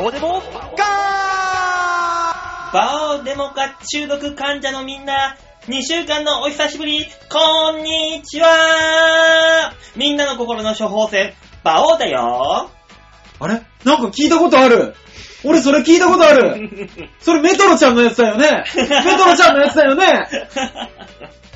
[0.00, 0.40] オデモ
[0.76, 0.84] ガ
[2.72, 5.36] バオデモカ中毒患者のみんな、
[5.66, 9.72] 2週間のお久しぶり、こんにちは。
[9.96, 11.34] みんなの心の処方箋、
[11.64, 12.70] バオだよ。
[13.40, 13.54] あれ？
[13.84, 14.94] なんか聞いたことある。
[15.42, 16.70] 俺それ聞いたことある。
[17.18, 18.64] それメトロちゃんのやつだよね。
[18.76, 20.28] メトロちゃんのやつだよね。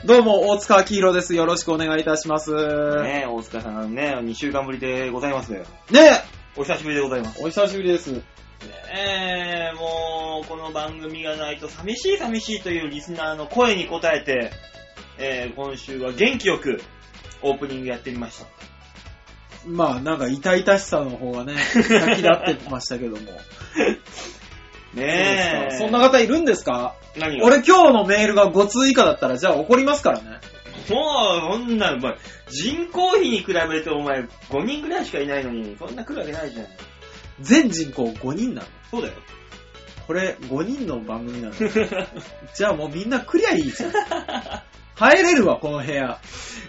[0.04, 1.36] どうも、大塚明宏です。
[1.36, 2.50] よろしくお願いいたします。
[2.52, 5.52] ねねえ、大塚さんね、2週間ぶりでございます。
[5.52, 5.60] よ。
[5.94, 7.42] え、お久しぶりでございます。
[7.42, 8.12] お久しぶりです。
[8.12, 8.20] ね
[8.94, 14.52] え、もう、この番組がないと寂しい寂しいというリスナーの声に応えて、
[15.18, 16.80] えー、今週は元気よく
[17.42, 18.46] オープニングやってみました。
[19.66, 23.16] まあ、なんか痛々しさの方がね、 先立ってましたけども。
[23.16, 24.42] そうです
[24.94, 25.70] ねえ。
[25.70, 26.94] かそんな方いるんですか？
[27.16, 27.46] 何が？
[27.46, 30.24] 俺今日のメールが5通以下だったら、じゃあ怒りますからね。
[30.88, 32.16] もう、そんな、お前、
[32.48, 36.66] 人口比に比べるとお前、5人ぐらいしかいないのに、そんな来るわけないじゃん。
[37.40, 38.68] 全人口5人なの。
[38.90, 39.14] そうだよ。
[40.06, 41.54] これ5人の番組なの。
[42.54, 43.92] じゃあもうみんな来りゃいいじゃん。
[44.94, 46.18] 入れるわ、この部屋。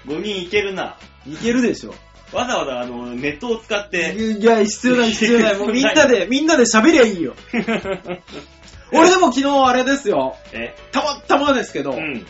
[0.05, 0.97] 5人いけるな。
[1.27, 1.93] いけるでしょ。
[2.31, 5.57] わざわざ、あの、ネットを使って、いや、必要ない、必要ない。
[5.59, 7.35] もうみんなで、みんなで喋りゃいいよ。
[8.91, 10.35] 俺でも昨日あれですよ。
[10.51, 10.75] え？
[10.91, 12.25] たまたまですけど、うん。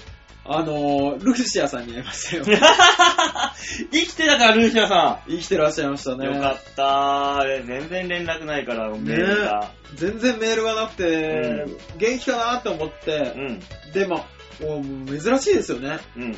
[0.46, 2.44] あのー、ルシアさんに会いましたよ。
[3.92, 6.20] 生きてたから、ルーシアさ生きてらっしゃいましたん。
[6.20, 6.26] ね。
[6.26, 9.72] よかった全然連絡ないから、メールが。
[9.96, 13.60] 全然メールがなくて、う元気かなって思ってう、ん。
[13.94, 16.00] で、まあ、もう珍しいですよね。
[16.18, 16.36] うん。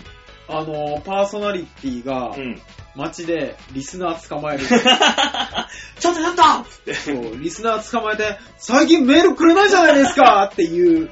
[0.47, 2.61] あのー、パーソナリティがうん。
[2.95, 4.65] 街でリスナー捕まえる。
[4.69, 4.77] ちょ
[6.11, 6.93] っとちょっとつって。
[6.93, 11.09] そう、リスナー捕まえて、最近メールくれないじゃないですかっていう。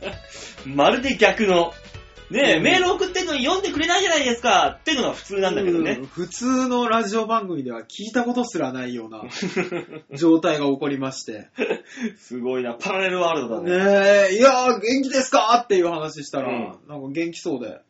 [0.64, 1.74] まるで逆の。
[2.30, 6.06] ねえ、うんメール送ってんのに読んでくれないじゃないですかっていうのが普通なんだけどねうん。
[6.06, 9.24] 普通のラジオ番組では聞いたことすらないような
[10.16, 11.48] 状態が起こりまして。
[12.18, 13.70] すごいな、パラレルワールドだね。
[13.70, 17.80] ねえ、いやー、元気ですかっていう話したら、うんなんか元気そうで。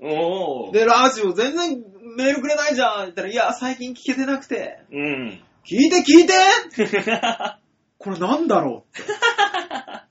[0.72, 1.82] で、ラジオ全然
[2.16, 4.78] メールくれないじゃんって言ったら、いや、最近聞けてなくて。
[4.92, 5.40] うん。
[5.64, 6.32] 聞いて聞いて
[7.98, 9.12] これなんだろうって。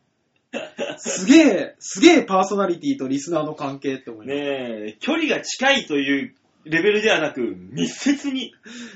[0.97, 4.37] すげえ、すげえパーソナリティとリスナーの関係って思います。
[4.37, 4.45] ね
[4.89, 8.53] え、距離が近いというレベルではなく、密接に、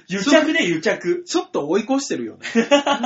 [0.08, 1.24] 癒着で癒着。
[1.26, 2.42] ちょっと追い越してるよね。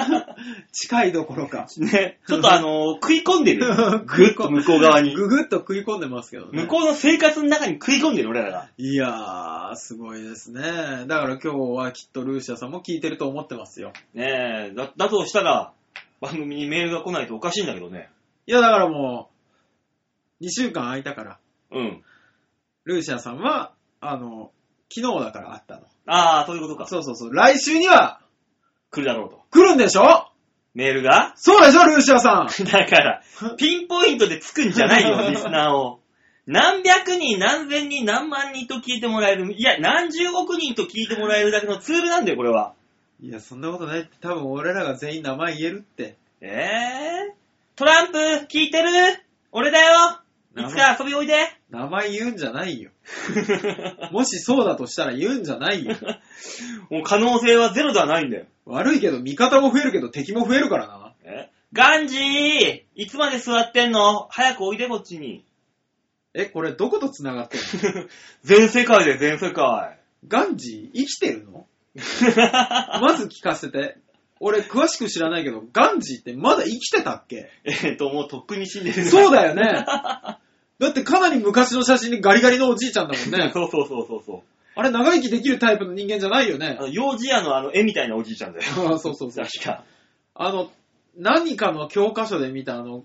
[0.74, 1.68] 近いどころか。
[1.78, 3.68] ね、ちょっとあのー食い込んでる。
[4.06, 5.14] ぐっと向こう側に。
[5.14, 6.64] ぐぐっと食い込んでますけどね。
[6.64, 8.70] 向こうの生活の中に食い込んでる、俺らが。
[8.78, 10.62] いやー、すごいですね。
[10.62, 13.94] だから今日はきっとルーシアさんも聞いてると思ってますよ。
[14.16, 15.72] ねえ、だ、だとしたら、
[16.20, 18.10] 番組にメールが来ないとおかしいんだけどね。
[18.48, 19.30] いや、だからも
[20.42, 21.40] う、2週間空いたから、
[21.72, 22.04] うん。
[22.86, 24.52] ルーシアさんは、あの、
[24.94, 25.82] 昨日だから会ったの。
[26.06, 26.88] ああ、そういうことか。
[26.88, 27.34] そうそうそう。
[27.34, 28.22] 来週には
[28.90, 29.42] 来るだろうと。
[29.52, 30.30] 来るんでしょ？
[30.74, 31.34] メールが？
[31.36, 32.48] そうでしょ、ルーシアさん。
[32.72, 33.22] だから、
[33.58, 36.00] ピンポイントでつくんじゃないよ、 リスナーを。
[36.46, 39.52] 何百人、何千人、何万人と聞いてもらえる。
[39.54, 42.74] いや、何十億人と聞いてもらえるだけのツールなんだよ、これは。
[43.22, 46.16] いや、そんなことないって、多分俺らが全員名前言えるって。
[46.40, 47.34] えー、
[47.78, 48.18] トランプ、
[48.52, 48.90] 聞いてる？
[49.52, 50.20] 俺だよ
[50.58, 51.36] いつか遊びおいで
[51.70, 52.90] 名前言うんじゃないよ。
[54.12, 55.96] もしそうだとしたら言うんじゃないよ。
[56.90, 58.48] もう可能性はゼロではないんだよ。
[58.66, 61.14] 悪いけど、味方も増えるけど敵も増えるからな。
[61.24, 61.52] え？
[61.72, 64.28] ガンジーいつまで座ってんの？
[64.32, 65.46] 早くおいで、こっちに。
[66.34, 67.60] え、これどこと繋がってん
[67.94, 68.08] の？
[68.42, 70.00] 全世界で全世界。
[70.28, 71.68] ガンジー生きてるの？
[73.02, 74.00] まず聞かせて。
[74.40, 77.50] 俺詳しく知らないけど、ガンジーってまだ生きてたっけ？
[77.64, 79.06] えっと、もうとっくに死んでる。
[79.06, 79.86] そうだよね。
[80.80, 83.52] だってかなり昔の写真にガリガリのおじいちゃんだもんね。
[83.54, 84.42] そうそうそうそうそう。
[84.76, 86.84] あれ長生きできるタイプの人間じゃないよねあ。
[86.84, 88.66] の、幼児屋のあの絵みたいなおじいちゃんだよ。
[88.94, 89.46] あそうそうそう。
[89.46, 89.84] 確か。
[90.36, 90.70] あの、
[91.18, 93.04] 何かの教科書で見たあの、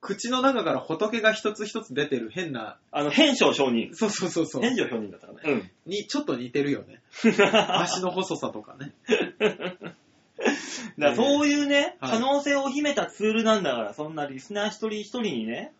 [0.00, 3.94] 口の中から仏が一つ一つ出てる変な、あの、変称承認。
[3.94, 4.62] そうそうそうそう。
[4.62, 5.40] 変称承認だったかな。
[5.44, 5.70] うん。
[5.86, 7.00] に、ちょっと似てるよね。
[7.82, 8.92] 足の細さとかね。
[10.98, 15.72] だからそういうね、はい可能性を秘めたツールなんだから、そんなリスナー一人一人にね。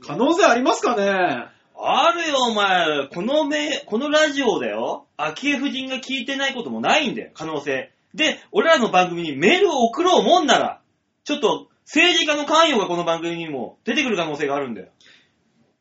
[0.00, 1.46] 可能性ありますかね？
[1.82, 3.08] あるよ、お前。
[3.08, 5.06] このめ、このラジオだよ。
[5.16, 7.90] 昭恵夫人が聞いてないこともないんだよ、可能性。
[8.14, 10.80] で、俺らの番組にメールを送ろうもんなら、
[11.24, 14.88] ちょっと政治家の関与がこの番組にも出てくる可能性があるんだよ。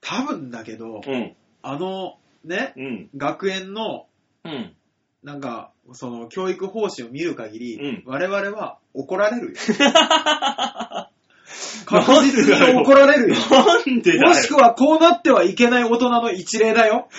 [0.01, 1.35] 多分だけど、うん。
[1.61, 3.09] あの、ね、うん。
[3.17, 4.06] 学園の、
[4.45, 4.73] うん。
[5.24, 9.54] なんか、その、教育方針を見る限り、うん我々は怒られる よ。
[11.86, 13.36] 確実に怒られるよ。
[13.36, 14.57] なんでだもしくよ。
[14.57, 17.10] はこうなってはいけない大人の一例だよ。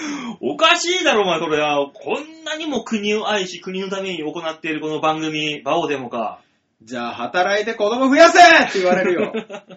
[0.41, 1.91] おかしいだろ、お前、それは。
[1.93, 6.41] こんなにも国を愛し、国のために行っているこの番組、バオデモか。
[6.83, 9.33] じゃあ働いて子供増やせって言われるよ。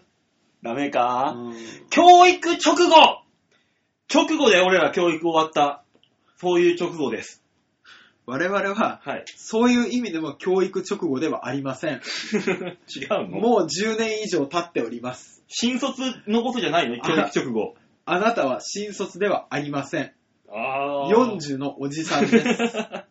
[0.63, 1.53] ダメか、うん
[1.89, 3.23] 教育直後
[4.13, 5.83] 直後で俺ら教育終わった。
[6.37, 7.42] そういう直後です。
[8.25, 9.25] 我々は、はい。
[9.35, 12.01] そういう意味でも教育直後ではありません。
[12.87, 13.39] 違うの？
[13.39, 15.43] もう10年以上経っております。
[15.47, 17.01] 新卒のことじゃないの？
[17.01, 17.75] 教育直後。
[18.05, 20.13] あなたは新卒ではありません。
[20.49, 21.37] あー。
[21.37, 23.05] 40のおじさんです。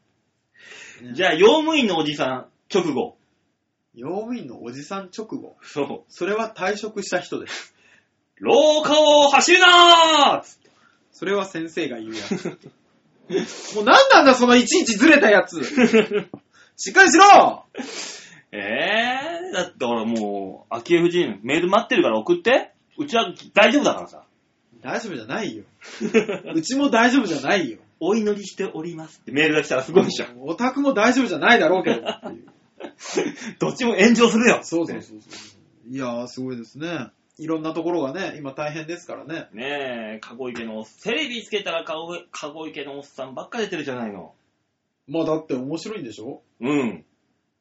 [1.14, 3.16] じゃあ、用務員のおじさん、直後。
[3.94, 5.56] 用務員のおじさん直後？
[5.62, 6.04] そう。
[6.08, 7.74] それは退職した人です。
[8.36, 10.70] 廊下を走るなーつって
[11.12, 12.58] それは先生が言うやつ。
[13.74, 15.62] もう何なんだそのいちいちずれたやつ。
[16.76, 17.66] しっかりしろ
[18.52, 22.72] えー、だって俺もう、昭恵夫人、メール待ってるから送って。
[22.98, 24.24] うちは大丈夫だからさ。
[24.82, 25.64] 大丈夫じゃないよ。
[26.54, 27.78] うちも大丈夫じゃないよ。
[28.00, 30.36] お祈りしておりますってメールが来たらすごいじゃん。
[30.40, 32.46] オタクも大丈夫じゃないだろうけどっていう。
[33.60, 34.60] どっちも炎上するよ。
[34.64, 35.56] そうそうそうそ
[35.88, 35.94] う。
[35.94, 37.10] いやー、すごいですね。
[37.38, 39.48] いろんなところがね、今大変ですからね。
[39.52, 44.34] ねえ、かご池の、テレビつけたらかごかご池のおっさんばっか出てるじゃないの。
[45.08, 46.42] まあだって面白いんでしょ？
[46.60, 47.04] うん。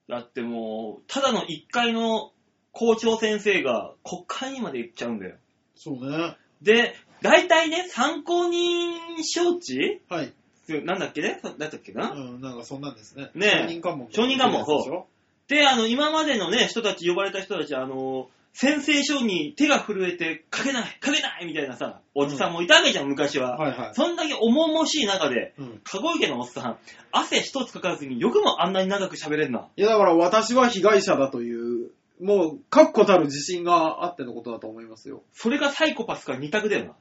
[0.10, 2.32] だってもう、ただの一階の
[2.72, 5.36] 校長先生が国会にまで行っちゃうんだよ。
[5.76, 6.36] そうね。
[6.62, 10.00] で、大体ね、参考人招致？
[10.10, 10.34] はい。
[10.86, 11.40] なんだっけね？
[11.44, 13.30] だったっけな、うん、なんかそんなんですね。
[13.36, 14.08] ねえ承認喚問。
[14.12, 15.08] 承認喚問そ
[15.50, 23.58] うで、あの、今までのね、人たち、呼ばれた人たち、あの、宣誓書に手が震えて、書けない、書けないみたいなさ、おじさんもいたわけじゃん、昔は。
[23.58, 23.96] はいはい。
[23.96, 25.82] そんだけ重々しい中で、うん。
[25.84, 26.78] かご池のおっさん、
[27.12, 29.68] 汗一つかかずによくもあんなに長く喋れんな。
[29.76, 35.24] いやだから私は被害者だという、もう確固たる自信があってのことだと思いますよ。
[35.34, 36.96] それがサイコパスか二択だよな。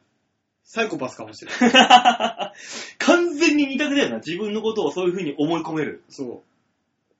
[0.62, 2.54] サイコパスかもしれない。
[2.98, 4.16] 完全に二択だよな。
[4.18, 6.04] 自分のことをそういう風に思い込める。
[6.08, 6.42] そう。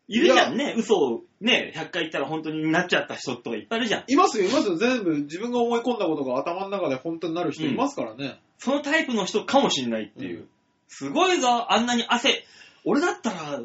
[0.07, 0.75] いるじゃんね。
[0.77, 4.05] 嘘をね、100回言ったら本当になっちゃった人とかいっぱいいるじゃん。
[4.09, 4.77] いますよ、いますよ。
[4.77, 8.39] 全部自分が思い込んだことが頭の中で本当になる人いますからね。
[8.59, 10.39] そのタイプの人かもしんないっていう。
[10.41, 10.49] うん
[10.91, 12.45] すごいぞ、あんなに汗。
[12.85, 13.61] 俺だったら、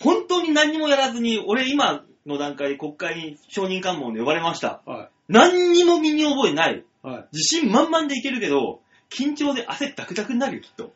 [0.00, 4.82] 本当に何にもやらずに、俺今の段階で国会に承認喚問で呼ばれました。
[4.84, 6.84] は何にも身に覚えない。
[7.04, 7.06] い。
[7.06, 7.26] はい。
[7.32, 10.92] 自信満々でいけるけど、緊張で汗ダクダクになるよ、きっと。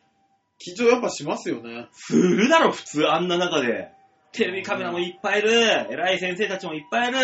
[0.59, 1.87] 緊張やっぱしますよね。
[1.93, 3.89] するだろ、普通、あんな中で。
[4.33, 5.51] テレビカメラもいっぱいいる。
[5.91, 7.19] 偉い先生たちもいっぱいいる。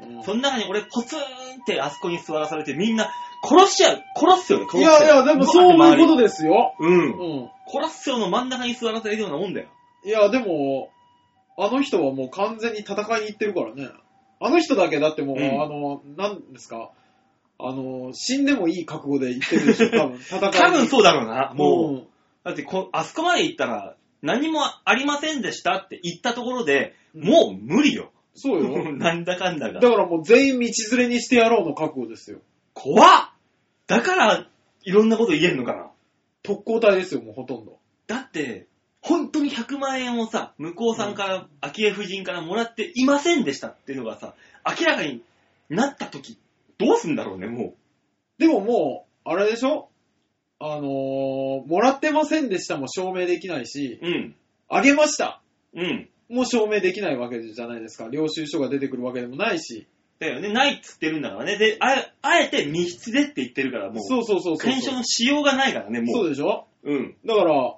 [0.00, 1.22] うんその中に俺ポツンっ
[1.64, 3.08] てあそこに座らされてみんな
[3.44, 4.02] 殺しちゃう。
[4.16, 4.82] 殺すよね、殺すよ。
[4.82, 6.22] いやいや、でもそういうことで。
[6.24, 6.74] ですよ。
[6.78, 6.94] うん。
[6.94, 7.50] うん。
[7.66, 9.68] 殺すよの真ん中に座らされるようなもんだよ。
[10.04, 10.90] いや、でも、
[11.58, 13.90] あの人はもう完全に戦いに行ってるからね。
[14.40, 16.90] あの人だけだってもう、うんあの、なんですか、
[17.58, 20.52] あの、死んでもいい覚悟で行ってるでしょ、多分、戦いに。
[20.52, 21.52] 多分そうだろうな。
[21.54, 22.06] もう、うん
[22.44, 28.10] だってこ、あそこまで行ったら、何もありませんでしたって言ったところで、うんもう無理よ。
[28.34, 28.92] そうよ。
[28.96, 29.90] なんだかんだがだ。
[29.90, 30.66] からもう全員道
[30.96, 32.40] 連れにしてやろうの覚悟ですよ。
[32.72, 33.28] 怖っ
[33.86, 34.48] だから、
[34.84, 35.90] いろんなこと言えんのかな。
[36.42, 37.78] 特攻隊ですよ、もうほとんど。
[38.06, 38.66] だって、
[39.02, 44.34] 本当に100万円をさ、向こうさんから、昭恵夫人からもらっていませんでしたっていうのがさ、
[44.80, 45.22] 明らかに
[45.68, 46.38] なった時、
[46.78, 47.74] どうすんだろうね、も
[48.38, 49.90] でももう、あれでしょ？
[50.64, 54.06] あのー、もらってませんでしたも証明できないし、う。
[54.06, 54.34] うん。
[54.68, 55.42] あげました
[55.74, 56.08] うん。
[56.28, 58.08] もう証明できないわけじゃないですか。
[58.08, 59.86] 領収書が出てくるわけでもないし。
[60.20, 61.58] だよね、ないっつってるんだからね。
[61.58, 64.68] で、あえあえて密室でって言ってるから、もう、そうそうそうそう。
[64.68, 66.12] 検証のしようがないからね、も。
[66.12, 66.68] そううでしょ？
[66.84, 67.16] うん。
[67.26, 67.74] だから、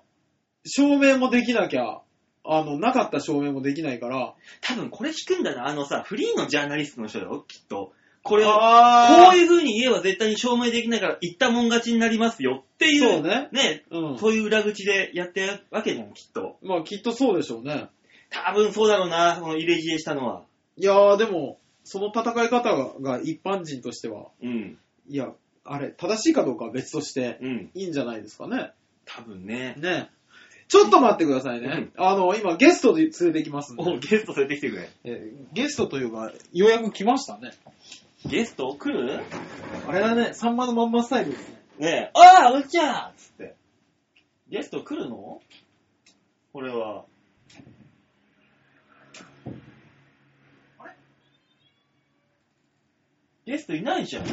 [0.66, 2.02] 証明もできなきゃ、
[2.44, 7.92] あの、なかった証明もできないから、多分これ聞くんだな、あのさ、フリーのジャーナリストの人だよ、きっと。
[8.24, 13.48] これを、あこういう風に言えば絶対に証明できないから、言ったもん勝ちになりますよっていう、そうね。
[13.52, 14.18] ね、うん。
[14.18, 16.56] そういう裏口でやってるわけじゃん、きっと。
[16.62, 17.88] まあ、きっとそうでしょうね。
[18.30, 20.42] 多分そうだろうな、この入れ知恵したのは。
[20.78, 24.78] いやー、でも、その戦い方がが一般人としては、うん。
[25.06, 25.30] いや、
[25.64, 27.70] あれ、正しいかどうかは別として、うん。
[27.74, 28.72] いいんじゃないですかね。
[29.04, 29.74] 多分ね。
[29.76, 30.08] ね
[30.68, 31.90] ちょっと待ってくださいね。
[31.96, 33.82] あの、今、ゲストで連れてきますんで。
[33.82, 34.88] お、ゲスト連れてきてくれ。
[35.04, 37.52] えーゲストというか、ようやく来ましたね。
[38.26, 39.20] ゲスト来る？
[39.86, 41.54] あれだね、サンマのまんまスタイルですね。
[41.78, 43.54] ねえ、ああ、うっちゃーつって。
[44.48, 45.40] ゲスト来るの？
[46.52, 47.04] これは。
[53.46, 54.24] ゲストいないじゃん。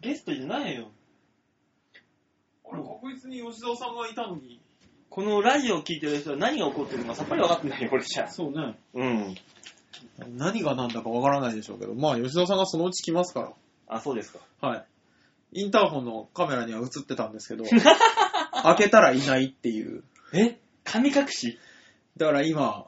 [0.00, 0.88] ゲストじゃないよ。
[2.68, 4.60] あれ、確実に吉沢さんがいたのに。
[5.10, 8.28] このラジオを聞いてる人は何が起こってるのかさっぱり分かってないよ、これじゃ。
[8.28, 8.76] そうね。
[8.94, 9.34] うん。
[10.36, 13.52] 何が何だかわからないでしょうけど、まあ、吉沢さんがそのうち来ますか
[13.88, 14.40] あ、そうですか。
[14.62, 14.68] ら。
[14.68, 14.86] はい。
[15.52, 17.64] インターホンのカメラには映ってたんですけど、
[18.62, 20.02] 開けたらいないっていう。
[20.32, 20.58] え？
[20.84, 21.58] 神隠し？
[22.16, 22.86] だから今、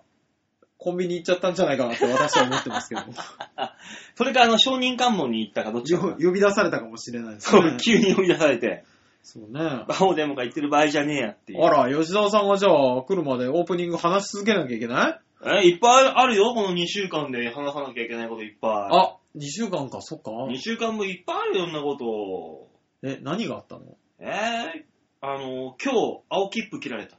[0.77, 3.03] コンビニ行っちゃったんじゃないかなって私は思ってますけど。
[4.17, 6.17] それか、あの、証人喚問に行ったかどっちかよ。
[6.21, 7.77] 呼び出されたかもしれないですねそう、。
[7.79, 8.85] 急に呼び出されて、
[9.23, 9.61] そうね。
[9.61, 11.61] あバオデモが言ってる場合じゃねえやっていう。
[11.61, 15.21] ら、吉沢さんがじゃあ来るまでオープニング話し続けなきゃいけない？
[15.45, 20.31] え、いっぱいあるよ、この2週間で話さなきゃいけないこといっぱあ、2週間か、そっか。
[20.51, 20.55] い。
[20.55, 22.69] 2週間もいっぱいあるよ、いろんなこと。
[23.09, 23.97] え、何があったの？
[24.19, 24.85] えー、
[25.21, 27.17] あの、今日、青切符切られた。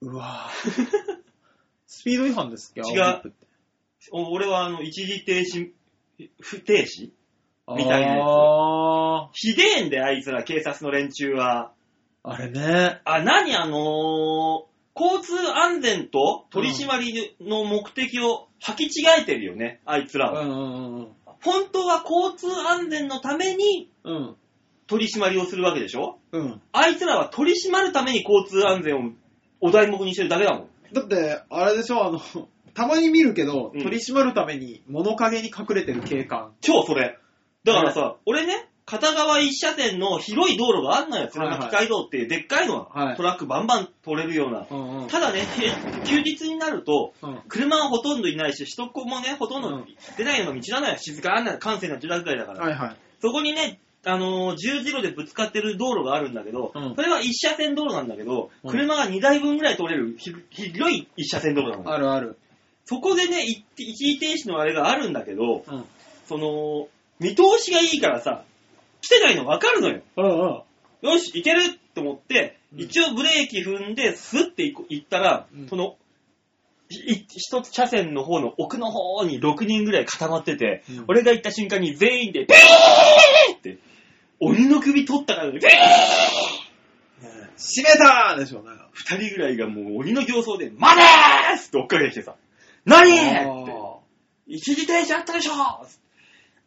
[0.00, 1.22] うわぁ。
[1.86, 2.80] スピード違反ですっけ？
[2.80, 3.46] 違う青切符って
[4.10, 5.72] お俺は、あの、一時停止、
[6.40, 7.10] 不停止？
[7.76, 11.72] みたいなやつあひでえんだよ、あいつら、警察の連中は。
[12.24, 13.00] ー、あれね。
[13.04, 20.42] あ、何あのー交通安全と取り締まりの目的を履き違えてるよね、あいつらは。
[20.42, 21.08] うんうんうん
[21.44, 24.14] 本当は交通安全のためにうん。
[24.14, 24.36] うん。
[24.86, 26.18] 取り締まりをするわけでしょ？
[26.30, 26.60] うん。
[26.70, 29.10] あいつらは取り締まるために交通安全を
[29.60, 30.68] お題目にしてるだけだもん。
[30.92, 32.20] だって、あれでしょ、あの、
[32.74, 36.52] たまに見るけど、うん取り締まるために物陰に隠れてる警官。
[36.60, 37.18] 超それ。
[37.64, 41.28] だからさ、俺ね、片側一車線の広い道路があんのよ。
[41.28, 44.66] 鶴巻街道っていうでっかいのは、はいトラックバンバン通れるような。
[44.70, 45.08] うんうん。
[45.08, 47.40] ただね、へ休日になると、うん。
[47.48, 49.86] 車はほとんどいないし、人っ子もね、ほとんどうん
[50.16, 50.96] 出ないような道なのよ。
[50.98, 52.60] 静かな、閑静な住宅街だから。
[52.64, 52.96] はいはい。
[53.20, 61.92] そこにね、あのー十字路でぶつかってる道路があるんだけど、うんそれは一車線道路なんだけど、うん車が2台分ぐらい通れるひ広い一車線道路なのよ。
[61.92, 62.36] あるある。
[62.84, 65.84] そこでね、一一時停止のあれがあるんだけど、うん。
[66.26, 66.88] その、
[67.20, 68.44] 見通しがいいからさ、
[69.02, 70.00] 来てないの分かるのよ。
[70.16, 70.32] うんうん。
[71.12, 75.96] よし、行けると思って、うん一応ブレーキ踏んで、スッて行ったら、うんその、
[76.88, 83.78] い一つ車線の方の奥の方に6人ぐらい固まってて、うん俺が行った瞬間に全員で、ビーって、
[84.40, 85.70] 鬼の首取ったから、ビー閉
[87.84, 88.88] めたーでしょ、なんか。
[88.92, 92.36] 二人ぐらいがもう鬼の形相で、待てーって追っかけてきてさ、
[92.84, 93.44] 何って、あ
[94.46, 95.52] 一時停止あったでしょ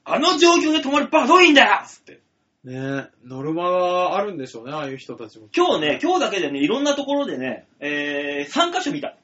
[0.06, 2.20] あの状況で止まるバカどういいんだよつって。
[2.66, 5.48] ーねノルマがあるんでしょうね、ああいう人たちも。
[5.56, 9.16] 今日ね、今日だけでね、いろんなところでね、えー、3カ所見た。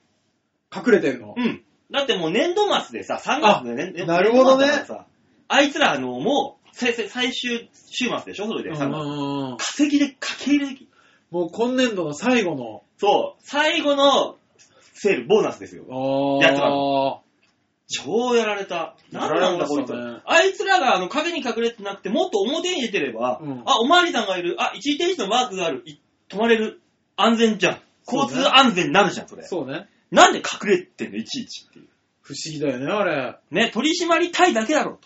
[0.74, 1.36] 隠れてるの？
[1.38, 1.64] うん。
[1.92, 5.06] だってもう年度末でさ、3月でね、なるほどね年度末だからさ
[5.48, 8.84] あいつらあの、もう、せせ最終週末でしょそれで、3月。
[8.86, 10.78] うんうんうん化石でかけ入れ、
[11.30, 14.38] もう今年度の最後の、そう、最後の
[14.94, 15.84] セール、ボーナスですよ。
[15.90, 17.18] あやつらー
[17.92, 18.96] 超やられた。
[19.12, 20.22] なんなんだこいつね。
[20.26, 26.82] あいつらがあの影に隠れてなくて、もっと表に出てれば、うんあ、おまわりさんがいる、あ、一時停止のマークがある、い止まれる、
[27.18, 27.82] 安全じゃん。
[28.08, 29.44] 交通安全になるじゃん、それ。
[29.44, 29.88] そうね。
[30.10, 31.88] なんで隠れてんの、いちいちっていう。
[32.22, 33.38] 不思議だよね、あれ。
[33.52, 35.00] ね、取り締まりたいだけだろ、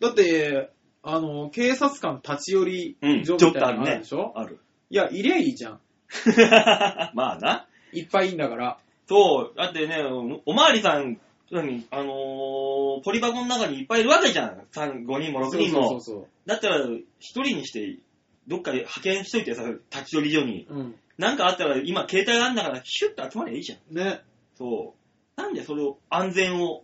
[0.00, 0.06] と。
[0.08, 0.70] だって、
[1.02, 4.32] あの、警察官立ち寄りうん、所ちょみたいなのあるっとあるねでしょ、。
[4.36, 4.58] ある。
[4.90, 5.80] いや、いりゃいいじゃん。
[7.14, 7.66] まあな。
[7.92, 8.78] いっぱいいんだから。
[9.06, 10.02] そう、だってね、
[10.46, 11.20] おまわりさん、
[11.50, 11.86] 何？
[11.90, 14.66] あのーポリバゴンの中にいっぱいいるわけじゃん。
[14.72, 15.88] 3、5人も6人も。
[15.88, 16.86] そうそうだったら、
[17.18, 17.98] 一人にして、
[18.46, 20.66] どっかで派遣しといてさ、立ち寄り所に。
[20.68, 20.78] そう。
[20.78, 20.94] うん。
[21.18, 23.94] なんかあったら、今携帯があんだから、シュッと集まりゃいいじゃん。
[23.96, 24.22] ね。
[24.56, 24.94] そ
[25.36, 25.40] う。
[25.40, 26.82] なんでそれを、安全を、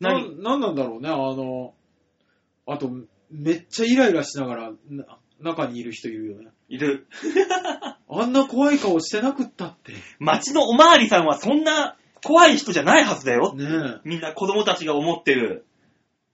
[0.00, 0.42] な、何？
[0.42, 1.74] なんなんだろうね、あの、
[2.66, 2.90] あと、
[3.30, 6.48] めっちゃイライラしながら、な中にいる人いるよね。
[6.68, 7.06] いる。
[8.10, 9.92] あんな怖い顔してなくったって。
[10.18, 13.54] 町のおまわりさんはそんな怖い人じゃないはずだよ。
[13.54, 14.00] ねえ。
[14.04, 15.64] みんな子供たちが思ってる。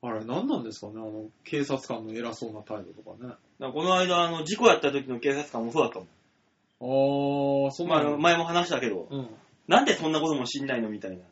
[0.02, 3.28] あれ、何なんですかね、あの、警察官の偉そうな態度とかね。
[3.28, 6.08] だからこの間、あの、事故やった時の警察官もそうだったもん。
[6.80, 9.28] あー、そんまあ、なの、あの前も話したけど、うん。
[9.66, 11.24] なんでそんなことも知んないのみたいな。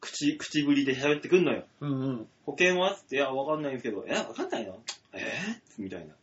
[0.00, 1.64] 口、口ぶりで喋ってくんのよ。
[1.80, 2.26] うんうん。
[2.46, 4.78] 保険はつって、いや、わかんないんですけど、え、わかんないの？
[5.14, 6.14] えー、みたいな。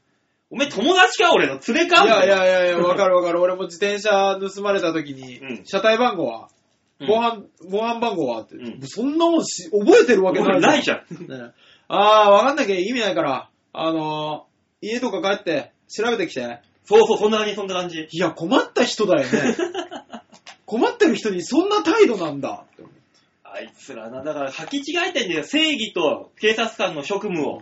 [0.51, 2.03] おめえ友達か俺の連れか？
[2.05, 3.41] いやいみたやいやいや、わかるわかる。
[3.41, 6.47] 俺も自転車盗まれた時に、うん車体番号は、うん
[6.99, 10.97] 防犯、防犯番号はって、うんそんなもんし覚えてるわけない俺ないじゃん。
[11.27, 11.51] ね
[11.87, 16.59] あー、わかんなきゃ意味ないから、あのー、家とか帰って調べてきて。
[16.83, 18.07] そうそう、そんな感じ、そんな感じ。
[18.11, 19.55] いや、困った人だよね。
[20.65, 22.93] 困ってる人にそんな態度なんだって思う。
[23.43, 25.43] あいつらな、だから履き違えてんだよ。
[25.43, 27.61] 正義と警察官の職務を。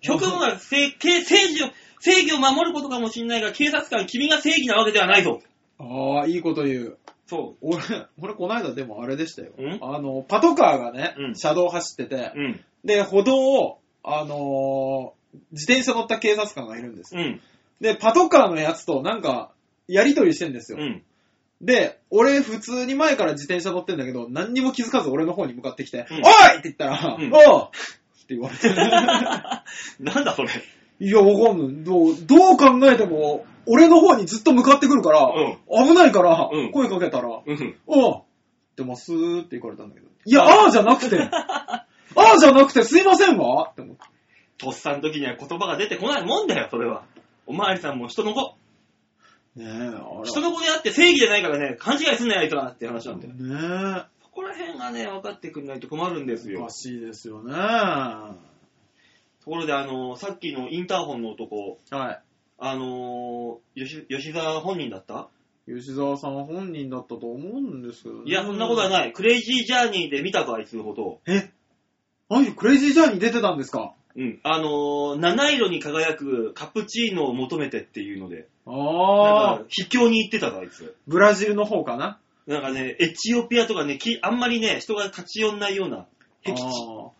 [0.00, 5.40] 職務は正正正義を、正義を守ることかもしんないが、警察官、君が正義なわけではないぞ。
[5.78, 6.98] あー、いいこと言う。
[7.28, 7.78] そ俺、
[8.20, 9.78] 俺この間でもあれでしたよん？
[9.82, 12.60] あの、パトカーがね、うん車道走っててう。、うん。
[12.84, 15.18] で、歩道を、あのー
[15.52, 17.20] 自転車乗った警察官がいるんですよ。
[17.20, 17.40] うん。
[17.82, 19.52] で、パトカーのやつとなんか、
[19.86, 20.78] やりとりしてんですよ。
[20.80, 21.02] うん。
[21.60, 26.22] で、俺普通に前から自転車乗ってんだけど、何にも気づかず俺の方に向かってきて、うんおい
[26.60, 28.68] って言ったら、うんおうって言われて。
[30.00, 30.48] なんだそれ。
[31.00, 31.84] いや、わかんない。
[31.84, 35.32] どう、どう考えても、俺の方にずっと向かってくるから、
[35.68, 37.76] 危ないからうん、声かけたら、うん。
[37.86, 38.22] おう
[38.76, 40.06] 出ますって言われたんだけど。
[40.24, 44.02] いや、ああじゃなくて、 ああじゃなくてすいませんわって思って。
[44.58, 47.04] とっさの時には言葉が出てこないもんだよ、それは。
[47.46, 48.56] おまわりさんも人の子。
[49.56, 50.24] ねえ、あら。
[50.24, 53.34] 人の子であって正義じゃないからね、勘違いすんなよ、あいつらって話なんだよ。
[53.34, 56.70] ねそこら辺がね、分かってくんないと困るんですえ、およか。
[56.70, 57.52] しいですよね。
[59.44, 62.22] ところで、あの、さっきのインターホンの男、はい。
[62.60, 65.28] あのー、吉吉沢本人だった？
[65.66, 68.22] 吉沢さん本人だったと思うんですけどね。
[68.26, 69.12] いや、そんなことはない。
[69.12, 71.20] クレイジージャーニーで見たぞ、あいつのことを。
[71.26, 71.50] え？
[72.30, 73.92] あい、クレイジージャーニー出てたんですか？
[74.16, 74.40] うん。
[74.42, 80.96] あのー、七色に輝くカプチーノを求めてっていうので、あなんあか、秘境に行ってたぞ、あいつ。
[81.06, 82.18] ブラジルの方かな？
[82.46, 86.06] なんかね、エチオピアとかね、きあんまりね、人が立ち寄んないような
[86.44, 86.62] 僻地。
[86.62, 87.10] あー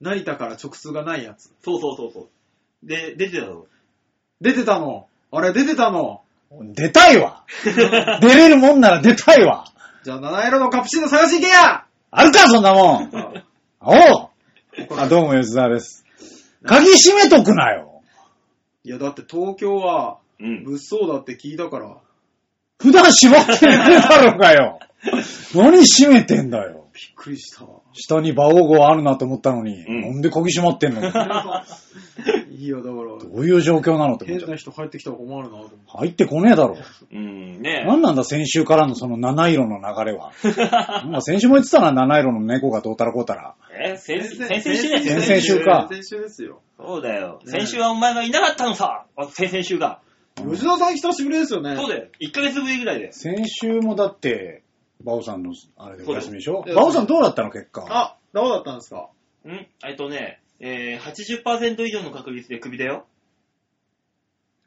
[0.00, 1.50] 成田から直通がないやつ。
[1.64, 2.86] そうそうそうそう。
[2.86, 3.66] で、出てたぞ。
[4.44, 5.08] 出てたの。
[5.32, 6.20] あれ、出てたの。
[6.52, 7.44] 出たいわ。
[8.20, 9.64] 出れるもんなら出たいわ。
[10.04, 11.84] じゃあ、七色のカプチーノ探しに行けや。
[12.10, 13.10] あるか、そんなもん。
[13.80, 14.28] おう。
[14.98, 16.04] あ、どうも吉沢です。
[16.62, 18.02] 鍵閉めとくなよ。
[18.84, 20.64] いや、だって東京はうん。
[20.64, 21.96] 物騒だって聞いたから、
[22.78, 24.78] 普段閉まってねえだろうがよ。
[25.54, 26.84] 何閉めてんだよ。
[26.92, 27.64] びっくりした。
[27.64, 27.80] わ。
[27.94, 30.00] 下に馬王号あるなと思ったのに、うん。
[30.02, 31.00] なんで鍵閉まってんの？
[31.08, 31.08] ど
[32.54, 34.46] いいよ、だから、ういう状況なのって思っちゃう。
[34.46, 35.76] 変な人入ってきたら困るなと思って。
[35.88, 36.76] 入ってこねえだろ。
[37.12, 40.32] うん、ねなんなんだ、先週からのその七色の流れは。
[41.10, 43.54] まあ先週も言ってたな、七色の猫がどうたらこうたら。
[43.78, 45.20] え、先先々週ですよ。
[45.20, 46.60] 先々週か先週ですよ。
[46.78, 47.40] そうだよ。
[47.44, 49.06] ね先週はお前がいなかったのさ。
[49.16, 50.00] あ先々週が。
[50.36, 51.76] 吉田さん久しぶりですよね。
[51.76, 52.06] そうだよ。
[52.20, 53.12] 1ヶ月ぶりぐらいで。
[53.12, 54.62] 先週もだって、
[55.02, 56.62] バオさんのあれでお休みでしょ？
[56.74, 57.84] バオさんどうだったの結果？
[57.88, 59.08] あ、どうだったんですか？
[59.46, 59.50] ん
[59.86, 63.06] えっとね、えー、80%以上の確率でクビだよ。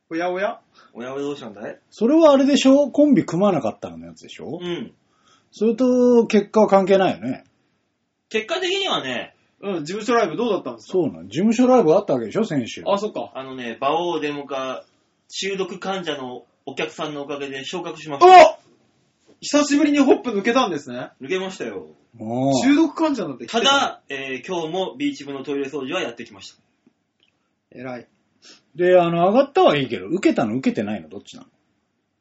[0.09, 0.61] おやおや？
[0.93, 1.79] おやおやどうしたんだい？
[1.89, 2.89] それはあれでしょ？
[2.91, 4.59] コンビ組まなかったのやつでしょ？
[4.61, 4.93] うん。
[5.51, 7.43] それと結果は関係ないよね。
[8.29, 10.91] 結果的にはね、うん、事務所ライブどうだったんですか？
[10.93, 11.27] そうなの。
[11.27, 12.45] 事務所ライブあったわけでしょ？
[12.45, 12.83] 先週。
[12.85, 13.31] あ、そっか。
[13.35, 14.85] あのね、馬王デモカ
[15.29, 18.56] 中毒患者のお客さんのおかげで昇格しました。
[19.39, 21.09] お久しぶりにホップ抜けたんですね。
[21.21, 21.87] 抜けましたよ。
[22.15, 26.57] もう中毒患者なんて来てた、だ、えー今日もビーチ部のトイレ掃除はやってきました。
[27.71, 28.07] 偉い。
[28.75, 31.47] で、あの、上がったはいいけど、受けたの受けてないのどっちなの？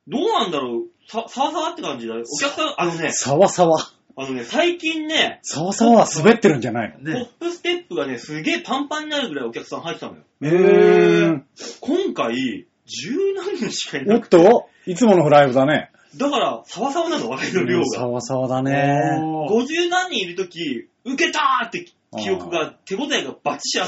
[0.08, 0.82] どうなんだろう？
[1.08, 2.20] さ、さわさわって感じだよ。
[2.20, 3.78] お客さん、あのね、さわさわ。
[4.18, 7.12] あのね、最近ね、さわさわは滑ってるんじゃないの？
[7.12, 7.30] ポッね。
[7.40, 10.22] プステップがね、すげえパンパンになるぐらいお客さん入ってたのよ。
[10.42, 11.42] へー
[11.80, 14.36] 今回、十何人しかいおっなくて。
[14.36, 14.68] と？
[14.86, 15.90] いつものライブだね。
[16.18, 17.86] だから、サワサワなの、笑いの量が。
[17.86, 19.20] さわさわだね。
[19.22, 21.86] おー50何人いるとき、受けたーって
[22.18, 23.86] 記憶が、手応えがバチシあ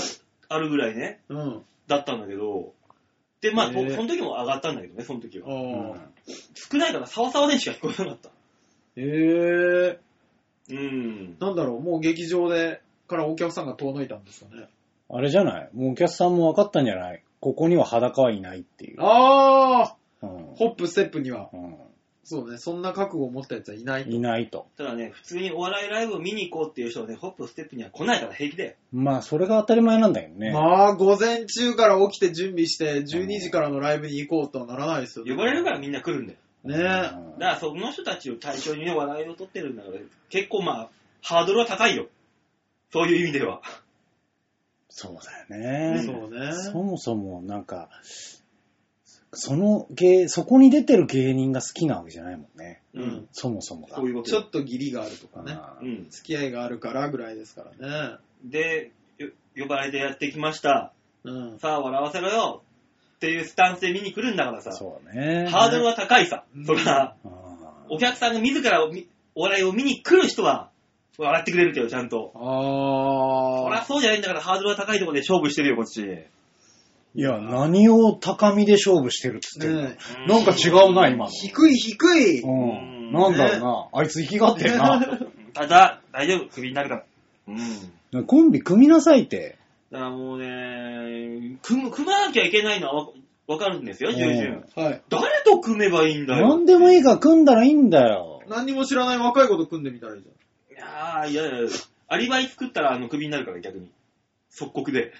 [0.49, 1.62] あるぐらいね、うん。
[1.87, 2.73] だったんだけど、
[3.41, 5.49] で、まあ、へーその時も上がったんだけどね、その時は。
[5.49, 6.01] ああ。
[6.55, 8.29] 少ないから、サワサワでしか聞こえなかった。
[8.97, 9.99] へえ。
[10.71, 11.37] うん。
[11.38, 14.69] なんだろう、もう劇場で、からお客さんが遠のいたんですかね。
[15.11, 19.01] あれじゃないもうお客さんも分かったんじゃないここには裸はいないっていう。
[19.01, 21.49] ああうんホップ、ステップには。
[21.53, 21.77] うん
[22.31, 24.11] そうね、そんな覚悟を持ったやつはいないと。
[24.11, 24.67] いないと。
[24.77, 28.77] ただね、普通にお笑いライブを見に行こうっていう人はね、ホップステップには来ないから平気で。
[28.93, 30.53] まあ、それが当たり前なんだけどね。
[30.53, 35.31] まあ、午前中から起きて準備して、12時からのライブに行こうとはならないですよね。
[35.31, 36.38] 呼ばれるからみんな来るんだよ。
[36.64, 40.91] ねうんだからその人たちを対象にね、笑いを取ってるんだから、結構まあ、
[41.23, 42.09] ハードルは高いよ。
[42.93, 43.62] そういう意味では。
[44.91, 45.17] そう
[45.49, 46.03] だよね。
[46.05, 46.53] そうね。
[46.53, 47.88] そもそも、なんか、
[49.33, 52.81] その芸、そこに出てる芸人が好きなわけじゃないもんね。
[52.95, 53.29] うん。
[53.33, 53.97] そもそもが。
[53.97, 55.53] そういうことちょっと義理があるとかね。
[55.53, 56.11] あーうん。
[56.11, 58.17] 付き合いがあるからぐらいですからね。
[58.45, 60.93] で、よ呼ばれてやってきました。
[61.25, 61.59] うん。
[61.59, 62.62] さあ、笑わせろよ。
[63.17, 64.73] っていうスタンスで見に来るんだからさ。
[64.73, 65.49] そうね。
[65.51, 66.61] ハードルは高いさう。
[66.61, 67.29] んそりゃ、あー
[67.91, 70.71] お客さんが自らおみお笑いを見に来る人は、
[71.19, 72.31] 笑ってくれるけど、ちゃんと。
[72.35, 76.01] そりゃあそうじゃないんだから、ハードルは高いところで勝負してるよ、こっち。
[77.19, 79.67] いや、何を高みで勝負してるっつっー。
[79.67, 79.97] てんのね
[80.29, 81.31] なんか違うな、今の。
[81.33, 82.43] 低い低い。
[82.43, 83.13] うん。
[83.13, 83.89] なんだろうな。
[84.01, 85.19] あいつ生きがってるな。
[85.53, 87.05] ただ、大丈夫、クビになるから。
[88.13, 88.25] うん。
[88.25, 89.59] コンビ組みなさいって。
[89.91, 93.09] だからもうね、組む、組まなきゃいけないのはわ
[93.49, 94.63] わかるんですよ、重々。
[94.77, 95.03] はい。
[95.09, 96.49] 誰と組めばいいんだよ。
[96.49, 98.45] 何でもいいから組んだらいいんだよ。
[98.49, 101.69] 何にも知らない若い子と組んでみたらいいじいやー、いやいや、
[102.07, 103.91] アリバイ作ったら、あの、クビになるから、逆に。
[104.51, 105.13] 即刻で。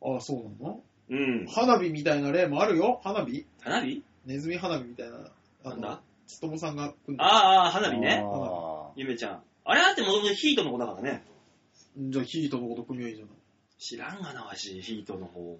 [0.00, 0.14] ゃん。
[0.14, 0.80] ああ、そうなの
[1.16, 1.46] うん。
[1.46, 3.00] 花火みたいな例もあるよ。
[3.04, 3.46] 花火？
[3.60, 4.02] 花火？
[4.26, 5.18] ネズミ花火みたいな。
[5.64, 6.00] あのなんだ？
[6.26, 8.22] つともさんが組んでああ、ああ花火ね。
[8.24, 9.42] あゆめちゃん。
[9.64, 11.22] あれだってもともとヒートの子だからね。
[11.96, 13.34] じゃあヒートのこと組みはいいじゃない。
[13.78, 15.58] 知らんがな、わし、ヒートの方。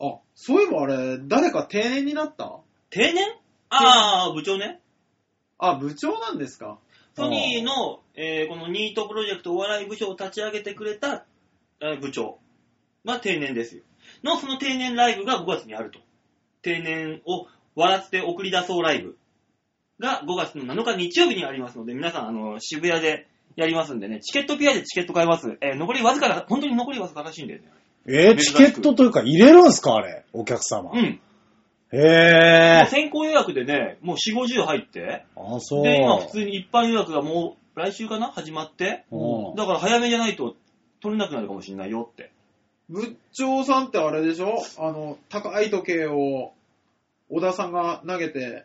[0.00, 2.60] あ、そういえばあれ、誰か定年になった？
[2.88, 3.26] 定年？
[3.68, 4.80] ああ、部長ね。
[5.58, 6.78] あ、部長なんですか？
[7.16, 11.26] ソニーの、えーこのニートプロジェクトお笑い部署を立ち上げてくれた、
[11.80, 12.38] えー部長
[13.04, 13.82] が定年ですよ。
[14.22, 15.98] の、その定年ライブが5月にあると。
[16.62, 19.16] 定年を笑って送り出そうライブ
[19.98, 25.56] が5月の7日日曜日にありますので、皆さん、あの、渋谷でやりますんでね、チケットピアでチケット買えます。
[25.60, 27.68] えー残りわずかだ、本当に残りわずからしいんだよね。
[28.06, 30.90] えー、チケットというか入れるんすかあれ、お客様。
[30.92, 31.20] うん。
[31.92, 32.86] へえ。
[32.88, 35.82] 先行予約でね、もう4、50入って、あ、そう。
[35.84, 38.30] で、今普通に一般予約がもう来週かな？
[38.30, 40.54] 始まって、うんだから早めじゃないと
[41.02, 42.30] 取れなくなるかもしれないよって。
[42.90, 44.56] 部長さんってあれでしょ？
[44.78, 46.52] あの、高い時計を
[47.28, 48.64] 小田さんが投げて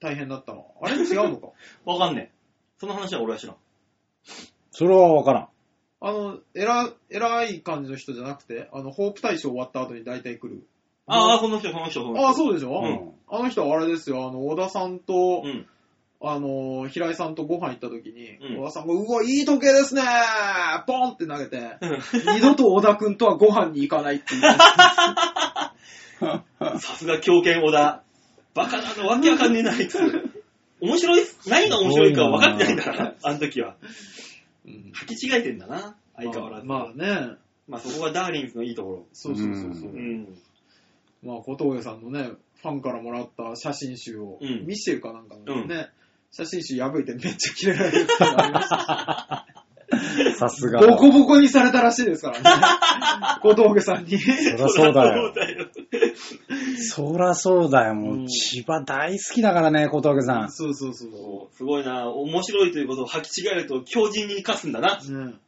[0.00, 0.74] 大変だったの。
[0.82, 1.48] あれ違うのか？
[1.84, 2.34] わかんねえ。
[2.78, 3.56] その話は俺は知らん。
[4.70, 5.48] それはわからん。
[6.02, 10.66] あの、偉、偉い感じの人じゃなくて、あの、ホープ大賞終わった後に大体来る。
[11.06, 12.26] ああ、この人、その人、その人。
[12.26, 15.66] ああ、そうでしょ、うんあの人はあれですよ、あの、小田さんと、うん。
[16.22, 20.02] あの、平井さんとご飯行った時に、うん小田さんが、うわ、いい時計ですね
[20.86, 21.98] ポンって投げて、うん
[22.34, 24.42] 二度と小田くんとはご飯に行かないっていう。
[26.20, 28.02] さすが狂犬小田。
[28.52, 29.98] バカだの、わけわかんねえな、あいつ。
[30.80, 33.76] 面白い、何が面白いか分かってないんだから、あの時は。
[34.66, 36.66] うん履き違えてんだな、相変わらず。
[36.66, 39.06] まあね、まあそこがダーリンズのいいところ。
[39.14, 39.90] そうそうそうそう。
[39.92, 40.28] うん。
[41.22, 42.30] まあ、小峠さんのね、
[42.62, 45.88] ファンからもらった写真集を、うんミシェルかなんかのね、うん
[46.30, 49.46] 写真集破いてめっちゃキレられるっていうのがありました。
[50.38, 50.80] さすが。
[50.80, 52.50] ボコボコにされたらしいですからね。
[53.42, 54.18] 小峠さんに。
[54.18, 55.34] そりゃそうだよそう。
[55.34, 55.66] だよ。
[56.76, 57.94] そりゃそうだよ。
[57.94, 60.50] もう、うん千葉大好きだからね、小峠さん。
[60.50, 64.98] そうそうそうそそうすごいな、面白いということを履き違えると強靭に生かすんだな。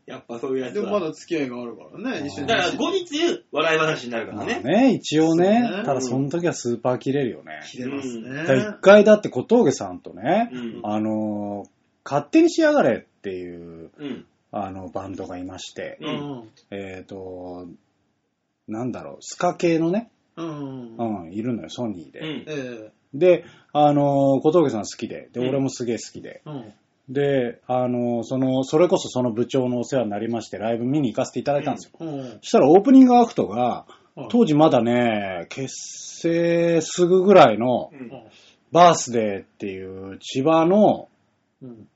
[0.05, 1.01] やっぱそういうやつでもまは。
[1.01, 2.49] だ付き合いがあるからね、一緒に。
[2.49, 4.61] だから後日、笑い話になるからまあね。
[4.61, 7.63] ね、一応ねそうねただその時はスーパー切れるよね。
[7.65, 8.31] 切れますね。
[8.31, 10.81] だから一回だって小峠さんとね、うん。
[10.83, 11.69] あのー、
[12.05, 14.27] 勝手にしやがれっていう、うん。
[14.51, 16.49] あの、バンドがいまして、ううんん。
[16.73, 17.69] えっ、と、
[18.69, 20.97] なんだろう、スカ系のね、うん。
[20.99, 22.21] うん、いるのよ、ソニーで。
[22.21, 22.45] うん。
[22.47, 26.43] えで、あのー小峠さん好きで、で、うん俺もすげえ好きで。
[26.47, 26.73] えうん。
[27.09, 31.93] で、あのーその、それこそその部長のお世話になりまして、ライブ見に行かせていただいたんですよ。
[32.01, 32.25] うん。
[32.25, 38.11] そしたらオープニングアクトが、うん当時まだね、結成すぐぐらいのうん
[38.71, 41.09] バースデーっていう千葉の
[41.63, 41.89] うん。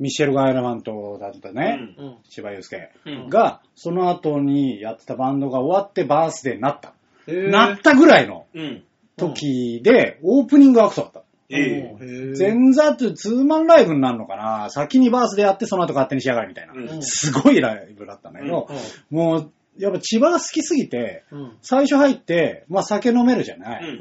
[0.00, 2.16] ミシェルガン・エレファントだったね、うん。
[2.28, 3.28] 千葉祐介うん。
[3.28, 6.92] が、その後にやってたバンドが終わってバースデーになった。
[7.26, 8.84] えーなったぐらいのうん。
[9.18, 11.22] 時で、オープニングアクトだった。
[11.50, 11.96] ええ。
[12.00, 14.70] え前座ってツーマンライブになるのかな？
[14.70, 16.74] 先にバースデーやってその後勝手にしやがれみたいな。
[16.74, 18.68] うんすごいライブだったんだけど、
[19.10, 21.56] もう、やっぱ千葉が好きすぎて、うん。
[21.62, 23.84] 最初入って、まあ酒飲めるじゃない。
[23.84, 24.00] うん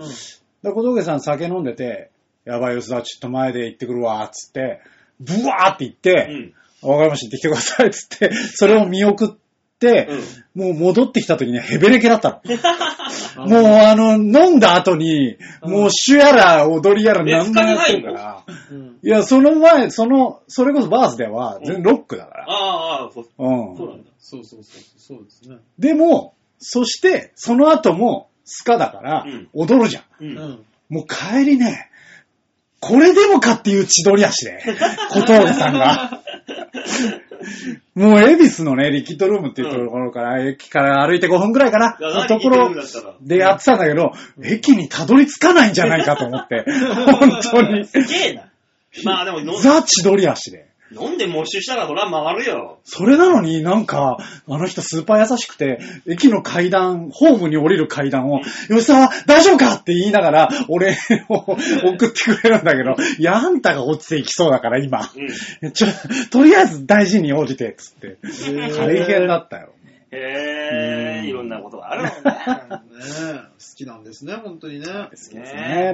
[0.63, 2.09] 小峠さん酒飲んでて、
[2.43, 4.81] やばい吉田ちょっと前で行ってくるわ、つって、
[5.19, 6.53] ブワーって言って、
[6.83, 6.89] うん。
[6.89, 9.29] わかりました、行ってきてください、つって、それを見送っ
[9.79, 10.09] て、
[10.55, 12.41] もう戻ってきた時にはヘベレケだった
[13.35, 13.47] の。
[13.47, 18.43] もうあの、飲んだ後に、もう主やら踊りやら何もやってるから。
[18.71, 18.97] うん。
[19.01, 22.45] いや、その前、その、それこそバースデーは全然ロックだから。
[22.47, 23.77] ああ、ああ、そううん。
[23.77, 24.11] そうなんだ。
[24.19, 24.81] そうそうそう。
[24.97, 25.57] そうですね。
[25.77, 30.03] でも、そして、その後も、スカだからうん、踊るじゃん。
[30.03, 30.25] う。
[30.25, 30.65] うんん。
[30.89, 31.89] もう帰りね、
[32.79, 34.59] これでもかっていう千鳥足で、
[35.09, 36.21] 小峠さんが。
[37.95, 42.71] もう、恵比寿のね、リキッドルームっていうところから、駅から歩いて5分くらいかな、のところ
[43.21, 44.11] でやってたんだけど、
[44.43, 46.65] 駅にたどり着かないんじゃないかと思って、
[47.05, 47.85] 本当に。
[47.85, 48.43] すげえな。
[49.03, 50.67] まあでもの、ザ・千鳥足で。
[50.91, 52.79] 飲んで没収したらほら回るよ。
[52.85, 59.75] それなのになんか、あの人スーパー優しくて、駅の階段、ホームに降りる階段を、吉沢大丈夫か？
[59.75, 60.97] って言いながら、俺
[61.29, 65.01] を送ってくれるんだけど、いや、あんたが落ちていきそうだから今。
[65.61, 65.71] うん。
[65.71, 65.87] ちょ、
[66.31, 68.17] とりあえず大事に降りて、つって。
[68.23, 69.73] ー大変だったよ。
[70.09, 72.21] へえ、うんいろんなことがあるもんね。
[73.59, 74.85] 好きなんですね、本当にね。
[75.11, 75.93] ですねね。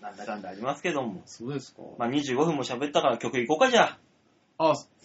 [0.00, 1.20] なんだかんだありますけども。
[1.26, 1.82] そうですか。
[1.98, 3.98] まあ25分も喋ったから曲いこうかじゃあ、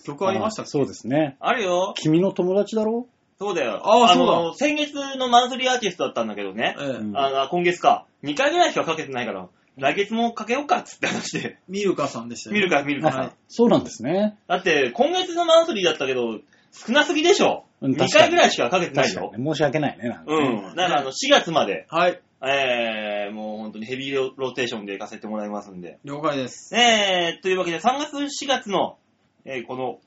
[0.05, 0.69] 曲ありましたっけ？
[0.71, 1.37] そうですね。
[1.39, 1.49] あ。
[1.49, 1.93] あるよ。
[1.97, 3.07] 君の友達だろ？
[3.37, 3.81] そうだよ。
[3.83, 6.75] ああの、先月のマンスリーアーティストだったんだけどね。
[6.79, 8.05] ええうんあの今月か。
[8.23, 11.57] 2回ぐらいしかかけてないから、来月もかけようかっつって話で。
[11.67, 13.17] ミルカさんでしたよ見るか見るかさ。
[13.19, 14.37] はいそうなんですね。
[14.47, 16.39] だって、今月のマンスリーだったけど、
[16.71, 17.65] 少なすぎでしょ。
[17.81, 19.43] 2うん確かに回ぐらいしかかけてないよ確かに。
[19.43, 19.51] ね。
[19.51, 20.49] 申し訳ないね、なんかうね。
[20.71, 20.75] ん。
[20.75, 25.99] だからあの、4月まで、はい、えー、もう本当にヘビーロローテーションで行かせてもらいますんで。
[26.05, 26.73] 了解です。
[26.73, 28.97] えー、というわけで3月4月の、
[29.45, 29.99] えーこの、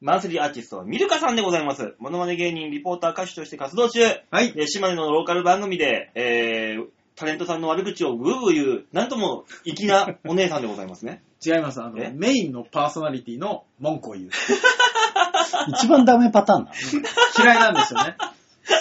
[0.00, 1.94] マンスリーアーティストはミルカさんでございます。
[1.98, 4.00] モノマネ芸人、リポーター、歌手として活動中。
[4.30, 4.52] はい。
[4.52, 11.22] で、島根のローカル番組で、えー、タレントさんの悪口をグーグー言う、なんとも粋なお姉さんでございますね。
[11.44, 11.80] 違います。
[11.82, 14.30] あのえ、メインのパーソナリティの文句を言う。
[15.68, 17.44] 一番ダメパターンなの？
[17.44, 18.16] 嫌いなんですよね。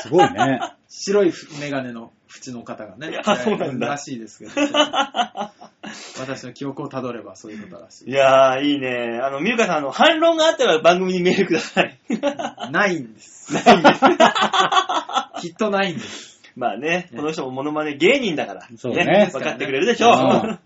[0.01, 0.59] すごいね。
[0.87, 3.21] 白いメガネの縁の方がね。
[3.23, 4.51] あそうなんだらしいですけど。
[6.19, 9.19] 私の記憶をたどればそういうことらしいやー、いいね。
[9.21, 11.99] あの、ミルカさん、あの、反論があったら番組にメールください。
[12.09, 12.17] い。
[12.71, 13.53] ないんです。
[13.53, 14.01] ないんです。
[15.47, 16.41] きっとないんです。
[16.55, 18.67] まあね、この人もモノマネ芸人だから。
[18.77, 20.47] そうね分かってくれるでしょう。
[20.47, 20.59] うん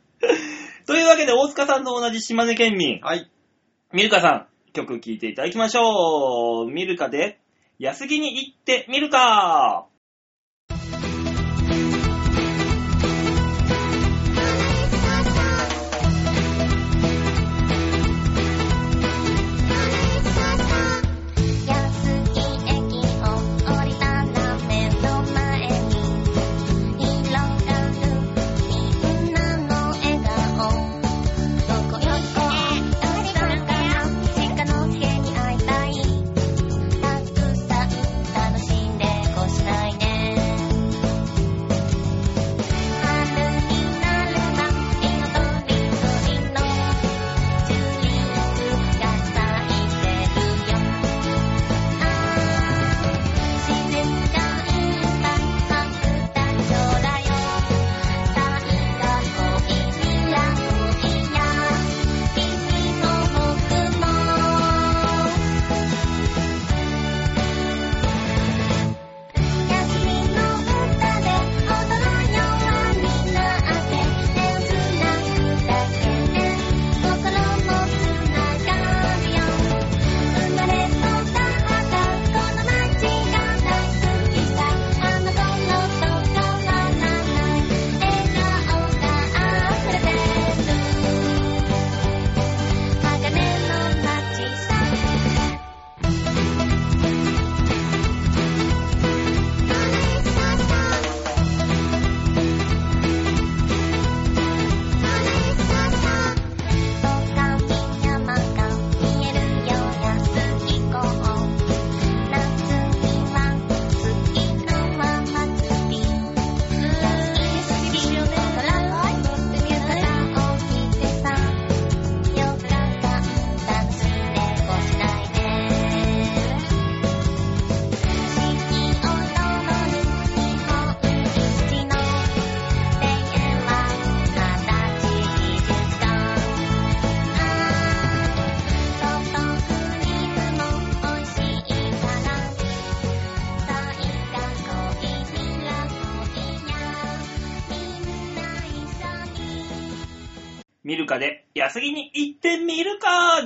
[0.88, 3.30] というわけで、大塚さんと同じ島根県民、はい。
[3.92, 6.72] ミルカさん、曲聴いていただきましょう。
[6.72, 7.42] ミルカで、
[7.78, 9.86] 安木に行ってみるか。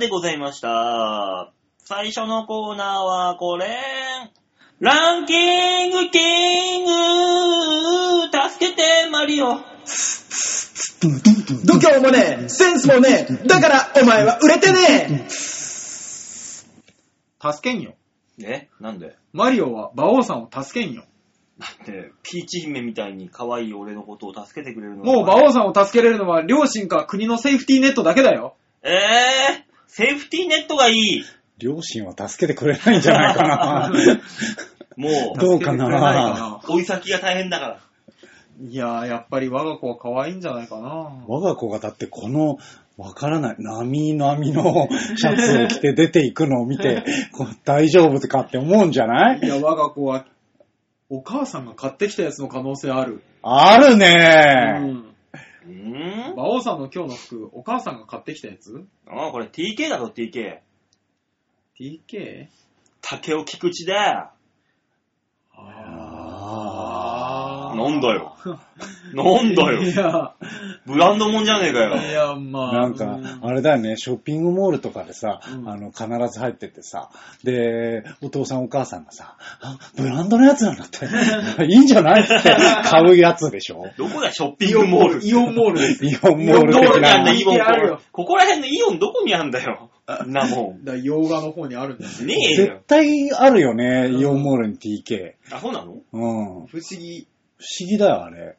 [0.02, 1.52] でございました。
[1.78, 3.68] 最初のコーナーはこれ。
[4.80, 6.90] ランキングキング
[8.26, 9.58] 助けてマリオ
[11.64, 16.66] 度胸もねえ、センスもねえ、だからお前は売れてねえ助
[17.60, 17.94] けんよ。
[18.40, 18.68] え？
[18.80, 19.16] なんで？
[19.32, 21.04] マリオは馬王さんを助けんよ。
[21.60, 25.04] だって、ピーチ姫みたいに可愛い俺のことを助けてくれるの？
[25.04, 28.56] もう馬王さんを助けれるのは両親か国のセーフティーネットだけだよ。
[28.82, 28.90] えー、
[29.94, 31.22] セーフティーネットがいい
[31.58, 33.92] 両親は助けてくれないんじゃないかな。
[34.96, 37.78] もどうかな追い先が大変だから。
[38.66, 41.10] いやー、やっぱり我が子は可愛いんじゃないかな。
[41.28, 42.56] 我が子がだってこの、
[42.96, 49.40] わからない、波波のシャツを着て出ていくのを見て、 こう大丈夫かって思うんじゃない？
[49.42, 50.24] いや、我が子は、
[51.10, 53.22] お母さんが買ってきたやつの可能性ある。
[53.42, 54.10] あるうねん。
[54.10, 55.11] うー
[55.68, 56.32] ん？
[56.32, 58.86] 馬王さんの今日の服、お母さんが買ってきたやつ？
[59.06, 60.60] あこれ TK だろ、TK。
[61.78, 62.48] ?TK?
[63.00, 64.34] 竹尾菊池だあ
[67.76, 68.36] なんだよ。
[69.14, 69.82] なんだいよ。
[70.02, 70.32] や、
[70.86, 71.96] ブランドもんじゃねえかよ。
[71.96, 72.72] いや、まあ。
[72.72, 77.10] なんか、あれだよね、ショッピングモールとかでさ、うんあの、必ず入ってってさ、
[77.44, 81.06] で、お父さんお母さんがさ、あ、ブランドのやつなんだって、
[81.66, 82.34] いいんじゃないって
[82.84, 85.26] 買うやつでしょどこだよ、ショッピイングモール。
[85.26, 86.04] イオンモールです。
[86.04, 86.98] イオンモールどこ。
[86.98, 89.90] にあんだ、イオン人気あるよここら辺のイオンどこにあんだよ。
[90.26, 90.84] んなもん。
[90.84, 92.26] だから洋画の方にあるんだよね。
[92.26, 92.80] ねえ絶よ。
[92.86, 95.34] 対あるよね、イオンモールに TK。
[95.52, 95.94] あ、そうなの？
[96.12, 96.66] うん。
[96.66, 97.31] 不思不
[97.62, 97.92] 思議。
[97.92, 98.56] 議だよ、あれ。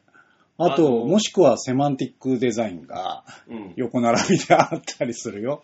[0.56, 3.72] あと、あのもしくはセマンティックデザインがうん。
[3.76, 5.62] 横並びであったりするよ。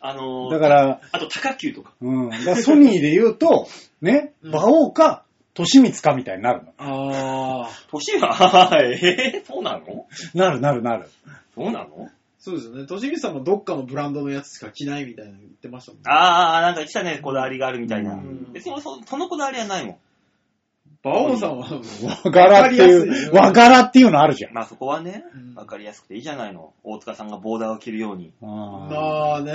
[0.00, 1.92] あのー、だから、あと、高級とか。
[2.00, 2.30] うん。
[2.30, 3.68] だからソニーで言うと、
[4.02, 6.72] ね、うん馬王か年光かみたいになるの。
[6.78, 10.06] ああ、年は、 えー、そうなの？
[10.34, 11.08] なるなるなる。
[11.54, 12.08] そうなの？
[12.38, 12.86] そうですよね。
[12.86, 16.04] としみさんもどっかのブランドのやつしか着ないみたいなの言ってましたもんね。
[16.08, 18.12] あー、なんか言ってたね、こだわりがあるみたいな。
[18.12, 19.96] うん別にそそのこだわりはないもん。
[21.02, 21.66] バオンさんは、
[22.24, 24.52] 和柄ってい、わかりやすいう和柄っていうのあるじゃん。
[24.52, 26.72] まあそこはねうん、わかりやすくていいじゃないの。
[26.82, 28.32] 大塚さんがボーダーを着るように。
[28.42, 29.52] あまあね、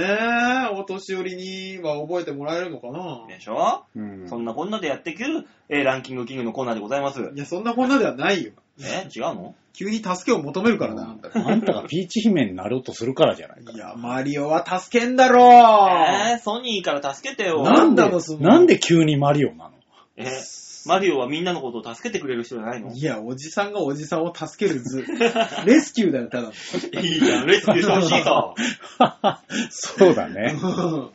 [0.77, 3.25] お年寄りには覚えてもらえるのかな。
[3.27, 7.19] でしょ、ーうんそんなこんなでやってくる、えーランキングキングのコーナーでございます。
[7.21, 8.53] いや、そんなこんなではないよ。
[8.79, 9.07] え？
[9.13, 9.55] 違うの？
[9.73, 13.71] 急に助けを求めるからな、あんたあんたがピーチ姫になろうとするからじゃないか。
[13.71, 17.63] いや、マリオは助けんだろえー、ソニーから助けてよ。
[17.63, 19.71] なんだのなんで急にマリオなの？
[20.17, 20.25] え？
[20.25, 22.91] ーマリオはみんなのことを助けてくれる人じゃないの？
[22.93, 25.03] いや、おじさんがおじさんを助ける図。
[25.65, 26.53] レスキューだよ、ただの。
[27.01, 29.41] いいじゃん、レスキューしてほしいさ。
[29.69, 30.55] そうだね。
[30.59, 31.11] そ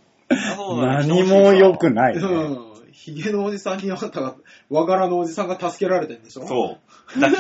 [0.79, 2.21] うだね何も良くない、ね。
[2.21, 2.67] うん。
[2.93, 4.35] ヒゲのおじさんにあなたが、
[4.71, 6.43] 和柄のおじさんが助けられてんでしょ？
[6.43, 6.47] う。
[6.49, 6.79] そ
[7.17, 7.21] う。
[7.21, 7.37] 抱き、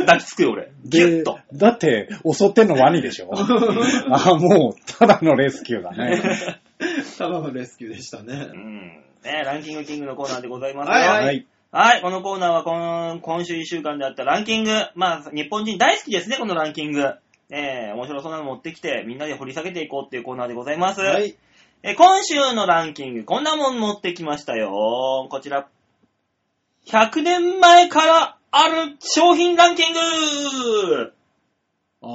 [0.00, 0.70] 抱きつくよ、俺。
[0.84, 3.30] ギュッでと。、だって、襲ってんのワニでしょ？
[3.36, 6.22] あ、もう、ただのレスキューだね。
[7.18, 8.34] ただのレスキューでしたうね。
[8.36, 9.02] ん。
[9.22, 10.92] ね、ランキングキングのコーナーでございますよ。
[10.94, 11.92] はいはいはい。
[11.92, 14.72] はい、このコーナーはこの今週1週間であったランキング。
[14.96, 17.14] まあ、日本人大好きですね、このランキング。
[17.50, 21.00] えー、面白そうなの持ってきて、みんなで掘り下げていこうっていうコーナーでございます。
[21.00, 21.36] はい。
[21.82, 25.28] えー今週のランキング、こんなもん持ってきましたよ。
[25.30, 25.66] こちら。
[26.86, 31.12] 100年前からある商品ランキング
[32.02, 32.06] あ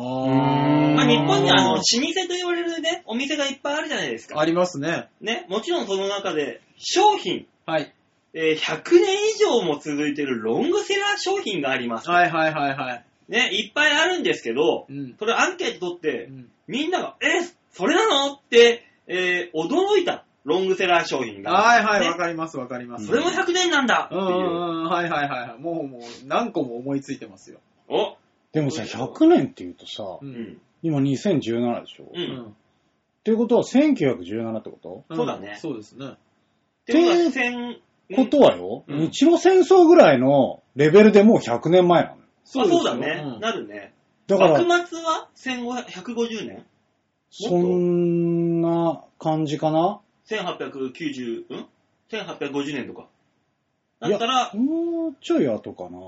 [0.96, 4.40] まあ、日本にはあの、老あ舗と言われるね、お店がいっぱいあるじゃないですか。
[4.40, 5.10] ありますね。
[5.22, 7.94] ね、もちろんその中で、商品、はい。
[8.38, 12.10] えー100年以上も続いてるロングセラー商品があります。
[12.10, 13.06] はいはいはいはい。
[13.30, 15.16] ね、いっぱいあるんですけどう、ん。
[15.18, 17.26] それアンケート取ってう、んみんなが、え、
[17.72, 18.34] それなの？
[18.36, 23.08] って、えー驚いたロングセラー商品がはいはい、わかりますわかります。
[23.08, 24.22] それも100年なんだっていう。
[24.22, 25.62] うんうんうん、はいはいはいはい。
[25.62, 27.60] もうもう何個も思いついてますよ。
[27.88, 28.18] お
[28.52, 30.26] でもさ、100年って言うとさう、。
[30.26, 30.62] うんん。
[30.84, 32.10] 今2017でしょ、う。
[32.14, 32.44] うんん。
[32.44, 32.52] っ
[33.24, 34.78] ていうことは1917ってこ
[35.10, 35.16] と？
[35.16, 36.06] そうだねそうですね。
[36.10, 36.16] っ
[36.86, 37.78] ていうことは千
[38.14, 42.22] ことはよ、うん日露戦争ぐらいのレベルでもう100年前なのよ。
[42.22, 43.94] あそうだね、うんなるね。
[44.28, 46.66] だから、幕末は1500 150年？
[47.32, 51.68] そんな感じかな ?1890、ん
[52.10, 53.08] ?1850 年とか。
[54.00, 56.00] だったら、もうちょい後かな。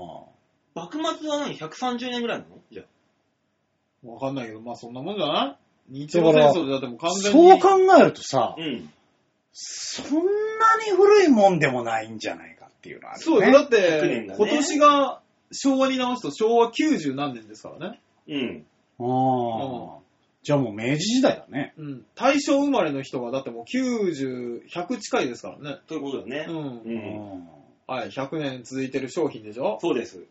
[0.74, 2.56] 幕末は何 ?130 年ぐらいなの？
[2.70, 4.08] じゃあ。
[4.08, 5.58] わかんないけど、まあそんなもんじゃな
[5.90, 6.00] い？
[6.06, 7.50] 日露戦争でだってもう完全に。
[7.50, 8.90] そう考えるとさ、うん。
[9.60, 10.22] そんな
[10.88, 13.52] に古いもんでもないんじゃないかっていうのはあるそうよね。
[13.52, 18.00] だっ100てね今年が昭和に直すと昭和90何年ですからね。
[18.28, 18.64] うん。
[19.00, 19.98] ああ。
[20.44, 21.74] じゃあもう明治時代だね。
[21.76, 22.06] うん。
[22.14, 25.78] 大正生まれの人がだってもう90、100近いですからね。
[25.88, 26.46] ということだね。
[26.48, 26.56] うん。
[26.56, 26.60] う
[27.40, 27.48] ん。
[27.88, 29.78] はい、100年続いてる商品でしょ？
[29.80, 30.22] そうです。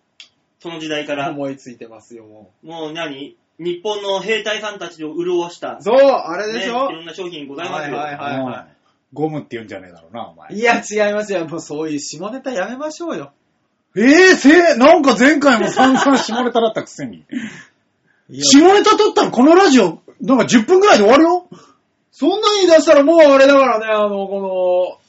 [0.60, 3.36] その時代から、思いついてますよ、ももう何？
[3.60, 7.98] 日本の兵隊さんたちを潤したう。、そう、あれね、いでしょ、ろんな商品ございますよ。
[7.98, 8.77] はいはいはいうん
[9.14, 10.54] ゴムって言うんじゃねえだろうな、お前。
[10.54, 11.46] いや、違いますよ。
[11.48, 13.32] もうそういう下ネタやめましょうよ。
[13.96, 17.26] ええせなんか前回も散々下ネタだったくせに。
[18.30, 21.48] いや下ネタ取ったらこのラジオ、なんか10分くらいで終わるよ。
[22.12, 25.00] そんなに出したらもうあれだからね、あの、こ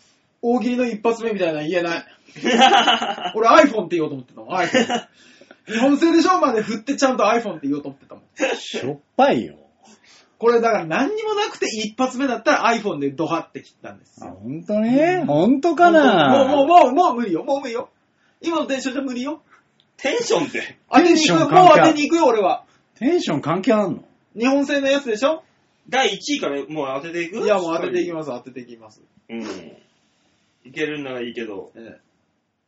[0.43, 2.05] の、大喜利の一発目みたいなの言えない。
[3.35, 5.07] 俺 iPhone って言おうと思ってたもん、iPhone。
[5.67, 6.39] 日本製でしょ？
[6.41, 8.57] まで振ってちゃんと iPhone って言おうと思ってたもん。
[8.57, 9.57] しょっぱいよ。
[10.39, 14.39] これだから何にもなくて一発目だったら iPhone でドハって切ったんですあ、よ。
[14.41, 16.45] ほんとねほんとかな？
[16.45, 17.91] もう、もう、もう、もう無理よ、もう無理よ。
[18.41, 19.43] 今のテンションじゃ無理よ。
[19.97, 20.79] テンションって。
[20.91, 22.65] 当てに行くよ、もう当てに行くよ、俺は。
[23.01, 24.05] テンション関係あんの？
[24.37, 25.43] 日本製のやつでしょ？
[25.89, 27.39] 第1位からもう当てていく？
[27.39, 29.03] いや、もう当てていきます、当てていきます。
[29.29, 29.43] うん。
[29.43, 31.73] いけるんならいいけど。
[31.75, 31.99] え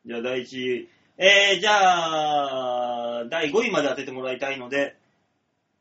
[0.06, 0.88] じゃあ第1位。
[1.18, 4.96] えー、じゃあ、第5位まで当ててもらいたいので、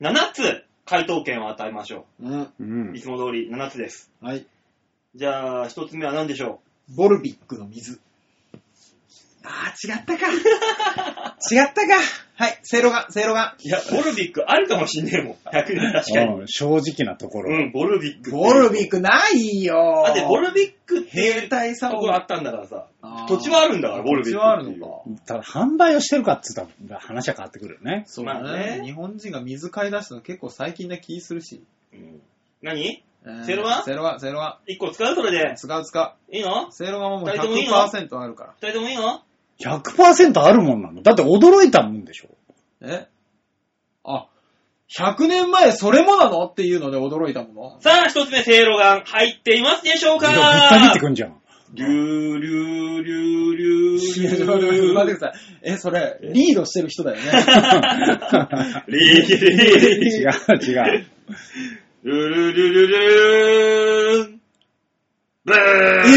[0.02, 2.54] 7つ回答権を与えましょえうん。
[2.60, 2.98] うんう。
[2.98, 3.00] い。
[3.00, 4.12] つも通り7つです。
[4.22, 4.48] はい。
[5.14, 6.62] じゃあ、1つ目は何でしょ
[6.96, 8.02] ボルビックの水。
[9.52, 10.32] あー、違ったか。
[11.52, 11.94] 違ったか。
[12.36, 15.34] はい、せいろがん、せいろがういや、ボルビックあるかもしんねえもん。
[15.52, 16.34] 100年確かに。
[16.42, 17.54] うん正直なところ。
[17.54, 18.30] うん、ボルビック。
[18.30, 18.34] ん。
[18.34, 20.04] ボルビックないよ。
[20.06, 22.86] だってボルビックっていう兵隊さんとこがあったんだからさ。
[23.02, 24.56] あー土地はあるんだから、ボルビック土地はあ。
[24.58, 25.04] るのか。
[25.26, 28.04] ただ販売をしてるかっつったら話は変わってくるよね。
[28.08, 28.86] そうまあねね。
[28.86, 31.64] 日本人が水買い出したの結構最近な気するし。
[31.94, 32.22] うん
[32.62, 33.04] 何？
[33.26, 33.82] えーせいろが？
[33.82, 35.16] んせいろがん、せいろが ?1 個使う？
[35.16, 35.56] それでん。。
[35.58, 36.68] 使う使いいの？
[36.68, 36.72] う。
[36.72, 38.54] せいろがんはもう二人ともいいの？100%あるから。
[38.62, 39.22] 二人ともいいの？
[39.62, 41.02] 100%あるもんなの？
[41.02, 42.30] だって驚いたもんでしょ？
[42.82, 43.08] え？
[44.04, 44.28] あ、
[44.90, 46.46] 100年前それもなの？
[46.46, 47.82] っていうので驚いたもの？
[47.82, 50.32] さあ、一つ目、せいろがん、入っていますでしょうか？
[50.32, 51.36] いやぶった切ってくんじゃん。
[51.72, 55.42] リューリューリューリュー待ってください。
[55.62, 57.24] え、それ、リードしてる人だよね。
[58.88, 60.32] リーリー違う
[60.64, 61.06] 違う。
[62.02, 64.42] ルルルルルーン
[65.46, 65.56] ブー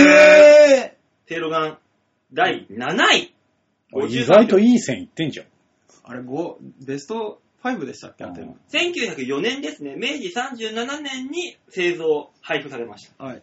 [0.09, 1.79] えテロガン
[2.33, 3.32] 第7位。
[4.09, 5.47] 意外といい線いってんじゃん。
[5.47, 5.49] ー、
[6.05, 8.25] あれ、5、ベスト5でしたっけ？
[8.25, 13.25] あてる1904年ですね、明治37年に製造、配布されました。
[13.25, 13.43] はい。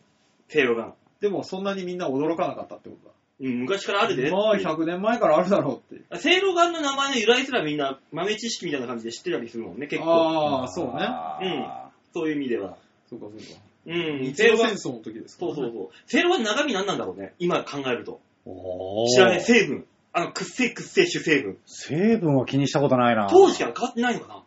[0.50, 0.94] テロガン。
[1.22, 3.14] でも、そんなにみんな驚かなかったってことだ。
[3.42, 4.30] うん、昔からあるで。
[4.32, 6.18] まあ、100年前からあるだろうって。
[6.18, 10.12] セイロガンの名前の由来すらみんな豆知識みたいな感じで知ってたりするもんね、結構。
[10.12, 10.92] ああ、そうね。
[11.02, 12.78] あそういう意味では。
[13.10, 13.62] そうか、そうか。
[13.86, 14.34] うん、日。
[14.34, 15.90] 露戦争の時ですからねそうそうそう。
[16.08, 18.20] セイロガンの中身何なんだろうね、今考えると。
[18.46, 19.86] ーおー知らない成分。
[20.22, 21.58] あの、くっせえくっせえ主成分。
[21.66, 23.28] 成分は気にしたことないな。
[23.30, 24.44] 当時から変わってないのかな？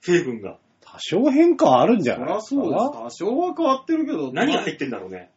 [0.00, 0.56] 成分が。
[0.80, 2.78] 多少変化はあるんじゃそりゃないですそうで
[3.10, 3.26] す。
[3.26, 4.32] 多少は変わってるけど。
[4.32, 5.30] 何が入ってんだろうね？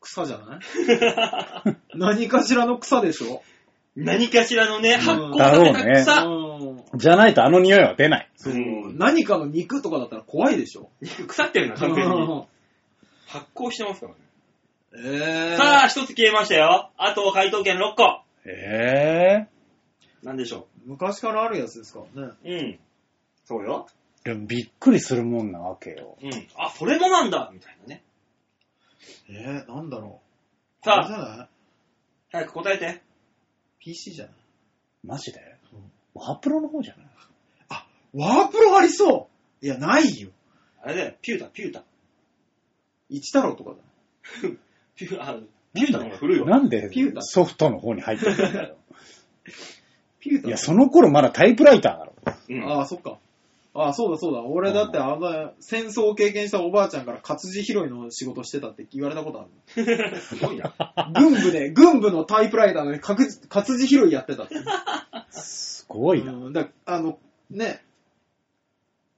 [0.00, 0.60] 草じゃない？
[1.98, 3.42] 何かしらの草でしょ？
[3.96, 5.36] 何かしらのね、ん発酵
[5.74, 6.22] させた草。
[6.24, 6.98] うん。
[6.98, 8.30] じゃないとあの匂いは出ない。
[8.36, 10.88] そううん何かの肉とかだったら怖いでしょ？
[11.26, 12.44] 腐ってるな、完全に。
[13.26, 14.18] 発酵してますからね。
[14.92, 15.56] えー。
[15.56, 16.90] さあ、一つ消えましたよ。
[16.96, 18.22] あと、回答権6個。
[18.44, 19.46] え
[20.22, 22.32] なんでしょ昔からあるやつですからね。
[22.44, 22.48] う。
[22.50, 22.78] うん。
[23.44, 23.86] そうよ。
[24.24, 26.16] えでもびっくりするもんなわけよ。
[26.22, 26.48] うん。
[26.56, 28.02] あ、それもなんだみたいなね。
[29.28, 30.20] えー、なんだろ
[30.82, 30.84] う。
[30.84, 31.48] さああれじゃない？
[32.32, 33.02] 早く答えて。
[33.78, 34.34] ?PC じゃない？
[35.04, 35.40] マジで？
[36.14, 37.06] ワープロの方じゃない？
[38.12, 39.28] ワープロありそ
[39.62, 40.30] ういや、ないよ。
[40.82, 41.84] あれだよ、ピュータ、ピュータ。
[43.08, 43.76] 一太郎とかだ。
[44.96, 45.38] ピュー、あ、
[45.74, 46.46] ピュータの方が古いわ。
[46.48, 47.22] なんでピュータ？
[47.22, 48.76] ソフトの方に入ってるんだよ。
[50.20, 50.48] ピュータ？
[50.48, 52.12] いや、その頃まだタイプライターだろ。
[52.48, 52.64] うん。
[52.64, 53.18] ああ、そっか。
[53.72, 54.42] ああ、そうだそうだ。
[54.42, 59.46] 俺だってあの、戦争を経験したおばあちゃんから活字拾いの仕事してたって言われたことあ
[59.76, 60.20] る。
[60.20, 60.74] すごいな。
[61.14, 64.56] 軍部で、軍部のタイプライターで活字活字拾いやってたって。
[65.30, 66.32] すごいな。
[66.32, 67.18] うん、だあの、
[67.48, 67.80] ね、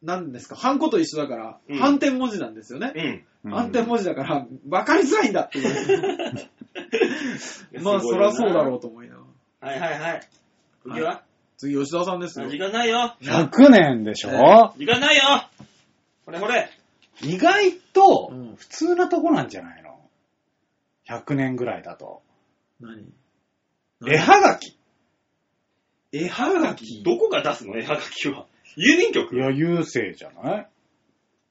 [0.03, 2.93] なんですか、ハンコと一緒だから、うん反転文字なんですよね。
[2.95, 3.05] うん。
[3.45, 6.51] うん反転文字だから、分かりづらいんだって言われて。
[7.81, 9.23] まあ、そりゃそうだろうと思いなが
[9.61, 9.69] ら。
[9.69, 10.29] はいはいはい。
[10.85, 11.23] 次は、
[11.57, 12.49] 次、吉田さんですよ。
[12.49, 13.17] 時間ないよ。
[13.21, 14.31] 100年でしょ、
[14.77, 15.23] 時間ないよ。
[16.25, 16.71] これこれ。
[17.23, 19.99] 意外とうん普通なとこなんじゃないの
[21.09, 22.23] ?100 年ぐらいだと。
[22.81, 23.13] 何？
[24.07, 24.77] 絵はがき。
[26.11, 27.03] 絵はがき？
[27.05, 27.77] どこが出すの？
[27.77, 28.47] 絵はがきは。
[28.77, 29.37] 郵便局？
[29.37, 30.69] いや、郵政じゃない？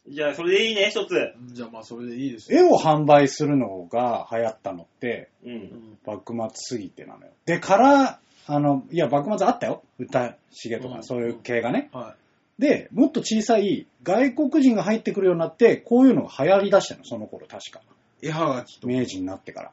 [0.07, 1.11] じゃあ、それでいいね、一つ。
[1.13, 2.59] うんじゃあまあ、それでいいですよ。
[2.59, 5.49] 絵を販売するのが流行ったのって、う。
[5.49, 7.31] うんん幕末過ぎてなのよ。
[7.45, 9.83] で、から、あの、いや、幕末あったよ。
[9.99, 11.89] 歌、重とか、うんそういう系がね。
[11.93, 12.15] は
[12.57, 17.79] で、もっと小さい外国人が入ってくるようになって、こういうのが流行り出したの、その頃確か。
[18.21, 18.27] い。
[18.27, 18.87] 絵はがきと。
[18.87, 19.71] 明治になってから。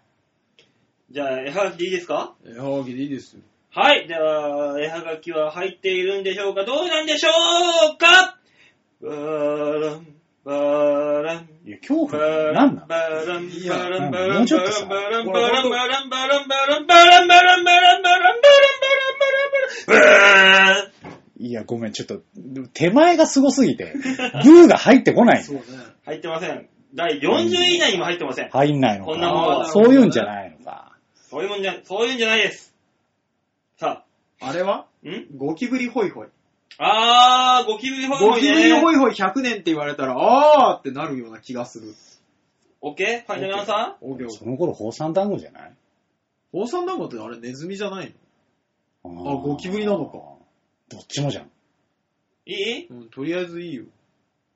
[1.10, 2.34] じゃあ、絵はがきでいいですか？
[2.46, 3.42] 絵はがきでいいですよ。
[3.78, 4.08] はい。
[4.08, 6.64] では、絵はがきは入っているんでしょうか？
[6.64, 7.30] どうなんでしょ
[7.94, 8.36] うか？
[9.00, 10.06] バーラン、
[10.44, 11.48] バーラン。
[11.64, 19.46] いや、恐バ怖ーラン、なんバーラン、バーラン、バーもラン、うちょっとさバーラン、バーラン、バーラン、バーラン、バーラン、バーラン、バーラン、バーラン、バーラン、バーラン、バーラン、バーラン、バーラン、バーラ
[19.86, 21.46] ン、バーラン。
[21.46, 22.20] いや、ごめん、ちょっと、
[22.74, 23.94] 手前がすごすぎて、
[24.42, 25.62] ブーが入ってこないそうね。
[26.04, 26.68] 入ってません。
[26.94, 28.48] 第40位以内にも入ってません。
[28.50, 29.12] 入んないのか。
[29.12, 30.96] こんなもんはそういうんじゃないのか。
[31.30, 32.67] そういうもんじゃ、そういうんじゃないです。
[33.78, 34.04] さ
[34.40, 34.86] あれは？
[35.06, 35.26] あ、ん？
[35.36, 36.26] ゴキブリホイホイ。
[36.78, 38.96] あー、ゴキブリホイゴホイキブリホね。
[38.96, 41.94] イホイ100年って言われたら、あーってなるような気がする。
[42.80, 43.26] オッケー？
[43.26, 44.38] ファイナルアンサオーケーオーケー。
[44.38, 45.72] その頃、宝山団子じゃない？
[46.50, 48.12] 宝山団子ってあれネズミじゃない
[49.04, 50.18] ああゴキブリなのか。
[50.88, 51.44] どっちもじゃん。
[51.44, 51.48] ー
[52.46, 52.92] いい？
[52.92, 53.84] のうん、とりあえずいいよ。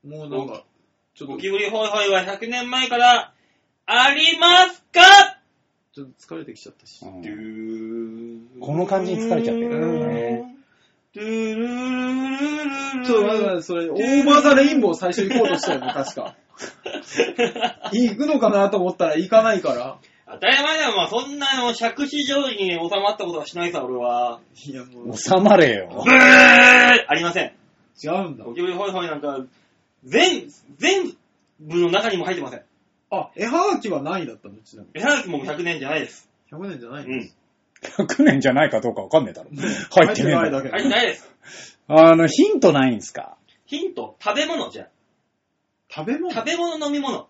[0.04, 0.64] もうなんか、
[1.14, 3.32] ちょっと、ゴキブリホイホイは100年前から
[3.86, 5.00] ありますか？
[5.94, 7.04] ちょっと疲れてきちゃったし。
[7.04, 7.22] うん
[8.62, 10.56] この感じに疲れちゃってるね。
[11.14, 16.36] ドゥルルルルルルちょっと待っそれ、オーバーザレインボー最初行こうとしたよね、確か。
[17.92, 19.98] 行くのかなと思ったら行かないから。
[20.26, 24.40] 当たり前だよ、まあそんなの尺子定規に収まったことはしないさ、俺は。
[24.64, 26.10] いや、もう、収まれよブ。
[26.10, 27.52] ーありません。
[28.02, 28.54] 違うんだゴ。
[28.54, 29.44] キブリホイホイなんか、
[30.04, 30.48] 全、
[30.78, 31.12] 全
[31.58, 32.62] 部の中にも入ってません。
[33.10, 35.00] あ、絵はがきは何位だったのちなみに。
[35.00, 36.30] 絵はがきも100年じゃないです。
[36.52, 37.30] 100年じゃないのうん。
[37.82, 39.50] 100年じゃないかどうかわかんねえだろ。
[39.50, 41.30] 入ってねえんだよないだけ入ってないです。
[41.88, 43.36] あの、ヒントないんすか？
[43.66, 44.88] ヒント、食べ物じゃ。
[45.88, 47.28] 食べ物食べ物、飲み物。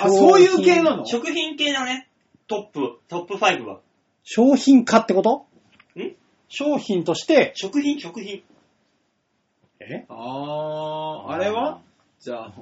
[0.00, 1.06] あ、そういう系なの？
[1.06, 2.08] 食品系だね。
[2.46, 3.80] トップ、トップ5は。
[4.22, 5.46] 商品化ってこと？
[5.98, 6.14] ん？
[6.48, 8.42] 商品として、食品、食品。
[9.80, 10.04] え？
[10.08, 11.80] あー、あれは？
[12.20, 12.54] じゃあ、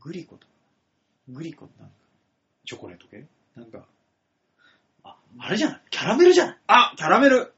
[0.00, 0.52] グリコとか。
[1.28, 1.90] グリコって何
[2.66, 3.24] チョコレート系？
[3.56, 3.84] なんか。
[5.40, 7.52] あ、あれじゃないキャラメルじゃないあ、キャラメル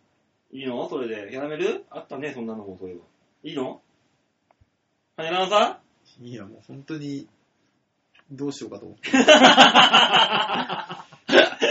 [0.52, 0.88] いいの？
[0.88, 1.28] それで。
[1.30, 1.84] キャラメル？
[1.90, 3.02] あったね、そんなのも、そういえば。
[3.42, 3.80] いいの？
[5.16, 5.78] はい、なさ
[6.20, 7.26] いや、もう本当に、
[8.30, 9.10] どうしようかと思って。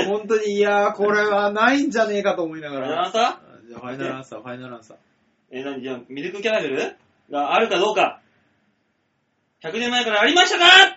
[0.08, 3.06] 本当に、いやー、これはないんじゃねえかと思いながファイナルら。
[3.06, 4.98] アンサじゃあ、ファイナルアンサー、ファイナルアンサー。
[4.98, 5.00] ー
[5.52, 6.96] えー、なに、じゃあ、ミルクキャラメル
[7.32, 8.22] があるかどうか。
[9.64, 10.95] 100年前からありましたか？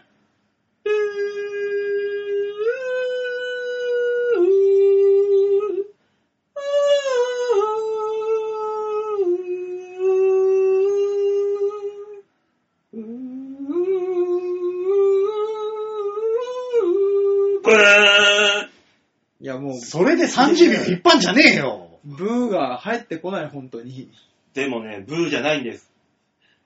[19.79, 21.89] それで30秒引っ張んじゃねえよ。
[22.05, 24.11] ブーが入ってこない、本当に。
[24.55, 25.91] でもね、ブーじゃないんです。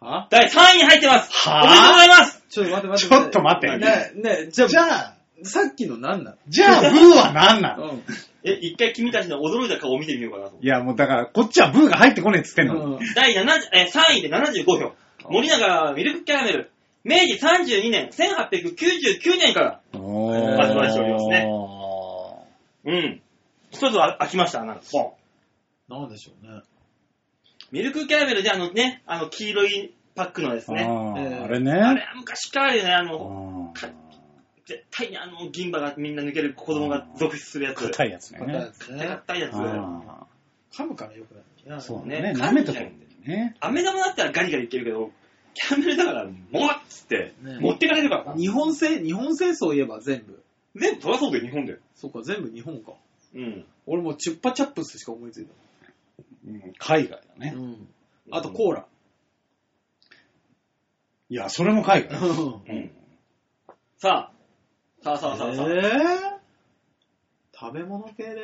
[0.01, 0.29] は？
[0.31, 3.09] 第3位に入ってますはぁおめでとうございますちょっと待って待って。
[3.09, 6.37] ちょっと待ってね、ね、じゃあ、じゃあ、さっきの何なの？
[6.49, 7.91] じゃあ、ブーは何なの？
[7.91, 8.03] うん。
[8.45, 10.57] え、一回君たちの驚いた顔を見てみようかなと。
[10.61, 12.81] いや、もうだから、こっちはブーが入ってこねえっつってんのに。
[12.81, 14.95] うん第7え3位で75票。
[15.29, 16.73] 森永ミルクキャラメル。
[17.05, 19.81] 明治32年、1899年から。
[19.93, 21.47] お発売しておりますね
[22.85, 23.22] うん。
[23.70, 26.01] 一つは開きました、なんか、ポン。
[26.01, 26.62] なんでしょうね。
[27.70, 30.83] ミルクキャラメルであのね、あの黄色いパックのですね。
[30.83, 31.72] えーあれね。
[31.72, 33.89] あれは昔からあるよね、あの、あか
[34.66, 37.78] 絶対にあの銀歯がみんな抜ける子供が続出するやつ。
[37.78, 38.39] ー硬いやつね。
[38.41, 39.07] 硬いやつね。
[39.07, 39.55] 硬いやつ。
[39.55, 40.26] あ
[40.72, 42.33] 噛むからよくないんだよーそうねね。
[42.37, 43.57] 舐めとけばいいんだよね。
[43.61, 45.11] 飴玉だったらガリガリいけるけど、
[45.55, 48.35] キャラメルだから、もわっつって、ね持ってかれるからな。
[48.37, 50.43] 日本製、日本製そういえば全部。
[50.75, 51.79] 全部取らそうで日本で。
[51.95, 52.93] そっか、全部日本か。
[53.35, 53.64] うん。
[53.87, 55.53] 俺もうチュッパチャップスしか思いついた。
[56.47, 57.53] うん海外だね。
[57.57, 57.89] うん。
[58.31, 58.87] あとコーラ。
[61.29, 62.18] いや、それも海外。
[62.18, 62.91] うん。
[63.99, 65.66] さあ、さあさあさあさあ。
[65.68, 66.39] えー？
[67.55, 68.43] 食べ物系で？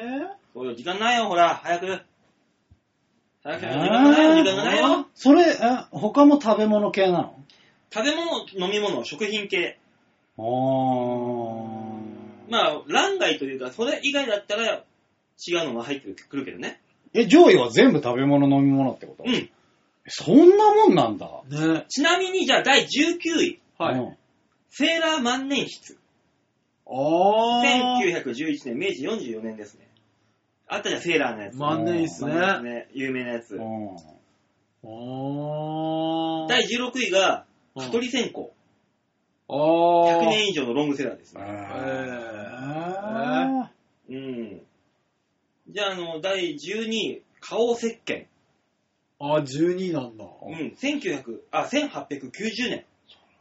[0.55, 2.01] そうよ、時間ないよ、ほら、早く。
[3.43, 5.07] 早く、時間がないよ、時間がないよ。
[5.15, 5.57] それ、え
[5.91, 7.45] 他も食べ物系なの？
[7.91, 9.79] 食べ物、飲み物、食品系。
[10.39, 11.78] あー。
[12.49, 14.85] まあ、欄外というか、それ以外だったら
[15.47, 16.81] 違うのが入ってくるけどね。
[17.15, 19.25] え、上位は全部食べ物飲み物ってこと？
[19.25, 19.51] うん。
[20.07, 21.27] そんなもんなんだ。
[21.49, 21.85] ね。
[21.89, 23.61] ちなみに、じゃあ、第19位。
[23.79, 23.95] はい。
[23.99, 24.17] うん
[24.71, 25.99] セーラー万年筆。
[26.87, 28.23] あー。
[28.23, 29.89] 1911年、明治44年ですね。
[30.69, 31.57] あったじゃん、セーラーのやつ。
[31.57, 32.39] 万年筆ね。
[32.39, 33.57] 万年筆ね有名なやつ。
[33.57, 33.97] うん
[34.85, 36.49] あー。
[36.49, 38.51] 第16位が、うん蚊取り線香。
[39.49, 40.21] あー。
[40.21, 41.43] 100年以上のロングセラーですね。
[41.43, 43.71] あ
[44.09, 44.61] うん。
[45.71, 48.27] じゃあ、あの、第12位、顔石鹸。
[49.19, 50.25] あー、12なんだ。
[50.25, 52.85] うん、1900、あ、1890年。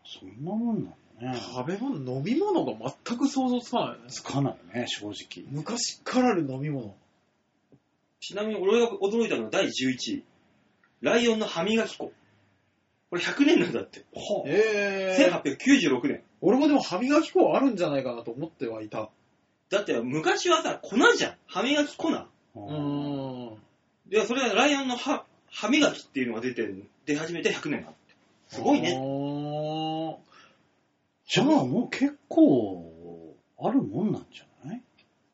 [0.06, 0.92] そんなもんなんだ
[1.34, 1.40] ね。
[1.56, 2.74] 食べ物、飲み物が
[3.06, 4.02] 全く想像つかないよね。
[4.10, 5.46] つかないね、正直。
[5.50, 6.96] 昔からある飲み物。
[8.20, 9.70] ちなみに俺が驚いたのは第11
[10.16, 10.24] 位。
[11.02, 12.12] ライオンの歯磨き粉。
[13.10, 14.06] これ100年なんだって。
[14.46, 15.42] えー。
[15.42, 16.24] 1896年。
[16.42, 19.10] 俺もでも歯磨き粉あるんじゃないかなと思ってはいた。
[19.70, 21.36] だって昔はさ、粉じゃん。
[21.48, 22.10] 歯磨き粉。
[22.10, 23.58] うーん。
[24.08, 26.68] で、それがライオンの歯、歯磨きっていうのが出て、
[27.06, 27.98] 出始めて100年だって。
[28.50, 28.92] すごいね。
[28.98, 30.18] ね。
[31.28, 34.82] じゃあもう結構、あるもんなんじゃない？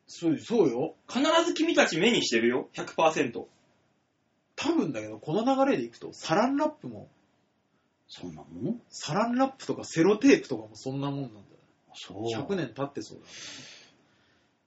[0.08, 0.96] そう、そうよ。
[1.08, 2.70] 必ず君たち目にしてるよ。
[2.74, 3.46] 100%。
[4.56, 7.08] 多分だけど、この流れでいくと、サランラップも、
[8.08, 8.82] そんなもん？
[8.90, 11.44] サランラップとかセロテープとかもそんなもんなんだよ。
[11.94, 12.24] そう。
[12.26, 13.26] 100年経ってそうだ。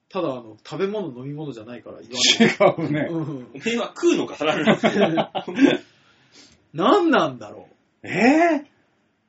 [0.09, 2.85] ただ、あの、食べ物、飲み物じゃないから言わない。
[2.85, 3.07] 違うね。
[3.09, 4.63] うんおめえは食うのか、さらに。
[6.73, 7.67] 何なんだろ
[8.03, 8.07] う。
[8.07, 8.65] えー、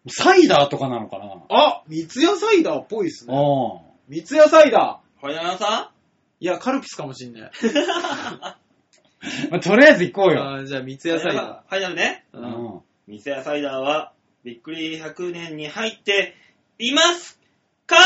[0.08, 1.42] サイダーとかなのかな？
[1.48, 3.34] あ三ツ矢サイダーっぽいっすね。
[3.36, 5.20] あ三ツ矢サイダー。
[5.20, 5.90] ファイナルアンサ
[6.40, 7.50] いや、カルピスかもしんない。
[9.50, 10.44] まあ、とりあえず行こうよ。
[10.44, 12.24] あーじゃあ、三ツー矢サイダファイナルね。
[12.32, 12.38] ー。
[12.38, 12.80] ううんん。
[13.08, 14.12] ミセアサイダーは、
[14.44, 16.34] びっくり100年に入って
[16.78, 17.40] います
[17.86, 17.96] か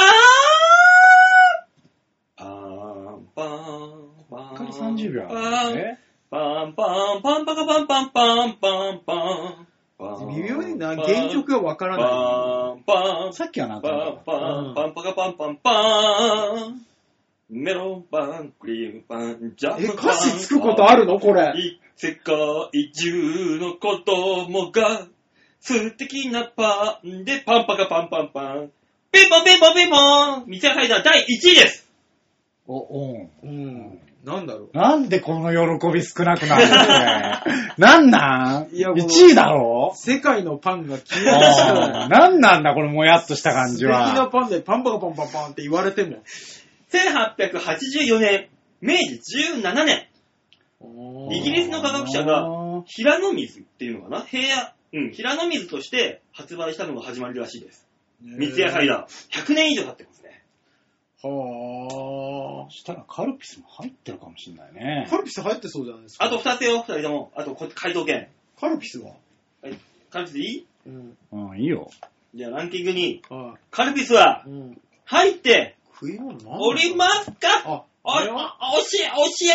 [2.36, 4.54] パーンパーンパーン。
[4.54, 5.98] から30秒パーンあるんだね。
[6.30, 10.28] パンパンパンパカパンパンパンパンパン。
[10.28, 12.04] 微妙にな、原曲がわからない。
[12.06, 16.91] パンパンさっきはなパンかパンパンパカパンパンパン。
[17.54, 19.96] メロンパン、クリームパン、ジャムえ、パン。
[19.96, 21.20] 歌詞つくことあるの？
[21.20, 21.52] これ。
[21.96, 22.34] 世界
[22.94, 25.06] 中の子供が
[25.60, 28.70] 素敵なパンでパンパカパンパンパン。
[29.12, 31.86] ピンポンピンポンピンポン店サイダー第1位です
[32.66, 33.98] お、おうん。
[34.24, 34.76] なんだろう。
[34.76, 36.74] なんでこの喜び少なくなるの？
[36.74, 38.74] これ なんなん？
[38.74, 44.30] いやこの ?1 位だろ世界のパンが消えましたあーなんなんだこのもやっとした感じ素敵なは。
[44.30, 46.16] パンでパンパカパンパンパンって言われても。
[46.92, 48.48] 1884年、
[48.80, 49.20] 明治
[49.60, 50.08] 17年、
[51.30, 54.22] イギリスの科学者があ平野水っていうのかな？
[54.22, 57.86] 平野、うん、平野水として発売したのが始まりらしいです。
[58.20, 59.44] 三ツ矢サイダー。
[59.44, 60.42] 100年以上経ってますね。
[61.22, 65.10] はーしたらカルピスも入ってるかもしんないねあ。。
[65.10, 66.24] カルピス入ってそうじゃないですか。
[66.24, 67.30] あと2つよ、2人とも。
[67.36, 68.28] あと、こ回答権。
[68.60, 69.14] カルピスは？
[70.10, 70.66] カルピスいい？
[70.86, 71.16] うん。
[71.32, 71.90] うん、いいよ。
[72.34, 73.56] じゃあランキングに、は。
[73.70, 74.44] カルピスは。
[75.04, 77.38] 入って食い物なおりますか？
[77.64, 78.34] あ、お、教え、教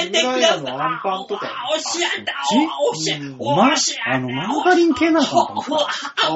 [0.08, 0.62] えてください。
[0.62, 3.78] のアンパンとかあ教えて、お、教え、うんお、ま教え、
[4.10, 5.62] あのマーガリン系なのかな
[6.30, 6.32] あ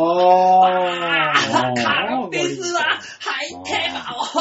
[0.66, 4.36] あーカルピスは入ってます。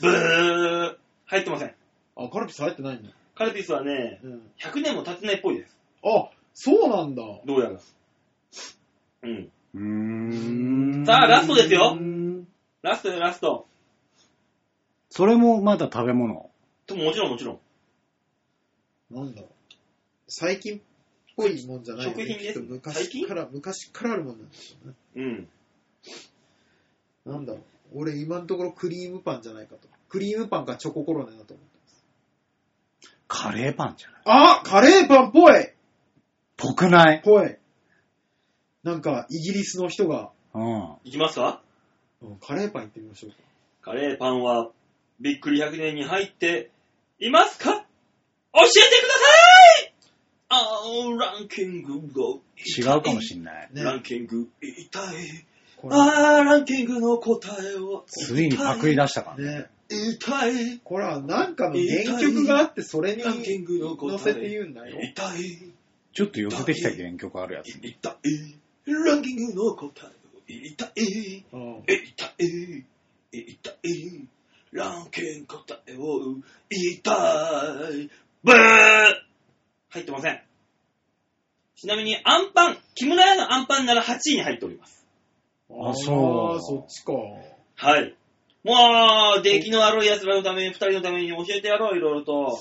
[0.00, 0.96] ブー。
[1.26, 1.74] 入ってません。
[2.16, 3.10] あ、カルピス入ってないんだ。
[3.34, 4.50] カルピスはね、うん。
[4.58, 5.76] 100年も経ってないっぽいです。
[6.02, 7.22] あ、そうなんだ。
[7.44, 7.78] どうやら。
[9.24, 9.50] うん。
[9.74, 11.06] うーん。
[11.06, 12.18] さあラストですようーん
[12.88, 13.66] ラストよ、ラスト。
[15.10, 16.50] それもまだ食べ物？
[16.86, 19.14] ともちろんもちろん。
[19.14, 19.42] なんだ。
[20.26, 20.80] 最近っ
[21.36, 24.94] ぽいもんじゃないよね食品ですきっと最近昔から、昔からあるもんなんですよね。
[25.16, 25.22] う
[27.30, 27.32] ん。
[27.32, 27.62] なんだろう。
[27.94, 29.88] 俺今のところクリームパンじゃないかと。
[30.08, 32.04] クリームパンかチョココロネだと思ってます。
[33.28, 35.72] カレーパンじゃないあカレーパンっぽい
[36.56, 37.22] ぽくない？
[37.24, 37.56] ぽい。
[38.82, 40.94] なんか、イギリスの人が、うん。
[41.04, 41.62] いきますか
[42.22, 43.36] うんカレーパン行ってみましょうか。
[43.82, 44.70] カレーパンは、
[45.20, 46.70] びっくり100年に入って
[47.20, 47.72] いますか？
[47.72, 49.94] 教えてください
[50.50, 53.68] あー、ランキングが違うかもしんない。
[53.72, 55.44] ねランキング痛い。
[55.76, 58.04] これあー、ランキングの答えを。
[58.06, 59.58] ついにパクリ出したからね。
[59.58, 59.66] ね。
[59.90, 60.78] 痛い。
[60.82, 64.12] これはなんかの原曲があって、それにランキングの答え。
[64.12, 64.98] 乗せて言うんだよ。
[65.00, 65.72] 痛い。
[66.14, 67.78] ちょっと寄せてきた原曲あるやつ。
[67.82, 68.56] 痛い。
[68.86, 70.10] ランキングの答えを。
[70.48, 71.44] 痛い。
[71.52, 72.84] うん痛い。
[73.32, 74.28] 痛い。
[74.72, 76.36] ランキング答えを。
[76.70, 77.10] 痛
[77.92, 78.10] い。
[78.42, 78.56] ブー
[79.90, 80.42] 入ってません。
[81.76, 85.06] ちなみに、アンパン、木村屋のアンパンなら8位に入っております。
[85.70, 87.12] あそうあーそっちか。
[87.76, 88.16] はい。
[88.64, 92.58] もう、出来の悪い奴らのために、二人のために教えてやろう、いろいろと。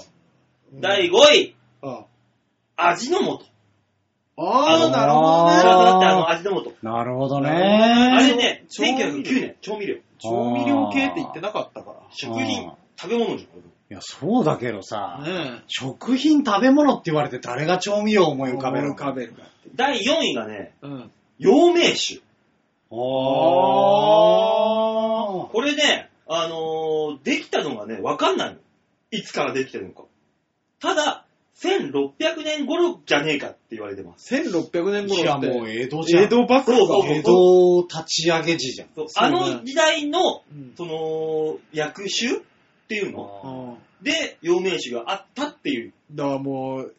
[0.73, 2.05] 第5位、あ
[2.75, 3.45] 味の素。
[4.39, 5.59] あー、のなるほどね。
[5.59, 6.73] 知らなかった、あの味の素。
[6.83, 7.49] なるほどあね。
[7.49, 9.95] あれね、調味料1909年、調味料。
[10.19, 13.43] 調味料系って言ってなかったか食品食べ物じ
[13.89, 14.83] いや、そうだけどら。
[14.83, 18.51] さ、ね食品食べ物って言われて誰が調味料を思え。
[18.51, 19.51] い浮かべる浮かべるかって。
[19.75, 21.11] 第4位がね、うん。
[21.39, 22.21] 陽明酒。
[22.89, 22.95] あ
[25.51, 28.57] これね、あのーできたのがね、わかんないの。
[29.11, 30.03] いつからできてるのか。
[30.79, 31.25] ただ、
[31.59, 34.35] 1600年頃じゃねえかって言われてます。
[34.35, 35.15] 1600年ー。
[35.15, 36.23] いや、頃って、もう江戸じゃん。
[36.25, 38.89] 江戸幕府がそうそう江戸立ち上げ時じゃん。
[38.95, 40.19] そうそうねあの時代の、
[40.51, 42.39] うんその、薬酒っ
[42.87, 45.93] ていうのうんで、陽明酒があったっていう。
[46.11, 46.95] だからもう、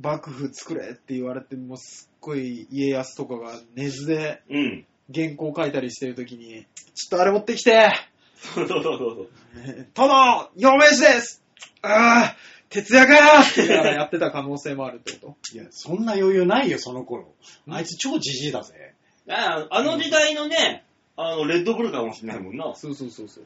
[0.00, 4.86] 幕府作れって言われて、もうすっごい家康とかが根津でうん。
[5.14, 7.92] 原稿書いたりしてるときに、ちょっとあれ持ってきて、
[8.36, 9.28] そうそうそうそう。
[9.94, 11.42] 殿陽明酒です
[11.82, 12.36] ああ
[12.74, 17.32] 徹夜かってやってた可能性もあるってこいや、そんな余裕ないよ、その頃。
[17.68, 18.94] あいつ超じじいだぜ。
[19.28, 20.84] ああの時代のね、
[21.16, 22.74] あの、レッドブルかもしれないもんなと。
[22.74, 23.44] そうそうそうそう。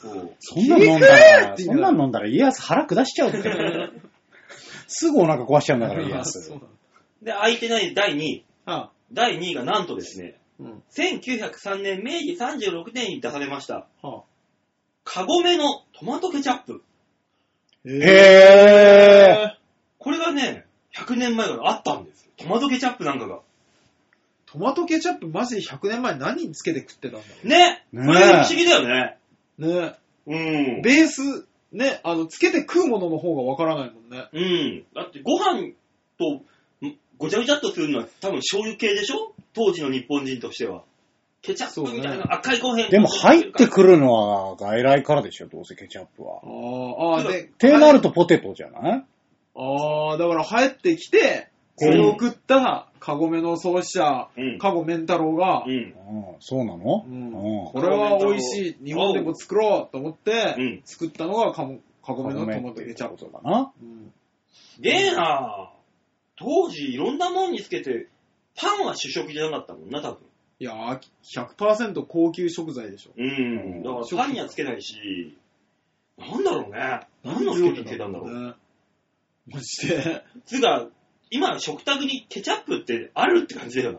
[0.00, 3.42] そうそんなん飲んだら、ーそんなん飲んだら家康腹下しちゃうって。
[4.88, 6.56] すぐお腹壊しちゃうんだから、家 そう康な。
[6.56, 6.60] の
[7.22, 8.44] で、空いてない第2位。
[8.64, 10.82] あ第2位がなんとですね、うん。
[10.90, 14.22] 1903年、明治36年に出されました、は
[15.04, 16.82] カゴメのトマトケチャップ。
[17.84, 19.58] あ、へ
[19.98, 20.66] これがね、
[20.96, 22.30] 100年前からあったんですよ。
[22.36, 23.40] トマトケチャップなんかが。
[24.46, 29.18] トマトケチャップマジで100年前何につけて食ってたんだろねねこれ不思議だよね。
[29.58, 29.94] うね。
[30.26, 30.82] うん。
[30.82, 34.28] ベース、ね、あの、つけて食うものの方がわからないもんね。
[34.32, 34.84] うん。
[34.94, 35.72] だってご飯
[36.18, 36.42] とん
[37.18, 39.32] ごちゃごちゃっとするのは多分醤油系でしょ？
[39.54, 40.82] 当時の日本人としては。
[41.42, 42.88] ケチャップみたいな赤いご飯。
[42.88, 46.36] でも入ってくるのは外来からでしょ、どうせケチャップは。
[46.36, 49.04] ああ、ああ、で、ってなるとポテトじゃない？
[49.54, 54.58] ああ、だから入ってきて、それを食ったカゴメの創始者、うん。
[54.58, 55.72] カゴメン太郎が、うん。
[55.72, 55.94] うん、
[56.38, 57.04] そうなの？
[57.08, 57.26] うん。
[57.26, 57.72] うん。
[57.72, 60.82] これは美味しい、日本でも作ろうと思って、うん。
[60.84, 63.24] 作ったのがカモカゴメのトマトケチャップ。
[63.24, 63.32] プ。
[63.32, 63.72] かな。
[63.82, 64.12] うん。
[64.74, 65.72] すげえな
[66.38, 68.06] 当時いろんなもんにつけて、
[68.54, 70.18] パンは主食じゃなかったもんな、多分。
[70.62, 71.00] いやー、
[71.56, 73.10] 100%高級食材でしょ。
[73.16, 73.82] うん。
[73.82, 75.36] だからパンにはつけないし、
[76.16, 77.00] なんだろうね。
[77.24, 78.46] 何の料理につけたんだろう。
[78.48, 78.54] ね。
[79.48, 80.22] マジで。
[80.46, 80.86] つうか、
[81.32, 83.98] 今食卓にケチャップってあるって感じだよな。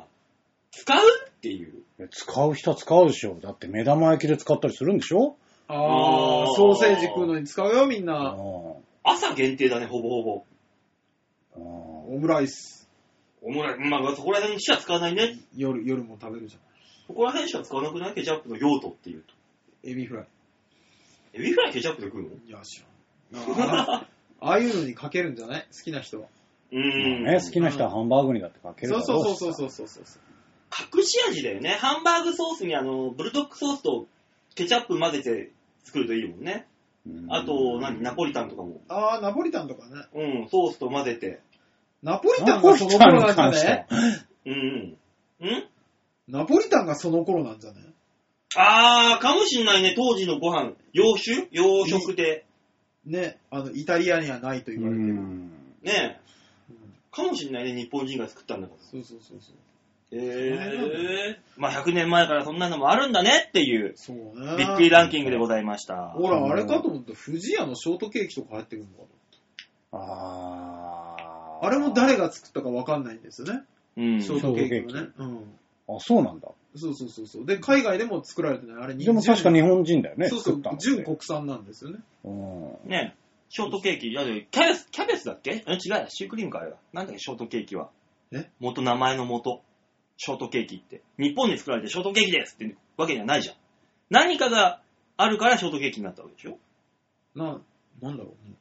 [0.71, 0.97] 使う
[1.27, 1.83] っていう。
[2.09, 3.37] 使う人は使うでしょ。
[3.41, 5.35] だって目玉焼きで使ったりするんでしょ
[5.67, 8.37] ああーー、ソーセージ食うのに使うよ、みんあな。
[9.03, 10.43] 朝限定だね、ほぼほぼ。
[11.57, 12.82] あオムライス。
[13.43, 15.37] オムライまあ、そこら辺しか使わないね。
[15.55, 16.59] 夜、夜も食べるじゃ
[17.07, 18.13] そこら辺しか使わなくない？
[18.13, 19.33] ケチャップの用途っていうと。
[19.87, 19.91] ん。
[19.91, 20.27] エビフライ。
[21.33, 22.29] エビフライケチャップで食うの？
[22.29, 22.81] いや、知
[23.33, 23.43] らん。
[23.59, 24.07] あ
[24.39, 25.67] ああいうのにかけるんじゃない？
[25.75, 26.27] 好きな人は。
[26.71, 27.23] うーん。
[27.25, 30.05] ね、好きな人はハンバーグにだってかけるそうそうそうそうそうそうそう。
[30.97, 31.71] 隠し味だよね。
[31.71, 34.07] ハンバーグソースにあの、ブルドックソースと
[34.55, 35.51] ケチャップ混ぜて
[35.83, 36.65] 作るといいもんね。
[37.05, 38.01] うんあと、何？
[38.01, 38.79] ナポリタンとかも。
[38.87, 40.05] あー、ナポリタンとかね。
[40.13, 41.41] うん、ソースと混ぜて。
[42.03, 43.87] ナポリタンがその頃なんじゃね
[44.45, 44.97] うん
[45.41, 45.47] うん。
[45.47, 45.63] ん？
[46.27, 47.79] ナポリタンがその頃なんじゃね
[48.55, 49.93] あー、かもしんないね。
[49.97, 50.73] 当時のご飯。
[50.91, 51.47] 洋酒？
[51.51, 52.45] 洋食で。
[53.05, 55.09] ね、あの、イタリアにはないと言われてる。
[55.09, 55.51] うん
[55.81, 56.19] ね
[56.69, 56.75] うん
[57.11, 57.79] かもしんないね。
[57.79, 58.79] 日本人が作ったんだから。
[58.89, 60.19] そうそうそうそう。
[60.19, 61.39] へえ。
[61.57, 64.57] まあ100年前からそんなのもあるんだねっていう、そうね。
[64.57, 66.13] びっくりランキングでございました。
[66.15, 67.13] ほら、あれかと思った。
[67.13, 69.03] 富士屋のショートケーキとか入ってくるのか
[69.91, 70.03] あな。
[70.03, 70.72] あ
[71.69, 73.63] れも誰が作ったかわかんないんですよね。
[73.97, 74.21] うん。
[74.21, 75.11] ショートケーキもショーね。
[75.17, 75.95] うん。
[75.95, 76.49] あ、そうなんだ。
[76.75, 77.45] そうそうそうそう。
[77.45, 78.83] で、海外でも作られてない。
[78.83, 80.29] あれ、でも確か日本人だよね。
[80.29, 81.99] そうそう作ったの、って純国産なんですよね。
[82.23, 82.29] う
[82.87, 83.15] んね
[83.49, 85.51] ショートケーキ、いやキャベツ、キャベツだっけ？
[85.51, 86.77] うん違うや、シュークリームかあれは。
[86.91, 87.91] なんだっけ、ショートケーキは。
[88.31, 88.49] え？
[88.59, 89.61] 元、名前の元。
[90.17, 91.01] ショートケーキって。
[91.19, 93.55] 日本に作られてショートケーキですってわけにはないじゃん。
[94.09, 94.81] 何かが
[95.17, 96.57] あるからショートケーキになったわけでしょ？
[97.35, 97.61] な、
[98.01, 98.55] なんだろうね。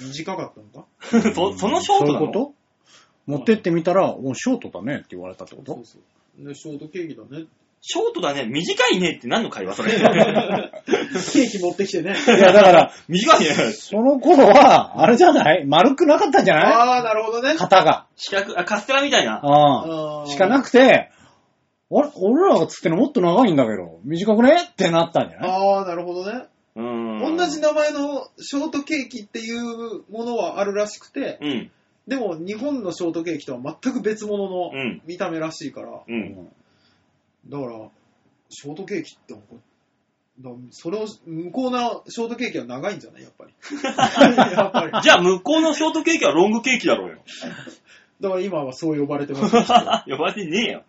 [0.00, 0.86] 短かったのか？
[1.34, 2.18] そそのショートなの？
[2.18, 2.52] そういうこと？
[3.26, 5.74] 持ってってみたら、お、ショートだねって言われたってこと？
[5.74, 5.98] そうそ
[6.42, 6.48] う。
[6.48, 7.46] で、ショートケーキだね。
[7.84, 9.90] ショートだね、短いねって何の会話それ？
[9.98, 12.14] ケーキ持ってきてね。
[12.26, 13.54] いや、だから、短いね。
[13.72, 15.64] その頃は、あれじゃない？
[15.66, 16.64] 丸くなかったんじゃない？
[16.72, 17.54] ああ、なるほどね。
[17.56, 18.06] 型が。
[18.16, 19.40] 四角、あ、カステラみたいな。
[19.42, 21.10] ああーあしかなくて、
[21.94, 24.56] あれ俺らがつってのもっと長いんだけど、短くね？
[24.70, 25.50] ってなったんじゃない？
[25.50, 26.44] ああ、なるほどね。
[26.76, 27.36] うーん。
[27.36, 31.70] 同じ名前のショートケーキっていうものはあるらしくて、うん。
[32.08, 36.48] でも日本のショートケーキとは全く別物のうん見た目らしいから、うん。
[37.48, 37.88] だから、
[38.50, 39.34] ショートケーキって、
[40.40, 43.22] だそれを、向こうのショートケーキは長いんじゃない？
[43.22, 43.52] やっぱり。
[44.54, 44.92] やっぱり。
[44.92, 47.18] だじゃあ向こうのショートケーキはロングケーキだろうよ。
[48.28, 49.56] から今はそう呼ばれてます。
[50.10, 50.82] 呼ばれてねえよ。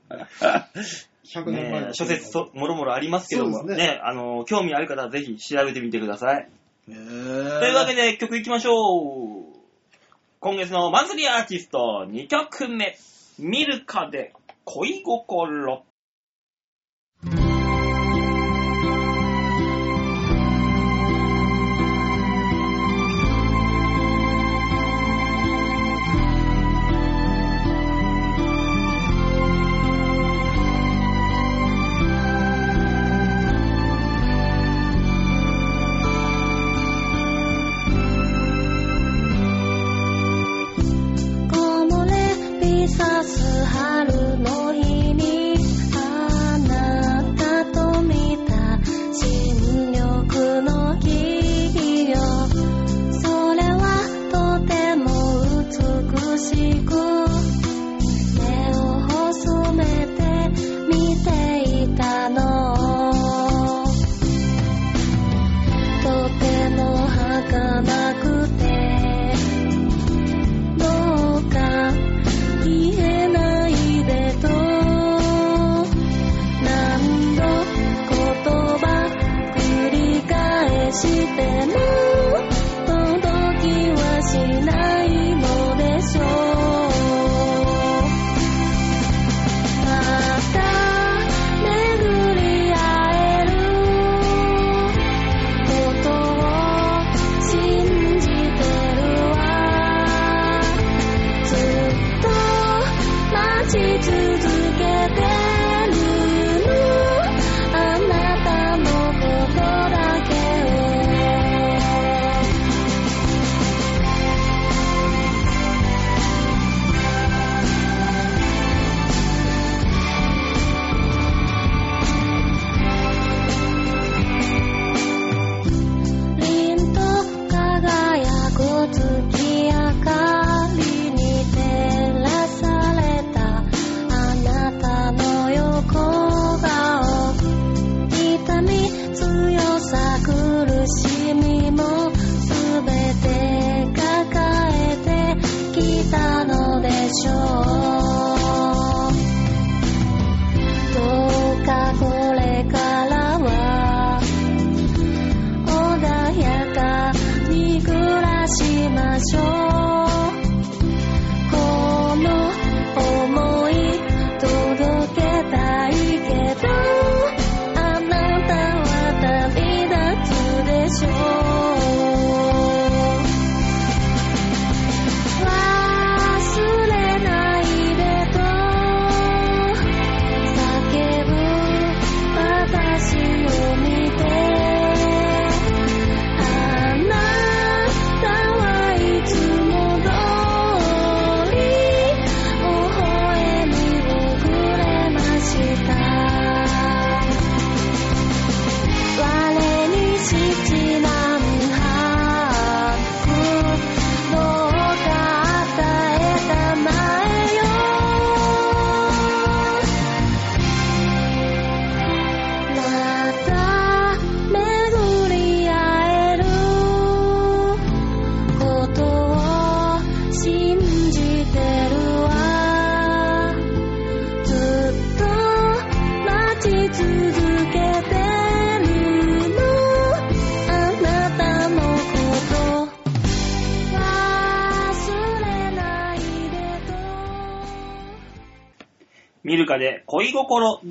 [1.26, 6.50] 100年前のねえ諸説そもろもろありますけども、そうですねね、あの、興味ある方はぜひ調べてみてください。
[6.90, 9.54] へとーいうわけで曲いきましょう。
[10.40, 12.98] 今月のマンスリーアーティスト2曲目、
[13.40, 14.34] ミルカで
[14.66, 15.84] 恋心。
[42.98, 43.83] れ日差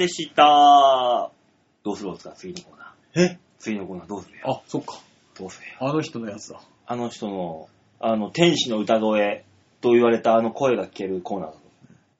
[0.02, 1.30] でした。
[1.84, 2.34] どうするんですか？
[2.34, 3.34] 次のコーナー。
[3.34, 3.38] え？
[3.58, 4.44] 次のコーナーどうするよ。
[4.46, 4.98] あ、そっか。
[5.38, 5.74] どうするよ。
[5.78, 6.60] あの人のやつだ。
[6.86, 7.68] あの人の、
[8.00, 9.44] あの、天使の歌声
[9.80, 11.56] と言われたあの声が聞けるコーナーだ。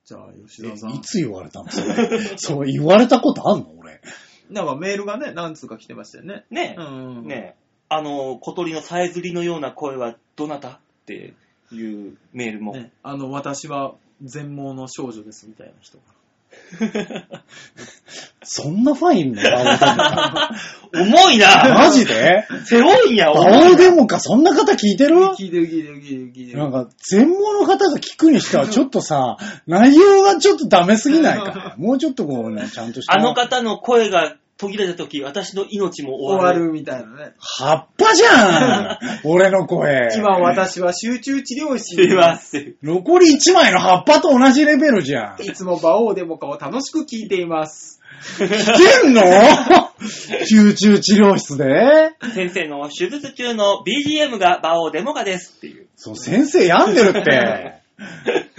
[0.05, 0.91] じゃあ、吉田さん。
[0.91, 1.68] いつ言われたの？
[1.70, 2.09] それ。
[2.39, 3.66] そう言われたことあんの？
[3.80, 4.01] 俺。
[4.49, 6.45] なんかメールがね、何通か来てましたよね。
[6.51, 6.85] ねえ、う
[7.22, 7.26] ん。
[7.26, 7.55] ねえ、
[7.89, 10.68] あの、小鳥のさえずりのような声はどなた？
[10.68, 11.35] って
[11.72, 12.74] いうメールも。
[12.74, 16.05] ね、あの、私は全盲の少女ですみたいな人が。
[18.44, 19.42] そんなファンいんの？
[20.94, 22.44] 重いなマジで？
[22.66, 23.40] 背負いんや、バ
[23.70, 25.16] オデモカそんな方聞いてる？
[25.38, 26.59] 聞いてる聞いてる聞いてる聞いてる。
[26.59, 31.74] なんか、全盲の方が聞くにしてはちょっとさ、 内容がちょっとダメすぎないか？
[31.78, 33.14] もうちょっとこうね、ちゃんとした。
[33.14, 36.60] あの方の声が途切れた時、私の命も終終わる。
[36.60, 37.32] わるみたいなね。
[37.40, 40.08] 葉っぱじゃん俺の声。
[40.16, 42.74] 今私は集中治療室す いません。
[42.80, 45.42] 残り1枚の葉っぱと同じレベルじゃん。
[45.42, 48.00] いつも馬王デモカを楽しく聞いています。
[48.38, 48.48] 聞
[49.02, 49.22] けんの？
[50.46, 52.12] 集中治療室で？
[52.34, 55.88] 先生の手術中の BGM がバオデモカですっていう。
[55.96, 57.82] そう、先生病んでるって。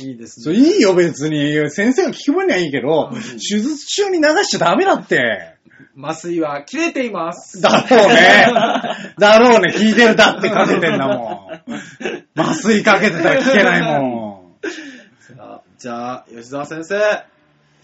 [0.00, 1.70] いいですそう、いいよ別に。
[1.70, 5.54] 先生が聞く分にはいいけど、手術中に流しちゃダメだって。
[5.96, 7.60] 麻酔は切れています。
[7.60, 8.48] だろうね。
[9.18, 9.72] だろうね。
[9.72, 11.50] 聞いてるだってかけてんだも
[12.36, 12.40] ん。
[12.40, 14.68] 麻酔かけてたら聞けないもん。
[15.20, 17.24] さあじゃあ、吉沢先生。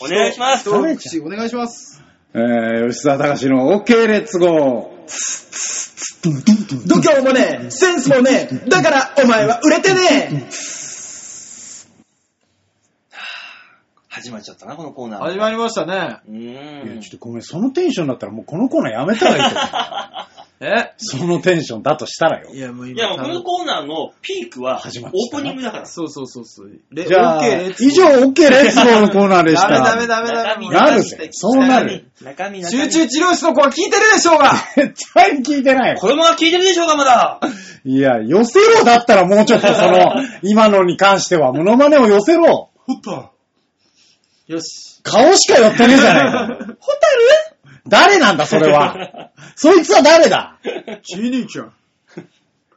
[0.01, 2.03] お願いします一口お願いします。
[2.35, 5.01] えー、吉沢隆の OK レッツゴー。
[6.87, 10.47] 度胸もねえ、センスもねえ、だからお前は売れてね
[14.21, 15.23] 始まっちゃったな、このコーナえー。
[15.33, 16.19] 始まりましたね。
[16.29, 17.09] ういやちょ。
[17.09, 19.71] っとごめん、そのテンションだったらもうこのコーナーやめたらいいと思う。
[20.63, 20.93] え？
[20.99, 22.61] そのテンションだとしたらよい。
[22.61, 25.87] や、もういや、今もうこのコーナーのピークは、オ始まっちゃったープニングだから。
[25.87, 26.71] そうそうそうそう。
[26.91, 29.69] レじゃあ、OK レッツ以上 OK レッツゴーのコーナーでした。
[29.71, 30.69] ダメダメダメダメ。
[30.69, 32.79] なるぜそうなる中身、中身。
[32.79, 35.97] 集中治療室の子は聞いてるでしょうが絶対に聞いてない。
[35.97, 37.41] 子供が聞いてるでしょうか、まだ。
[37.87, 39.99] いや、寄せろだったらもうちょっとその、
[40.43, 42.69] 今のに関しては、モノマネを寄せろ。
[44.51, 45.01] よし。
[45.05, 46.47] 顔しか寄ってねえじゃないか。
[46.49, 46.77] ホタル？
[47.89, 49.31] 誰なんだ、それは。
[49.55, 50.59] そいつは誰だ？
[51.03, 51.73] チーニーちゃん。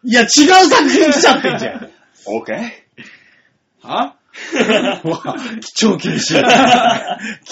[0.05, 0.28] いや、違う
[0.69, 1.89] 作品来ちゃってんじゃん。
[2.28, 2.88] オーケ
[3.82, 4.15] は？
[5.03, 5.36] う わ
[5.76, 6.43] 超厳しい。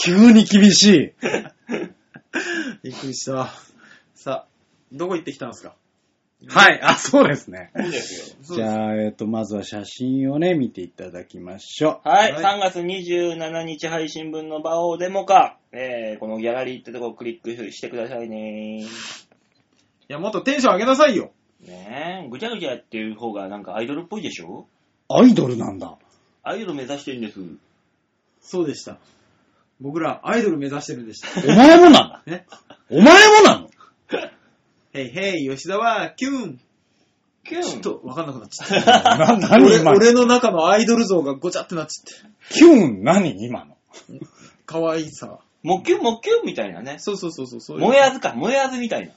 [0.03, 1.13] 急に厳しい。
[2.83, 3.49] びっくりした。
[4.15, 4.47] さあ、
[4.91, 5.73] どこ行ってきたんですか？
[6.47, 7.71] はい、あ、そうですね。
[7.75, 7.85] ー。
[7.85, 8.55] いいですよ。
[8.55, 18.81] じゃあ、えっと、まずは写真をね、見ていただきましょはい、はい3月27日配信分の場をデモか、えー、このギャラリーってとこをクリックしてくださいね。
[18.81, 18.87] い
[20.07, 21.31] や、もっとテンション上げなさいよ。
[21.65, 24.67] ねえ、ぐちゃぐちゃやってる方がなんかアイドルっぽいでしょ？
[25.09, 25.13] う。
[25.13, 25.95] アイドルなんだ。
[26.43, 27.39] アイドル目指してるんです。
[28.41, 28.97] そうでした。
[29.79, 31.27] 僕らアイドル目指してるんでした。
[31.47, 32.23] お前もなんだ。
[32.25, 32.45] え？
[32.89, 33.69] お前もなの？
[34.93, 36.59] へいへい、吉沢、キュン。
[37.43, 39.17] キュンちょっとわかんなくなっちゃった。
[39.17, 39.97] な、何俺今の？
[39.97, 42.53] 俺の中のアイドル像がごちゃってなっちゃって。
[42.53, 43.03] キュン？
[43.03, 43.77] 何今の？
[44.65, 45.39] 可愛いさ。
[45.63, 46.97] もっきゅんもっきゅんみたいなね。
[46.99, 47.83] そうそうそうそうそういう。
[47.83, 49.13] 燃えあずか、燃えあずみたいな。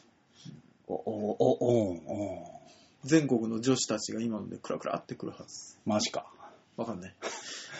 [0.87, 2.61] お、お、お、お、お。
[3.05, 5.77] 全国の女子たちが今のでクラクラってくるはず。
[5.85, 6.27] マジか。
[6.77, 7.15] わかんない。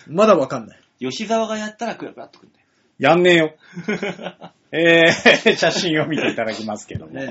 [0.09, 0.81] まだわかんない。
[1.01, 2.64] 吉沢がやったらクラクラっとくんだよ。
[3.05, 3.55] やんねえよ。
[4.73, 7.13] えー、写真を見ていただきますけども。
[7.13, 7.29] ね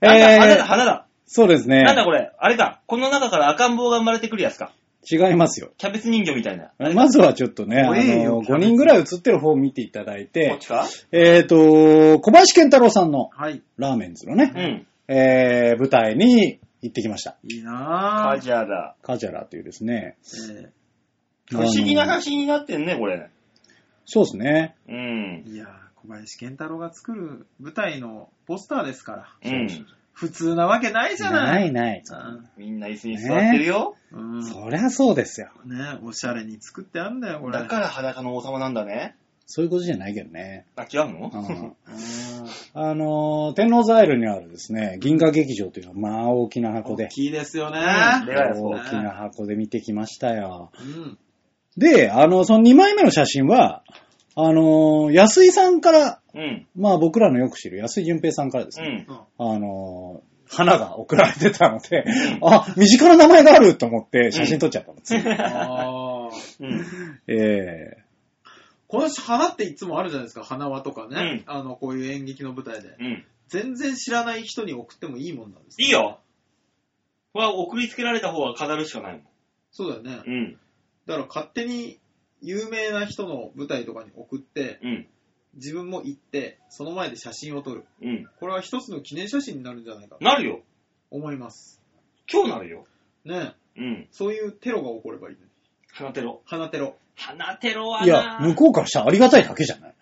[0.00, 1.06] えなんだ、花だ、ー、花だ。
[1.26, 1.82] そうですね。
[1.82, 2.80] なんだこれ、あれか。
[2.86, 4.72] この中から赤ん坊が生まれてくるやつか。
[5.10, 5.70] 違いますよ。
[5.78, 6.72] キャベツ人形みたいな。
[6.92, 10.86] まずはちょっとね、あの、5人ぐらい写ってる方を見ていただいこってち、か？
[11.12, 13.62] えーと、小林健太郎さんのはい。
[13.76, 14.86] ラーメンズのね、うん。
[15.14, 17.36] えー、舞台に行ってきました。
[17.44, 18.36] いいなぁ。
[18.36, 18.96] カジャラ。
[19.02, 20.16] カジャラというですね。
[20.52, 20.70] え
[21.50, 23.30] 不思議なあの写真になってんね、これ。
[24.10, 24.74] そうですね。
[24.88, 25.44] うん。
[25.46, 29.50] ーいやー小林健太郎が作る舞台のポスターですから。
[29.50, 29.86] うん。
[30.14, 31.44] 普通なわけないじゃな。
[31.44, 32.02] ないいない。
[32.56, 33.96] みんな椅子に座ってるよ。
[34.10, 34.36] うん。
[34.36, 35.50] うんそりゃそうですよ。
[35.66, 37.52] ねおしゃれに作ってあんだよ、これ。
[37.52, 39.14] だから裸の王様なんだね。
[39.44, 40.64] そういうことじゃないけどね。
[40.76, 41.30] あ、違うの？
[41.32, 41.74] うんうん
[42.74, 47.78] あのー、天王ザイルにあるですね、銀河劇場というのは、まあ大きな箱大で、きいですよね。
[47.80, 50.70] 大きな箱で見てきましたよ。
[50.80, 51.18] うん。
[51.78, 53.82] で、あの、その2枚目の写真は、
[54.34, 56.66] あのー、安井さんから、うん。
[56.76, 59.16] まあ僕らのよく知る安井淳平さんからですね、うん。
[59.38, 62.04] あのー、花が送られてたので、
[62.42, 67.20] あ、身近な名前があると思って写真撮っちゃったの、ついあーうん。
[67.26, 68.08] ええ
[68.86, 70.42] この人花っていつもあるじゃないですか。
[70.42, 71.42] 花輪とかね。
[71.46, 72.96] あの、こういう演劇の舞台で。
[72.98, 73.24] うん。
[73.48, 75.82] 全然知らない人に送ってもいいもんなんですか？
[75.84, 76.20] いいよ。
[77.34, 79.22] これは送りつけられた方が飾るしかないもん。
[79.72, 80.22] そうだよね。
[80.26, 80.58] うん。
[81.08, 81.98] だから勝手に
[82.40, 85.06] 有名な人の舞台とかに送って、うん。
[85.54, 87.84] 自分も行って、その前で写真を撮る。
[88.02, 88.28] うん。
[88.38, 90.60] これは一つの記念写真になるんじゃないかとなるよ。
[91.10, 91.82] 思います。
[92.30, 92.86] 今日なるよ。
[93.24, 94.08] ねうん。
[94.12, 95.50] そういうテロが起こればいいのに。
[95.92, 96.42] 花テロ？
[96.44, 96.96] 花テロ。
[97.16, 99.94] 花テロはいや、な向こうからしたらありがたいだけじゃない？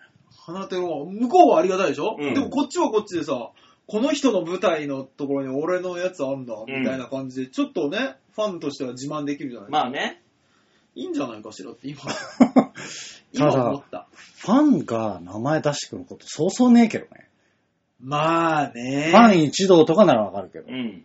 [0.45, 3.51] 花テロは、向こうはありがたいでしょ、うんでもこっちはこっちでさ、
[3.87, 9.79] この人の舞台のところに俺のやつあんだ、みたいな感じで、ちょっとね、ファンとしては自慢できるじゃないですか。
[9.79, 10.21] まあね。
[10.97, 12.71] いいんじゃないかしらって今、 た
[13.33, 14.07] 今だ思った。
[14.37, 17.29] ファンが名前出してくることそうそうねえけどね。
[17.99, 20.71] まあねファン一同とかならわかるけどう。
[20.71, 21.03] ん。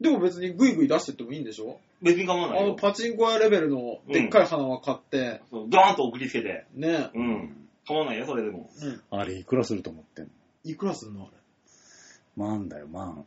[0.00, 1.80] でも別にグイグイ出してってもいいんでしょ？
[2.02, 2.74] 別に構わなあのいよ。
[2.76, 6.66] パチンコ屋レベルのでっかい花輪買って、そうドーンと送りつけて。
[6.74, 7.68] ね、うん。
[7.86, 8.70] 構わないよ、それでも。
[8.80, 9.02] うん。
[9.10, 10.30] あれいくらすると思ってんの？
[10.64, 11.32] いくらすんのあれ？
[12.36, 13.26] 万だよ、万。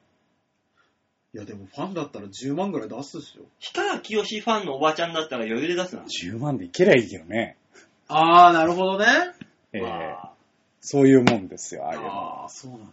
[1.34, 3.44] いやでもファンだったら10万ぐらい出すでしょ。
[3.74, 6.04] 氷川きよしファンのおばちゃんだったら余裕で出すな。
[6.04, 7.58] 10万でいけりゃいいけどね。
[8.08, 9.06] あー、なるほどね。
[9.74, 10.32] ええまあ、
[10.80, 12.44] そういうもんですよ、ああいうのは。
[12.46, 12.88] あー、そうなんだ。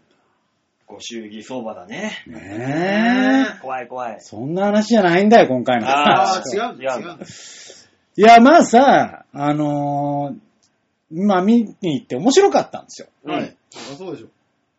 [0.87, 2.25] ご祝儀相場だね。
[2.27, 3.61] ねえ。
[3.63, 4.17] 怖い怖い。
[4.21, 7.19] そんな話じゃないんだよ、今回のああー、違うんだ、違う。
[8.17, 10.39] いや、まあさ、あのー
[11.17, 13.09] まあ見に行って面白かったんですよ。
[13.25, 13.57] うんはい。
[13.71, 14.29] そりゃそうでしょ。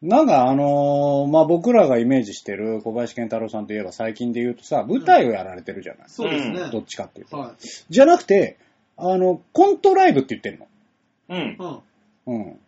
[0.07, 6.69] なんかあのーまあ僕らがイメージしてる小林健太郎さんといえば最近で言うとさ、舞台をやられてるじゃない、そうですね。
[6.71, 7.37] どっちかっていうと。
[7.37, 7.51] はい。
[7.89, 8.57] じゃなくて、
[8.97, 10.59] あの、コントライブって言ってる
[11.29, 11.37] うん。
[11.37, 11.57] うん。
[11.57, 11.83] の。
[12.27, 12.59] うん。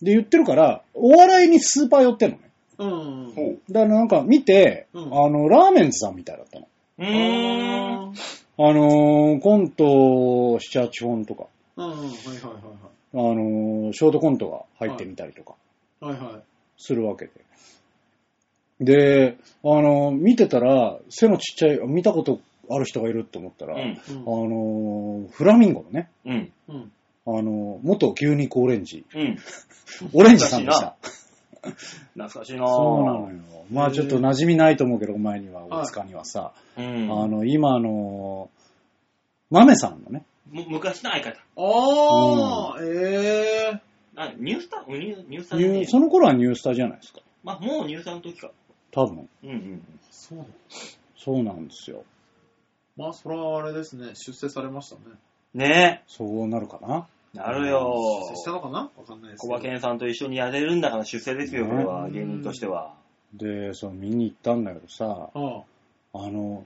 [0.00, 2.50] で言ってるから、お笑いにスーパー寄ってんのね。
[2.78, 3.32] うん。
[3.34, 3.72] ほう。
[3.72, 6.68] だからなんか見て、うんあの、ラーメンズさんみたいだったの。
[6.98, 8.12] うーん。
[8.12, 8.12] あ
[8.58, 12.08] あのーコント7、8本とか、ーうん、はいはい
[13.14, 15.54] あのーショートコントが入ってみたりとか
[16.00, 16.22] はいはい。
[16.24, 16.42] はいはい。
[16.78, 17.32] するわけで。
[18.80, 23.80] で、あのー見てたら、背のちっちゃい、見たことある人がいると思ったら、うん。
[23.80, 26.52] あのーフラミンゴのね、うん。
[26.68, 26.92] うん。
[27.26, 29.38] あのー元牛肉オレンジ、うん。
[30.12, 30.96] オレンジさんでした。
[32.14, 33.36] 懐かしいなそうなのよ。
[33.72, 37.10] まあちょっと馴染みないと思うけど、お前には、はい大塚にはさ、うん。
[37.10, 41.38] あの、今あのー、豆さんのね、む昔の相方。
[41.56, 43.85] あー、えー。
[44.16, 44.98] あ、ニュースター？
[44.98, 47.20] ニューニュースターニューその頃はニュースターじゃないですか。
[47.44, 48.50] まあ、もうニュースターの時か。
[48.90, 49.28] 多分。
[49.44, 49.82] うんうん。
[50.10, 50.50] そうなの
[51.16, 52.02] そうなんですよ。
[52.96, 54.14] まあ、それはあれですね。
[54.14, 55.02] 出世されましたね。
[55.54, 57.06] ねそうなるかな。
[57.34, 57.38] え。
[57.38, 58.90] なるよ出世したのかな？
[58.96, 59.52] わかんないですけど。
[59.52, 62.94] 小馬健さんと一緒にやれるんだから出世ですよ、ねこれは、芸人としては。
[63.34, 65.62] で、その見に行ったんだけどさ、あ
[66.14, 66.64] あの、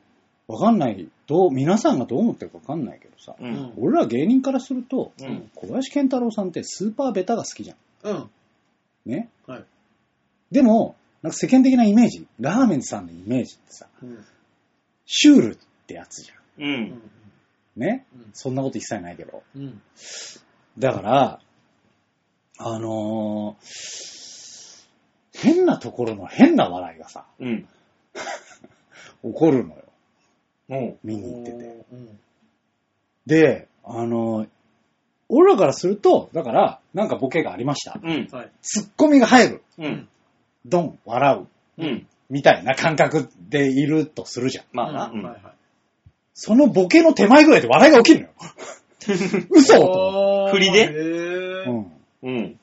[0.51, 3.45] わかんない、どう、皆さんがどう思ってるかわかんないけどさ、う。
[3.45, 3.73] うんん。
[3.79, 5.51] 俺ら芸人からすると、うん。
[5.55, 7.77] 小林健太郎さんってスーパーベタが好きじゃん。
[8.03, 8.31] うん。
[9.07, 9.29] ね？
[9.47, 9.65] はい。
[10.51, 14.25] でも、なんか世間的なイメージ、ラーメンズさんのイメージってさ、うん。
[15.07, 16.63] シュールってやつじゃう。
[16.63, 16.75] うんん。
[16.85, 17.03] ん。
[17.77, 18.07] ね？
[18.15, 19.43] うんそんなこと一切ないけど。
[19.55, 19.81] うん。
[20.79, 21.41] だから、
[22.59, 24.11] あのー
[25.33, 27.69] 変なところの変な笑いがさ、うん。
[29.23, 29.85] 起こるのよ。
[31.03, 31.85] 見に行ってて。
[31.93, 32.19] うん。
[33.27, 34.49] で、あのー
[35.33, 38.01] 俺らからすると、だから、なんかボケがありました。
[38.03, 38.29] うん。
[38.33, 38.51] はい。
[38.63, 39.63] ツッコミが入る。
[39.79, 40.09] うん。
[40.67, 41.47] ドン、笑
[41.79, 41.83] う。
[41.85, 42.07] うん。
[42.29, 44.65] みたいな感覚でいるとするじゃん。
[44.73, 44.99] まあな。
[45.03, 45.41] はいはい。
[46.35, 48.33] そのボケの手前ぐらいで笑いが起きるのよ。
[49.51, 50.81] 嘘と振りで？
[50.81, 50.91] へう。
[50.93, 51.93] ーうん。
[52.23, 52.61] うん。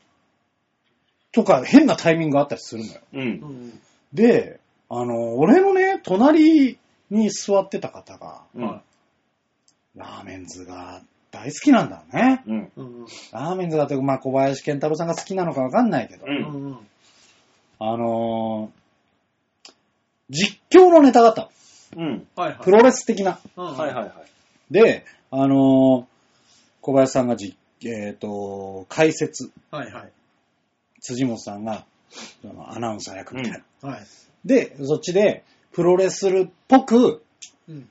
[1.31, 2.99] とか、変なタイミングがあったりするのよ。
[3.13, 3.17] う。
[3.17, 3.79] うんん。
[4.13, 6.77] で、あの、俺のね、隣
[7.09, 8.67] に座ってた方が、うん。
[8.67, 8.81] は
[9.95, 11.01] ラーメンズが
[11.31, 12.43] 大好きなんだね。
[12.45, 12.57] うん。
[12.57, 12.69] い。
[12.75, 13.05] うん。
[13.31, 16.29] ラーメンズだと、まあ、小林健太郎さんが好きなのかわかんないけど、う。
[16.29, 16.77] うん。
[17.79, 18.77] あのー
[20.29, 21.49] 実況のネタだった
[21.95, 22.03] の。
[22.03, 22.27] うん。
[22.35, 22.59] はいはい。
[22.61, 23.39] プロレス的な。
[23.55, 24.13] うんはいはいはい。
[24.69, 26.05] で、あのー
[26.81, 30.11] 小林さんがじ、えっ、と、解説、はいはい。
[31.01, 31.85] 辻本さんが、
[32.41, 33.89] そのアナウンサー役みたいな。
[33.89, 34.01] はい。
[34.45, 37.23] で、そっちで、プロレスっぽく、
[37.67, 37.89] うん。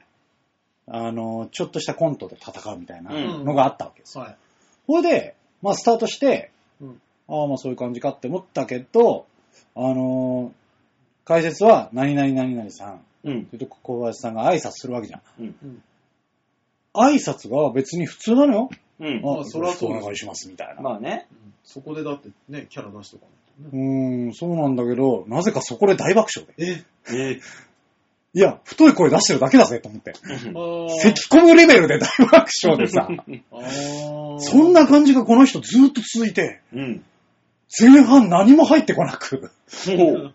[0.89, 4.25] あのーちょっとしたコントで戦うみたいなうんのがあったわけですよ。
[4.25, 4.37] はい。
[4.87, 6.51] それで、まあ、スタートして、
[6.81, 9.27] うんああ、まあ、そういう感じかって思ったけど、
[9.75, 10.53] あのー
[11.25, 13.47] 解説は、何々何々さん、うん。
[13.47, 15.23] それと小林さんが挨拶するわけじゃん。
[15.41, 15.83] うん。
[16.95, 18.71] 挨拶が別に普通なのよ。
[19.01, 19.19] うん。
[19.19, 20.83] あ、まあそれはそうお願いします、みたいな。
[20.83, 21.27] まあね。
[21.33, 23.35] うんそこでだってね、キャラ出しとかない
[23.73, 26.75] うん、そうなんだけど、なぜかそこで大爆笑で。
[26.75, 26.85] ね。
[27.13, 27.41] ええ
[28.35, 30.13] いや、太い声出してるだけだぜと思って。
[30.13, 37.05] あー咳込むレベルで大爆笑でさ、 あーそんな感じがこの人ずっと続いて、うん。
[37.81, 39.51] 前半何も入ってこなく、
[39.87, 40.35] もう。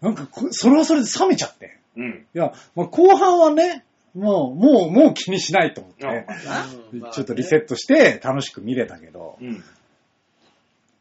[0.00, 1.78] なんかこ、それはそれで冷めちゃって。
[1.96, 2.26] うん。
[2.34, 9.64] いや、まあ、後半はね、もう、もう、もう気にしないと思って、うんまあねちょっとリセットして楽しく見れたけど、うん。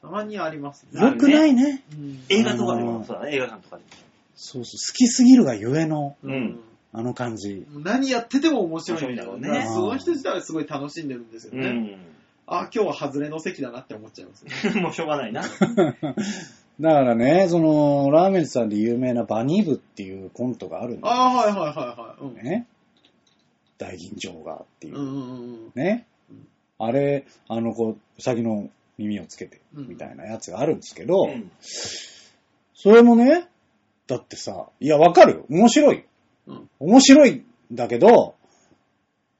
[0.03, 0.99] たまにありますね。
[0.99, 1.81] な良くないね。
[1.93, 3.83] うん映画とかでうんもそうだね、映画館とかで
[4.35, 6.59] そうそう、好きすぎるがゆえの、うん
[6.95, 7.65] あの感じ。
[7.71, 9.49] 何やってても面白いんだろうね。
[9.49, 11.61] 面白いんだろうねその人自体はすごい楽しんでるんですよも。
[11.61, 11.97] ね。
[12.45, 14.51] あ、今日は外れの席だなって思っちゃいますね。
[14.75, 14.81] うん。
[14.83, 15.41] もうしょうがないな。
[16.79, 22.23] だからね、その、ラーメンズさんで有名なバニーブっていうコントがあるんだよああ、はいはいはいはい。
[22.23, 22.67] うんね。
[23.77, 25.01] 大吟醸がっていうう。
[25.01, 26.47] んうんうんねうん。
[26.77, 31.51] あれ、あの子、うさぎの耳をつけて、うんみたいなやつがあるんですけど、うん。
[32.73, 33.47] それもね、
[34.07, 35.45] だってさ、いや、わかるよ。
[35.49, 36.03] 面白いよ。
[36.47, 38.35] うん面白いんだけど、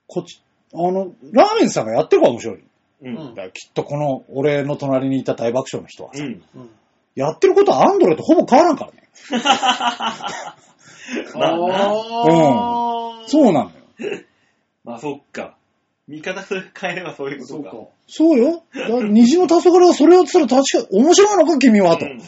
[0.08, 0.42] こっち、
[0.74, 2.64] あの、ラーメンズさんがやってるから面白い。
[3.04, 3.08] うん。
[3.08, 6.42] うんだからきっとこの、俺の隣にいた大爆笑の人はさ、うん。
[6.56, 6.70] うん。
[7.16, 9.04] やってることはアンドレとほぼ変わらんからね。
[11.36, 11.90] まあな。
[11.90, 13.28] ああ。
[13.28, 13.76] そうなのよ。
[14.84, 15.56] まあそっか。
[16.08, 17.72] 見方する変えればそういうことか。
[17.72, 17.92] そうか。
[18.08, 18.64] そうよ。
[18.74, 22.22] だから虹の黄昏がそれをやってたら確か面白いのか、君は、とうん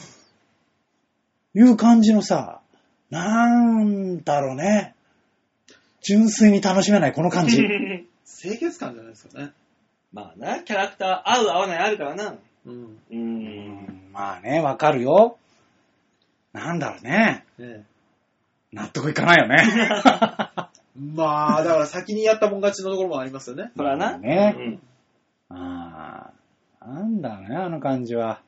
[1.57, 2.59] いう感じのさ、
[3.09, 4.93] なんだろうね。
[6.01, 7.57] 純粋に楽しめないこの感じ。
[8.41, 9.51] 清潔感じゃないですかね。
[10.11, 12.35] まあな、キャラクター合う合わないあるからな。
[12.65, 12.73] うん。
[12.73, 12.97] う。
[13.11, 15.37] うんんまあね、わかるよ。
[16.51, 17.45] なんだろうね。
[17.57, 17.85] ね
[18.73, 19.55] 納得いかないよね。
[20.95, 23.71] まあ、だから先にやったもん勝ちのところもありますよね。
[23.75, 24.17] そらな。
[24.17, 24.81] ねうん。
[25.49, 26.31] あ
[26.79, 28.41] あ、なんだろうね、あの感じは。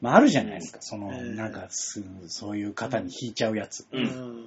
[0.00, 3.86] まあ、あるじゃないですか、その、ええなんかす、そういう方に引いちゃうやつ。
[3.92, 4.46] うん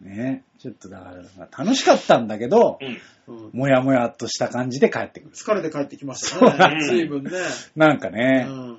[0.00, 0.44] ね。
[0.58, 2.78] ちょっとだから、まあ楽しかったんだけど、
[3.26, 3.34] うん。
[3.34, 3.50] うん。
[3.52, 5.34] もやもやっとした感じで帰ってくる。
[5.34, 6.76] 疲れて帰ってきましたそうだね。
[6.76, 7.30] ね随分ね。
[7.74, 8.78] なんかうね、ん。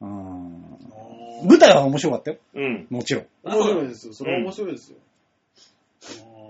[0.00, 0.78] うん。
[1.46, 2.38] 舞台は面白かったよ。
[2.54, 2.86] うん。
[2.90, 3.26] もちろん。
[3.44, 4.12] 面白いですよ。
[4.12, 4.98] それは面白いですよ。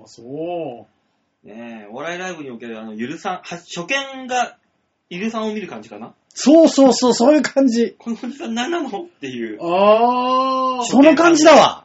[0.01, 0.87] ああ、そ
[1.45, 1.47] う。
[1.47, 4.59] ねえ、お笑いライブにおけるあの、ゆるさん、は初見が、
[5.11, 6.15] ゆるさんを見る感じかな？
[6.33, 7.97] そうそうそう、そういう感じ。
[7.99, 9.59] このおじさん何なのっていう。
[9.61, 10.85] ああ。
[10.85, 11.85] その感じだわ。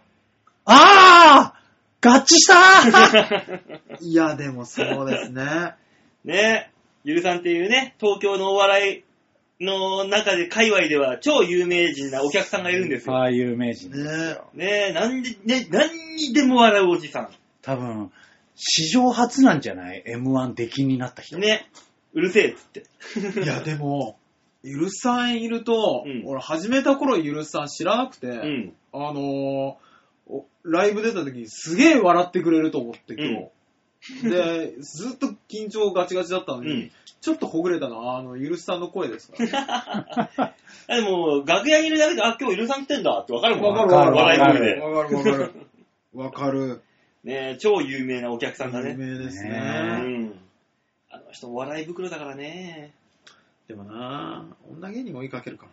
[0.66, 1.56] ああ
[2.02, 3.62] 合致した
[4.00, 5.74] いや、でもそうですね。
[6.24, 6.70] ねえ、
[7.04, 9.04] ゆるさんっていうね、東京のお笑
[9.60, 13.16] いの中で、界隈では超有名人なお客さんがいるんですよ。
[13.16, 14.50] ああ、有名人ですよ。
[14.54, 17.28] ねえ、なんで、ね、何にでも笑うおじさ
[17.64, 18.12] 多分、
[18.56, 21.38] 史上初なんじゃない ?M1 出禁になった人。
[21.38, 21.42] ん。
[21.42, 21.68] ね、
[22.16, 23.42] うるせえっつって。
[23.42, 24.18] いや、 でも、
[24.64, 28.74] ゆるさんいると、うん俺始めた頃ゆるさん知らなくて、うん。
[28.94, 29.76] あのー
[30.28, 33.52] おライブ出た時にすげえ笑ってくれると思って今
[34.24, 34.30] 日。
[34.30, 40.54] で、ずっと緊張ガチガチだったのに、うんちょっとほぐれたのは、あの、ゆるさんの声ですから。
[40.88, 43.76] でも、楽屋にいるだけで、あ、今日ゆるさん来てんだってわかるもん。
[43.76, 44.80] わかるわかる笑い声で。
[44.80, 45.52] わかるわかる。
[46.14, 46.82] わかる。
[47.24, 49.18] ねえ、超有名なお客さんだ有ね。
[49.18, 49.50] 名ですね。
[49.50, 50.34] うねん。
[51.36, 52.94] 人、笑い袋だからね。
[53.68, 55.66] でもな女芸人追いかけるか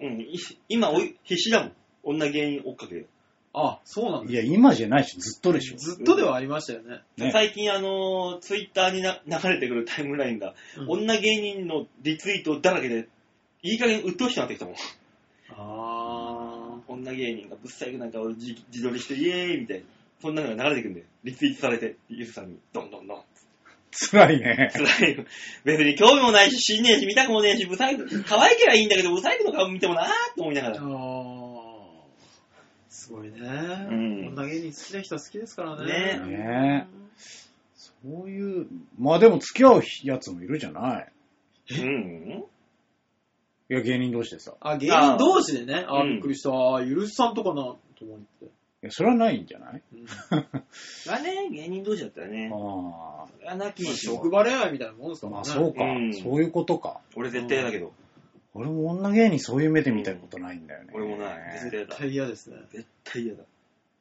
[0.00, 0.20] らうん。
[0.20, 0.38] い
[0.68, 1.72] 今、おい必死だもん。
[2.02, 3.08] 女芸人追っかける。
[3.52, 3.60] な。
[3.62, 5.76] あ、そうなんいや、今じゃないし、ずっとでしょ。
[5.76, 7.00] ずっとではありましたよね。
[7.16, 13.08] ね最近、あのー、ツイッターにな流れてくるタイムラインが、うん女芸人のリツイートだらけで、
[13.62, 14.74] いい加減鬱陶しくなってきたもん。
[15.52, 19.84] あ女芸人がぶっさいくなんかを自自撮りして、イエーイみたいな。
[20.20, 23.22] そんなのが流れてくるんで、リツイートされて、ゆるさんに、どんどんどん。
[23.92, 24.70] 辛いね。
[24.72, 25.24] 辛いよ。
[25.64, 30.70] 別に興味もないし、死んねえし、見たくもねえし、ブサイク、可愛ければいいんだけど、ブサイクの顔見てもなーって思いながあ。
[30.72, 30.78] ら。
[30.78, 31.70] あー
[32.88, 33.38] すごいね。
[33.40, 36.20] ん女芸人好きな人は好きですからね。
[36.20, 36.88] ねね
[37.74, 38.66] そういう、
[38.98, 41.12] まあでも付き合うやつもいるじゃない。
[41.70, 42.44] うん。
[43.68, 44.54] いや、芸人同士でさ。
[44.60, 45.84] あ、芸人同士でね。
[45.88, 46.50] あ、うんびっくりした。
[46.50, 48.46] あゆるさんとかな、と思って。
[48.82, 49.82] いや、それはないんじゃない？
[49.92, 52.50] うんがね、芸人同士だったらね。
[52.54, 55.30] あそれはなきにしも職場恋愛みたいなもんですあ。
[55.30, 55.48] からね。
[55.48, 57.00] まあそうか、うんそういうことか。
[57.16, 57.92] 俺絶対嫌だけど。
[58.54, 60.90] 俺も女芸人そういう目で見たことないんだよね。
[60.94, 61.60] 俺もない。
[61.70, 61.98] 絶対嫌だ絶。
[62.00, 62.56] 対嫌ですね。
[62.70, 63.44] 絶対嫌だ。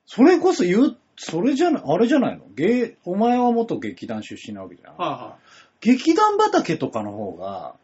[0.06, 2.45] それこそ言う、それじゃない、あれじゃないの？
[2.56, 4.95] 芸、お前は元劇団出身なわけじゃん。
[4.97, 5.38] は
[5.81, 7.76] 劇団畑とかの方が、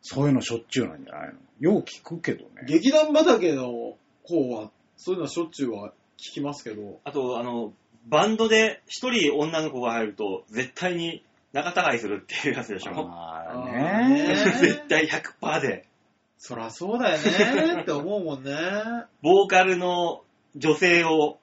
[0.00, 1.72] そういうのしょっちゅうなんじゃないの？
[1.72, 2.64] よう聞くけどいはい。
[2.66, 2.72] ね。
[2.72, 7.00] 劇団畑の方は、そういうのはしょっちゅうは聞きますけど。
[7.04, 7.72] あと、あの、
[8.06, 11.22] バンドで一人女の子が入ると、絶対に
[11.52, 12.92] 仲違いするっていうやつでしょ？
[12.94, 15.86] あーねね絶対100%で。
[16.38, 18.52] そらそうだよねって思うもんね。
[19.22, 20.22] ボーカルの
[20.56, 21.38] 女性を、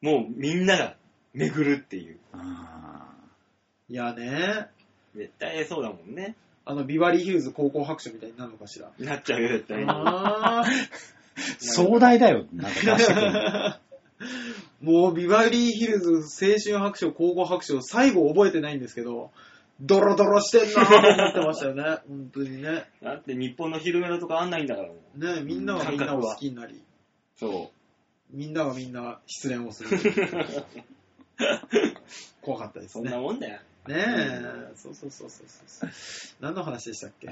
[0.00, 0.96] もうみんなが
[1.34, 2.18] 巡るっていう。
[2.32, 3.06] あ
[3.88, 4.68] いやね、
[5.14, 6.36] 絶対そうだもんね。
[6.64, 8.90] あの、ビバリーヒルズ高校白書みたいになるのかしら。
[8.98, 9.84] なっちゃうよ、絶対に。
[9.88, 10.68] あーー
[11.58, 13.74] 壮大だよ、なんか出してくるの。
[14.80, 16.10] もう、ビバリーヒルズ
[16.44, 19.30] 青春白書、高校白書、最後覚えてないんですけど、
[19.80, 21.98] ドロドロしてんなーと思ってましたよね。
[22.08, 22.90] 本当にね。
[23.02, 25.18] だって日本の昼メロとかあんないんだからもう。
[25.24, 26.82] ねみんながみんなを好きになり、
[27.36, 27.70] そ
[28.30, 29.90] みんながみんな失恋をする。
[32.42, 32.88] 怖かったでう。
[32.88, 33.10] そんすね。
[33.10, 33.60] ねなもんだよ。
[33.90, 34.40] え、
[34.76, 35.90] そうそうそうそうそう。
[36.40, 37.28] 何の話でしたっけ？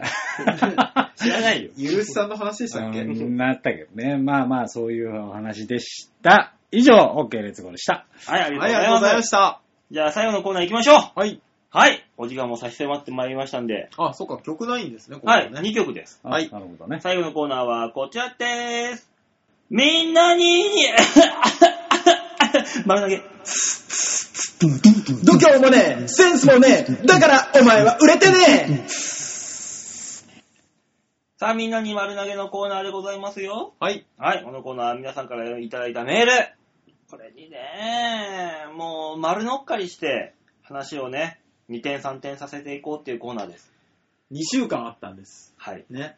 [1.16, 1.70] 知らないよ。
[1.76, 3.02] ゆるしさんの話でしたっけ？
[3.02, 4.16] うんなったけどね。
[4.16, 6.55] まあまあ、そういうお話でした。
[6.76, 8.06] 以上、OK レッツゴーでした。
[8.26, 9.22] はい、ありがとうございま。
[9.22, 9.60] した。
[9.90, 11.18] じゃあ最後のコーナー行きましょう。
[11.18, 11.40] はい。
[11.70, 12.06] はい。
[12.18, 13.88] お時間も差し迫ってまいりましたんで。
[13.96, 15.48] あ、そうか、曲ないんですね、こはい。
[15.48, 15.60] こね。
[15.60, 16.20] 2曲です。
[16.22, 17.00] あはいなるほどね。
[17.00, 19.08] 最後のコーナーはこちらです。
[19.70, 20.66] みんなに、
[22.84, 23.22] 丸投げ。
[25.24, 28.86] 度胸もねえ、センスもねえ、だからお前は売れてね
[31.38, 33.74] さあ、みんなに丸投げのコーナーでございますよ。
[33.78, 34.06] はい。
[34.16, 34.42] はい。
[34.42, 36.32] このコーナーは皆さんからいただいたメール。
[37.08, 43.72] これにね、もう丸乗っかりして、話をね、2点3点させていこうっていうコーナーです。
[44.32, 45.54] 2週間あったんです。
[45.56, 45.84] はい。
[45.88, 46.16] ね。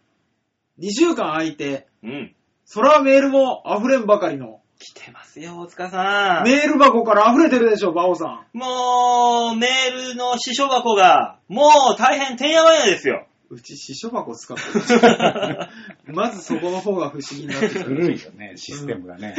[0.78, 2.35] 2週間空いて、うん。
[2.65, 6.44] そらメールも溢れんばかりの、来てますよ、大塚さん。
[6.44, 8.56] メール箱から溢れてるでしょ、バオさん。
[8.56, 13.27] もう、メールの支所箱が、もう大変てんやわんやですよ。
[13.51, 14.62] うち、支所箱使って
[16.09, 16.15] る。
[16.15, 17.85] まずそこの方が不思議になってくる。
[17.85, 19.35] 古いよね、システムがね。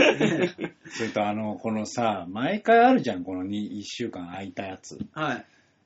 [0.92, 4.98] それとあの、このさ、毎回あるじゃん、この1週間空いたやつ。
[5.14, 5.46] はい。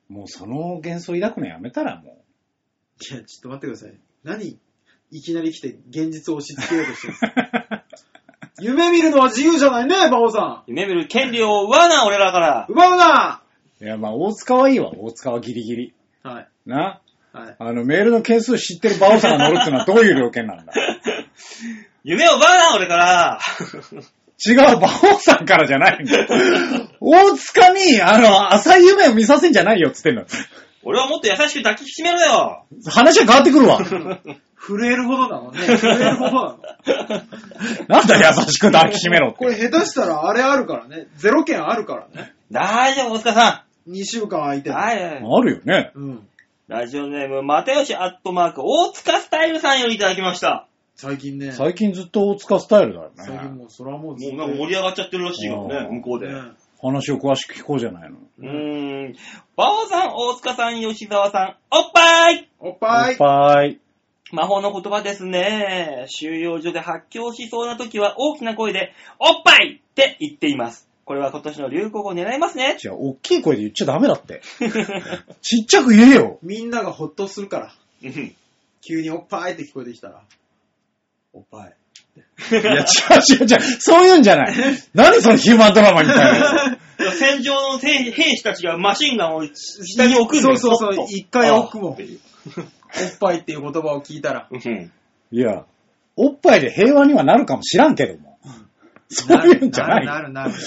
[0.09, 2.23] もうその幻想抱くのやめたらも
[3.11, 3.93] いや、ちょっと待ってください。
[4.23, 4.57] 何
[5.11, 7.83] いきなり来て現実を押し付けようとしてるんですか？
[8.61, 12.71] 夢見るのは自由じゃないね、バオさ夢見る権利を奪うな、俺らからん。。
[12.71, 13.43] 奪うな
[13.81, 13.83] う。
[13.83, 15.93] いや、まあ、大塚はいいわ、大塚はギリギリ。
[16.21, 16.47] はい。
[16.65, 17.01] な。
[17.33, 17.55] はい。
[17.57, 20.73] あの、メールの件数知ってるバオさんが乗るってのはどういう料件なんだ？
[22.03, 23.39] 夢を奪うな、俺から。
[24.45, 26.27] 違う、バオさんからじゃないんだよ。
[26.99, 30.25] 大塚に、あの、浅い夢を見させんじゃないよ、つってんの。
[30.83, 32.65] 俺はもっと優しく抱きしめろよ。
[32.87, 33.79] 話は変わってくるわ。
[34.65, 35.59] 震えるほどなのね。
[35.77, 36.57] 震えるほどなの。
[37.87, 39.37] なんだ優しく抱きしめろって。
[39.37, 41.07] これ下手したらあれあるからね。
[41.17, 42.33] ゼロ件あるからね。
[42.51, 44.73] 大丈夫、大塚さ2週間空いてん。
[44.73, 44.77] る。
[44.79, 44.97] はい。
[45.03, 45.91] あるよね。
[45.95, 46.27] うん。
[46.67, 50.67] ラジオネーム、またよしアットマーク、大塚スタイルさんよりいただきました。
[50.95, 51.51] 最近ね。
[51.51, 53.15] 最近ずっと大塚スタイルだよね。
[53.17, 56.27] 最近もう、それはもうもずっとうなんか盛り上がっちゃってるらしいよね、うん向こうで。
[56.33, 56.39] ね
[56.81, 58.17] 話を詳しく聞こうじゃないの。
[58.39, 59.15] うーん。
[59.57, 63.17] バオさん、大塚さん、吉沢さん、おっぱいおっぱい。
[63.17, 63.79] ぱい。
[64.31, 66.05] 魔法の言葉ですね。
[66.07, 70.89] 収容所で発狂しそうな時は大きな声で、おっぱいって言っています。
[71.05, 72.77] これは今年の流行語を狙いますね。
[72.79, 74.41] じゃあ、大きい声で言っちゃダメだって。
[75.41, 76.39] ちっちゃく言えよ。
[76.41, 77.73] みんながほっとするから。
[78.03, 78.35] うん
[78.85, 80.21] 急におっぱいって聞こえてきたら。
[81.31, 81.73] おっぱい。
[82.51, 83.61] いや、違う違う違う。
[83.79, 84.53] そういうんじゃない。
[84.93, 86.77] 何そのヒューマンドラマみたいな。
[87.17, 90.57] 戦場の兵兵士たちがマシンガンを下に置くんだよ。
[90.57, 91.97] そうそうそう一回置くもんおっ
[93.19, 94.49] ぱいっていう言葉を聞いたら。
[94.51, 94.91] うん
[95.31, 95.63] いや、
[96.15, 98.37] おっぱいで平和にはなるかもしらんけども。
[99.09, 100.05] そういうんじゃない。
[100.05, 100.63] なるなるなる。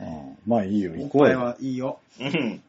[0.00, 1.40] うんまあいいよ、行こうよ。
[1.40, 1.98] はいいよ。
[2.20, 2.62] うん。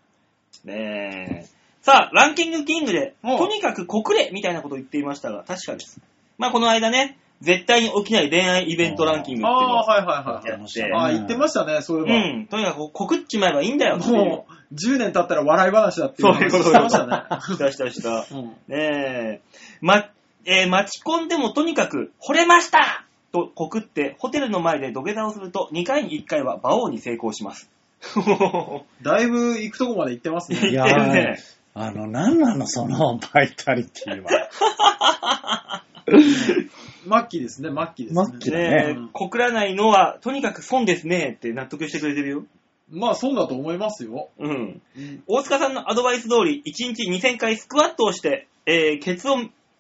[0.66, 1.58] ねえ。
[1.82, 6.02] さあ、ランキングキングで、おうとにかく国れみたいなことを言っていましたが、確かです。
[6.38, 10.94] まあ、この間ね、絶対に起きない恋愛イベントランキングっていうのをああ、はいはいはい。
[10.94, 12.16] ああ、言ってましたね、そういえば。
[12.16, 14.16] うん、とにかく告っちまえばいいんだよっていう。
[14.16, 17.24] もう、10年経ったら笑い話だっていうそういうことしてましたね。
[17.42, 18.26] したしたした。
[18.36, 19.42] うんねえ。
[19.82, 20.10] ま、
[20.46, 23.07] えー、待ち込んでもとにかく、惚れました
[23.46, 27.70] と告って、ホテルの前で土下座をすると、2回に1回は馬王に成功します。
[29.02, 30.60] だいぶ行くとこまで行ってますね。
[30.72, 31.38] 言ってるね。
[31.74, 35.84] あの、なんなの、そのバイタリティは。
[37.08, 38.26] 末期ですね、末期ですね。
[38.32, 42.46] 末期だねえうん、告らないのは、とにかく損ですねって納得してくれてるよ。
[42.90, 44.30] まあ、そうだと思いますよ。
[44.40, 44.82] うん。
[44.98, 49.38] うん大塚さんのアドバイス通り、1日2000回スクワットをして、えー、ケツを、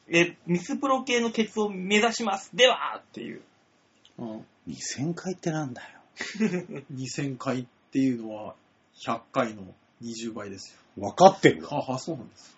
[0.09, 2.55] えーミスプロ系のケツを目指します。
[2.55, 3.41] ではっていう。
[4.19, 5.87] うん2000回ってなんだよ。
[6.93, 8.55] 2000回っていうのは、
[9.05, 9.63] 100回の
[10.03, 11.63] 20倍ですわかってるよ。
[11.63, 11.69] よ。
[11.69, 12.57] はは、そうなんです。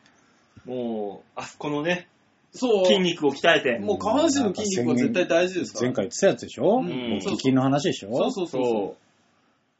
[0.65, 2.07] もう、あそこのね、
[2.51, 2.85] そう。
[2.85, 3.77] 筋肉を鍛えて。
[3.79, 5.85] もう下半身の筋肉は絶対大事ですから。
[5.87, 6.89] 前回言ってたやつでしょ、うんお
[7.19, 8.09] 聞きの話でしょ？
[8.15, 8.95] そうそうそうそそ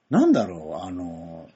[0.10, 1.50] なんだろう、あの、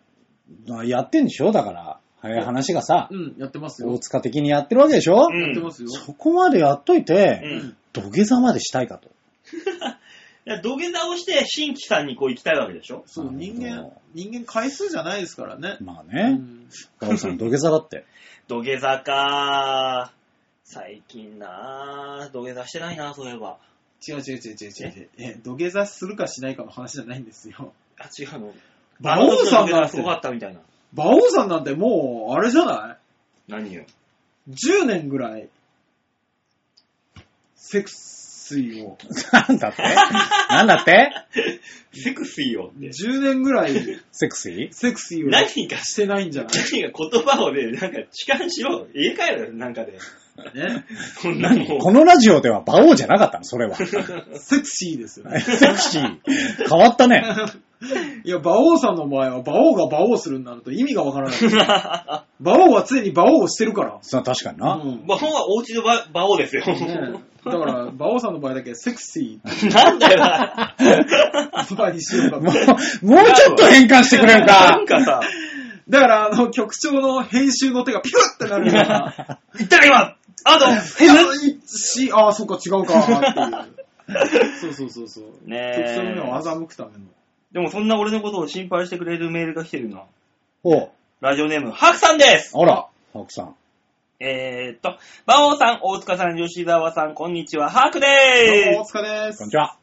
[0.72, 1.52] あやってんでしょ？
[1.52, 3.90] だから、早い話がさう。、うん、やってますよ。
[3.90, 5.90] 大塚的にやってるわけでしょ、うんやってますよ。
[5.90, 7.48] そこまでやっといて、う。
[7.48, 7.78] うん。
[7.92, 9.10] 土下座までしたいかと。
[10.46, 13.04] いや土下座をして新規さんにこう行きたいわけでしょ？
[13.08, 15.78] そう、人間、人間回数じゃないですからね。
[15.82, 16.32] うまあね。
[16.36, 16.68] ん
[17.02, 18.06] バオさん土下座だって。
[18.48, 20.14] 土下座か
[20.64, 23.58] 最近なぁ、土下座してないなそういえば。
[24.08, 25.10] 違う違う違う違う違う。
[25.18, 27.74] え、土下座するかしないかの話じゃないんですよ。
[28.00, 28.54] あ、違うの。
[29.02, 30.60] 馬王さんあの時の土下なんて、座すごかったみたいな。
[30.96, 32.98] 馬王さんなんてもう、あれじゃな
[33.48, 33.84] 何よ。
[34.48, 35.50] い ?10 年ぐらい、
[37.56, 38.98] セクシーを。
[39.32, 39.82] なんだって？
[40.50, 41.10] なんだって？
[41.94, 42.88] セクシーよって。
[42.90, 43.74] 10年ぐらい、
[44.12, 45.78] セクシーセクシーを何が？
[45.80, 46.54] してないんじゃない？
[46.54, 48.88] 何が言葉をね、なんか痴漢しろ。
[48.94, 49.94] 言い換えろよ、なんかで。
[49.94, 50.86] ね。
[51.22, 51.80] こんなもん。
[51.80, 53.44] このラジオでは馬王じゃなかったの？
[53.44, 53.76] それは。
[53.78, 53.86] セ
[54.38, 55.42] セクシーですよね。
[55.42, 55.46] ク
[55.80, 56.18] シー。
[56.70, 57.24] 変わったね。
[58.24, 61.38] いや、馬王さんの場合は、馬王が馬王するになると意味がわからない。
[62.40, 63.98] 馬王は常に馬王をしてるから。
[64.02, 64.76] そう確かにうな。
[64.76, 65.02] ん。
[65.04, 66.66] 馬王はお家の馬馬王ですよ。
[66.66, 67.14] ね
[67.46, 70.76] だから、馬王さんの場合だけセクシーなんだよな。
[70.80, 72.60] 言葉にしようかもと。
[73.02, 74.86] う、もうちょっと変換してくれるなかん。
[74.86, 75.20] かさ、
[75.90, 79.40] だから、あの、局長の編集の手がピュッてなるような。
[79.60, 80.16] 言ったか今
[80.46, 80.66] あと、
[81.04, 81.14] いや、
[81.46, 83.84] いし、ああ、そっか、違うか、っていう。
[84.60, 85.50] そうそうそうそう。
[85.50, 87.00] ねえ局長の目を欺くための。
[87.54, 90.04] でもそんな俺のことを心配してくれるメールが来てるな。
[90.64, 90.90] お
[91.22, 93.56] ラジオネーム、ハクさんですあら、ハクさん。
[94.20, 94.98] えーっと、
[95.28, 99.58] 馬王さん、大塚さん、吉沢さん、こんにちは、ハークどうでーも、お疲れですこんにち。
[99.58, 99.78] は。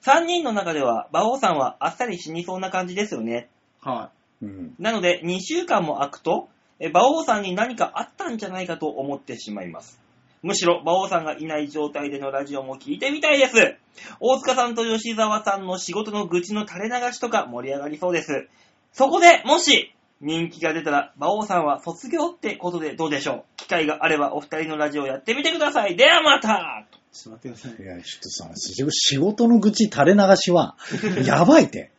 [0.00, 0.08] す。
[0.08, 3.48] 3人の中では、馬王さんはあっさり死にそうな感じですよね。
[3.80, 4.10] は
[4.40, 4.74] うん。
[4.78, 9.99] なので、2週間も空くと、え馬王さんに何かあったんじゃないかと思ってしまいます。
[10.42, 13.76] むしろ、馬王さんがいない状態でのラジオも聞いてみたいです。
[14.20, 18.48] 大塚さんと吉沢さんの仕事の愚痴の垂れ流しとか盛り上がりそうです。
[18.92, 23.44] そこで、もし、人気が出たら、馬王さんは卒業ってことでどうでしょう？
[23.56, 25.96] 機会があればお二人のラジオやってみてください。
[25.96, 26.99] ではまた。
[27.12, 27.86] ちょっと待ってくださいい。
[27.86, 28.50] や、ちょっとさ、
[28.88, 30.76] 仕事の愚痴垂れ流しは、
[31.26, 31.90] やばいって。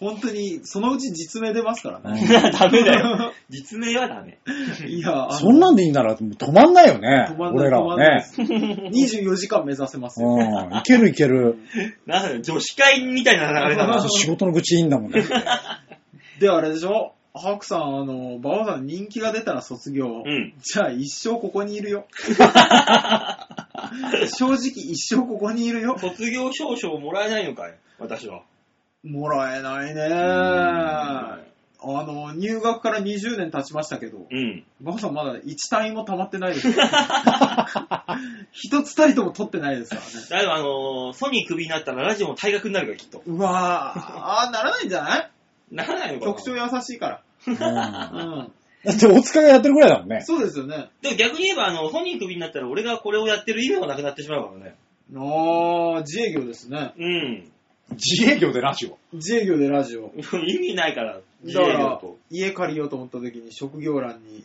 [0.00, 2.26] 本当に、そのうち実名出ますからね。
[2.26, 3.32] ダメだよ。
[3.50, 4.38] 実名はダメ。
[4.88, 7.36] いや、そんなんでいいなら止まんないよね止。
[7.36, 8.20] まんない、俺らはねで。
[8.22, 8.40] す。
[8.40, 10.28] 24時間目指せますよ。
[10.30, 10.78] うん。
[10.78, 11.58] いけるいける。
[12.06, 14.00] なんだよ、女子会みたいな流れだな。
[14.08, 15.22] 仕事の愚痴いいんだもんね。
[16.40, 20.22] で、あれでしょハクさん、あの、馬王さん人気が出たら卒業。
[20.24, 20.54] うん。
[20.62, 22.06] じゃあ一生ここにいるよ。
[24.38, 25.96] 正直一生ここにいるよ。
[25.98, 27.74] 卒業証書をもらえないのかい？
[27.98, 28.42] 私は。
[29.04, 30.08] もらえないね
[31.86, 34.64] あの、入学から20年経ちましたけど、うん。
[34.80, 36.72] 馬王さんまだ1単位も溜まってないですよ。
[38.52, 40.06] 一つたりとも取ってないですからね。
[40.30, 43.22] だいぶあのーソニークビになったらラジオも退学になるからきっと。
[43.26, 44.00] うわぁ、
[44.44, 45.30] あーならないんじゃない？
[45.72, 47.20] ならないのかな局長優しいから。
[47.46, 48.52] うんだうん。
[48.92, 50.22] って大塚がやってるぐらいだもんね。
[50.22, 50.90] そうですよね。
[51.02, 54.76] でも逆に言えば、あの、ソニークビになったら俺がこれをやってる意味もなくなってしまうからね。
[55.14, 56.92] あー、自営業ですね。
[56.98, 57.50] うん。
[57.92, 58.98] 自営業でラジオ？
[59.12, 60.12] 自営業でラジオ。
[60.46, 64.44] 意味ないから、自営業だからと。、家借りようと思った時に職業欄に、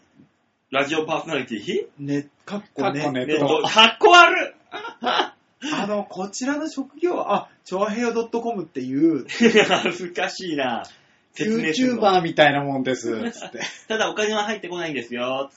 [0.72, 4.56] ラジオパーソナリティね、かっこねかっこねネット、かっこ悪
[5.74, 10.84] あの、こちらの職業は、あ、ちょわへよ .com っていう、 恥ずかしいな。
[11.46, 13.32] 説明するの YouTuber みたいなもんです。
[13.32, 13.60] つって。
[13.88, 15.52] ただお金は入ってこないんですよ。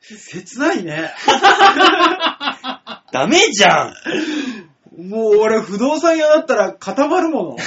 [0.00, 1.10] 切ないね。
[3.12, 7.56] ダメじゃんもう俺不動産屋だったら固まるも ん？
[7.56, 7.58] っ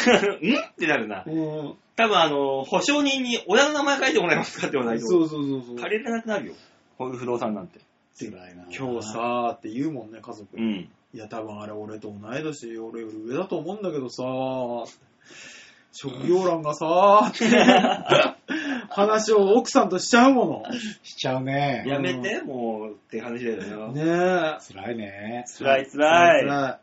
[0.77, 1.23] てなるな。
[1.25, 1.77] の。
[1.95, 5.05] 多分あの、保証人に親の名前書いてもらえますかって言わないと。
[5.07, 5.75] そうそうそうそう。
[5.75, 6.53] 借りれなくなるよ。
[6.97, 7.79] こういう不動産なんて。
[8.17, 10.63] 辛いな今日さーって言うもんね、家族に。
[10.63, 10.89] うん。
[11.13, 14.85] いや、多分あれ俺と同い年、俺より上だと思うんだけどさー、
[15.91, 18.35] 職業欄がさーって、
[18.89, 20.65] 話を奥さんとしちゃうも
[21.03, 21.83] しちゃうね。
[21.85, 23.93] やめて、もう、って話だよの。
[23.93, 24.03] ね。
[24.03, 24.73] ねえ。
[24.73, 25.45] 辛いね。
[25.57, 26.41] 辛い辛い。
[26.45, 26.79] 辛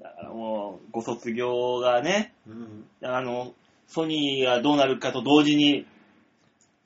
[0.00, 2.50] だからもう、ご卒業がね、い。
[2.50, 2.86] うん。
[3.02, 3.52] あの、
[3.86, 5.86] ソニーがどうなるかと同時に、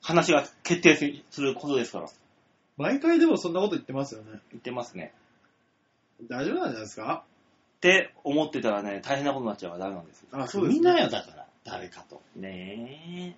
[0.01, 0.95] 話が決定
[1.31, 2.07] することですから。
[2.77, 4.39] 毎回でもそんなこと言ってますよね。
[4.51, 5.13] 言ってますね。
[6.29, 7.23] 大丈夫なんじゃないですか？
[7.77, 10.27] って思ってたらね、大変なことになっちゃうからダメなんですよ。
[10.33, 10.73] あ、そうですね。
[10.75, 11.44] みんなよ、だから。
[11.65, 12.21] 誰かと。
[12.35, 13.35] ね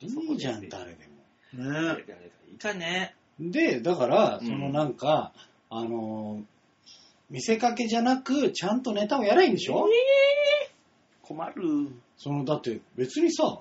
[0.00, 0.06] え。
[0.06, 1.08] いいじゃん、誰で
[1.54, 1.64] も。
[1.64, 2.04] ね
[2.50, 3.14] いいかね。
[3.40, 5.32] で、だから、うんそのなんか、
[5.68, 6.44] あのー、
[7.28, 9.86] 見せかけじゃなく、ちゃんとネタをやらいいんでしょ？
[11.22, 11.90] 困る。
[12.16, 13.60] その、だって別にさ、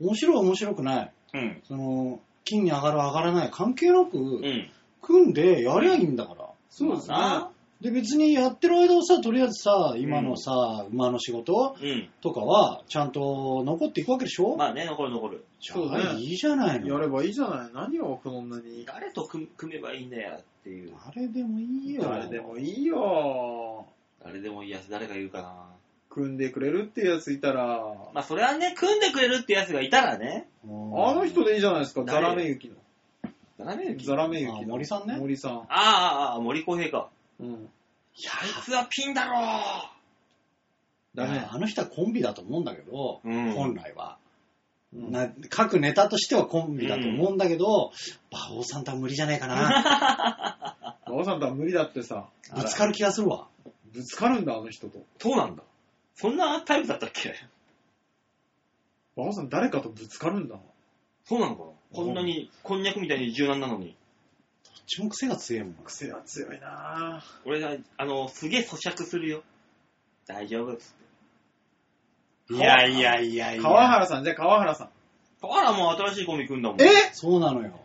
[0.00, 1.62] 面白い面白くない、うん。
[1.68, 4.70] その、金に上がる上がらない関係なく、うん。
[5.02, 6.50] 組んでやりゃいいんだから。
[6.68, 12.08] そうですねまあで、別にやってる間はさ、とりあえずさ、今のさ、馬の仕事うん。
[12.22, 15.44] とかは、ちゃんと残っていくわけでしょ、まあね、残る残る。
[15.60, 16.88] じゃそうねあいいじゃないの。
[16.88, 17.70] やればいいじゃない？
[17.74, 18.86] 何をそんなに？
[18.86, 20.92] 誰と組組めばいいんだよっていう。
[21.14, 22.02] 誰でもいいよ。
[22.04, 23.86] 誰でもいいよ。
[24.24, 25.52] 誰でもいいやつつ誰がいるかな。
[26.08, 27.78] 組んでくれるってやついたら、
[28.14, 30.48] まあ、それはね、組んでくれるってやつがいたらね。
[30.64, 30.66] あ
[31.14, 32.74] の人でいいじゃないですか、ザ誰ラメユキの。
[33.58, 34.64] 斜め行きザラメユキ？
[34.64, 35.52] 森さんね森さん。
[35.52, 37.08] ああ、ああ、森公平か。
[37.40, 37.48] うん。
[37.48, 37.52] い
[38.22, 39.90] や、あいつはピンだろ
[41.14, 41.38] ダメ。
[41.38, 44.18] あの人はコンビだと思うんだけど、うん本来は。
[44.18, 44.26] うん
[45.10, 47.92] な各ネタとしてはコンビだと思うんだけど、
[48.30, 50.96] 馬王さんとは無理じゃねえかな。
[51.06, 53.48] 馬場さんとは無理だってさ、ぶつかる気がするわ。
[53.92, 55.04] ぶつかるんだ、あの人と。
[55.18, 55.62] そうなんだ。
[56.14, 57.34] そんなタイプだったっけ？
[59.16, 60.56] 馬場さん誰かとぶつかるんだ。
[61.24, 63.95] そうなのかなこんなに、こんにゃくみたいに柔軟なのに。
[64.86, 65.74] ちも癖が強いもん。
[65.84, 67.48] 癖が強いなぁ。
[67.48, 69.42] 俺が、あの、すげえ咀嚼するよ。
[70.26, 70.94] 大丈夫っつっ
[72.48, 72.54] て。
[72.54, 73.62] いやいやいやいや。
[73.62, 74.90] 川原さん、じゃあ川原さん。
[75.42, 76.80] あら、もう新しいコンビ組んだもん。
[76.80, 76.86] え？
[77.12, 77.80] そうなのよ。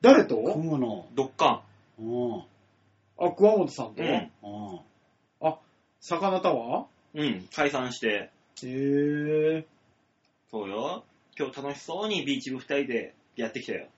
[0.00, 0.36] 誰と？
[0.36, 1.06] 組むの。
[1.14, 1.62] ドッカ
[1.98, 2.42] うん。
[3.18, 4.06] あ、桑本さんと、ン。
[4.06, 4.70] うん。
[4.72, 4.80] うん。
[5.40, 5.58] あ、
[6.00, 7.48] 魚タワうん。
[7.54, 8.30] 解散して。
[8.56, 9.66] ーへえ
[10.50, 11.04] そうよ。
[11.38, 13.88] 今日楽しそうにビーチ部二人でやってきたよ。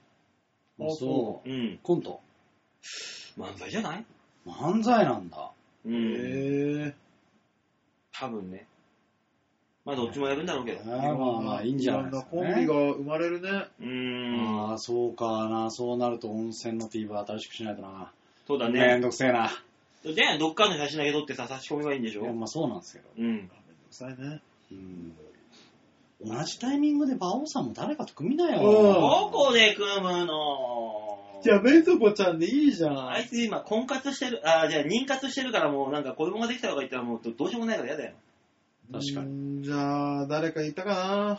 [0.81, 1.78] ああそうんう。。
[1.82, 2.20] コント。
[3.39, 4.05] 漫才じゃない？
[4.47, 5.51] 漫才なんだ。
[5.85, 5.94] うん。
[5.94, 6.94] へえ
[8.12, 8.66] 多分ね。
[9.85, 10.85] まあどっちもやるんだろうけど。
[10.85, 12.43] まあまあいいんじゃないですか、ね。
[12.43, 13.48] ろんなコンビが生まれるね。
[13.81, 14.70] うーん。
[14.70, 15.70] ああ、そうかな。
[15.70, 18.11] そうなると温泉の TVer 新しくしないとな。
[18.47, 19.01] そうだめんね。
[19.01, 19.51] どくせえな。
[20.05, 22.23] で、どっかの写真だけ撮ってさ、差し込みがいいんでしょ？
[22.23, 23.09] いやまあそうなんですけど。
[23.19, 23.24] うん。
[23.27, 23.53] めんど
[23.90, 24.40] くさいね。
[24.73, 25.16] うん。
[26.24, 28.60] 同じタイミングで馬王さんも誰かと組みなよ。
[28.60, 31.40] うんどこで組むの？
[31.43, 33.09] じゃあ、メイトコちゃんでいいじゃん。
[33.10, 38.14] あいつ今婚活してる、あ、じゃあ妊活してるからもうなんか子供ができたとか言ったらもうどどうしようもないから嫌だよ。
[38.90, 39.64] 確かにに。
[39.64, 41.38] じゃあ、誰かいたかな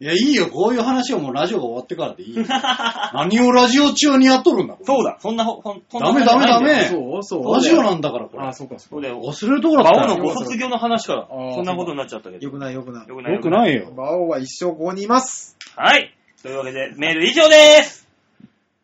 [0.00, 0.48] いや、いいよ。
[0.48, 2.42] こういう話をもうラジオが終わってからでいいよ。
[3.12, 4.72] 何をラジオ中にやっとるんだ。
[4.72, 7.54] これそうだ、そんなほ、ほん、ダメダメダメそうそう。
[7.54, 8.46] ラジオなんだから、これ。
[8.46, 9.20] あ、そうか、そううだよ。
[9.20, 10.14] 忘れるところだったよ。
[10.14, 12.42] 馬王のご卒業の話から、あーそんなことになっちゃったけど。
[12.42, 13.08] よくないよくない。
[13.08, 13.34] よくない。
[13.34, 13.88] よくないよ。
[13.90, 15.58] 馬王は一生ここにいます。
[15.76, 16.14] はい。
[16.42, 18.08] というわけで、メール以上です。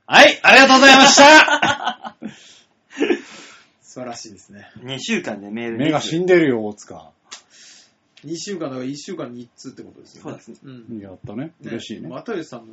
[0.07, 2.15] はい、ありがとうございました。
[3.81, 4.71] 素晴らしいですね。
[4.85, 7.11] 2週間でメール目が死んでるよ、大塚。
[8.27, 10.39] 2週間だから1週間に1通ってことですよね。
[10.41, 10.99] そうですねうん。
[11.01, 11.53] やったね。
[11.63, 12.09] 嬉しいね。
[12.09, 12.67] 又吉さんの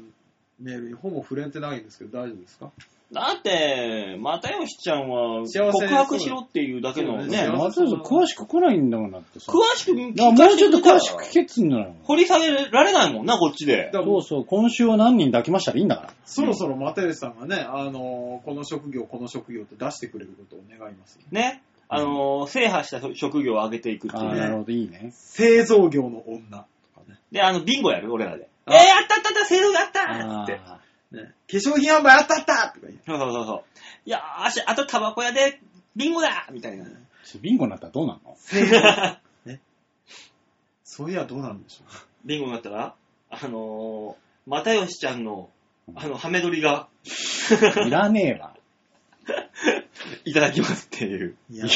[0.60, 2.72] メールにほぼ触れてないんですけど、大丈夫ですか？
[3.12, 9.52] だって、又吉ちゃんは幸せ告白しろっていうだけのそうねだ、まず詳しく来ないんだもんだってさ。
[9.52, 11.96] 詳しく聞だからもうちょっと詳しく聞けけっつうんだよ。
[12.04, 13.92] 掘り下げられないもんな、こっちで。
[13.94, 15.74] だからそうそう、今週は何人抱きました？
[15.74, 16.14] らいいんだから。
[16.26, 21.20] そろそろ又吉さんがね、あのーこの職業、この職業って出してくれることを願います。
[21.32, 21.62] ね。
[21.96, 24.40] あのー、制覇した職業を上げていくってああ、いうね。
[24.40, 25.12] なるほど、いいね。
[25.14, 27.20] 製造業の女とかね。
[27.32, 28.50] で、あの、ビンゴやる俺らで。
[28.68, 30.62] えー、あやったあったあった、制度やったーって。
[30.66, 30.80] あ
[31.12, 33.00] ね化粧品販売あったあったとか言う。
[33.06, 33.64] そうそうそうそう。
[34.06, 35.60] いやーし、あとタバコ屋で
[35.96, 36.86] ビンゴだみたいな。
[36.86, 38.36] ービンゴになったらどうなんの？
[38.38, 38.80] 製造
[39.46, 39.62] ね。
[40.84, 41.84] そういやどうなんでしょ
[42.26, 42.96] ビンゴになったら、
[43.30, 45.50] あのー、又吉ちゃんの、
[45.96, 46.88] あの、ハメ撮りが、
[47.86, 48.56] いらねえわ。
[50.26, 51.36] いただきますっていう。
[51.50, 51.54] う。
[51.54, 51.68] いいや、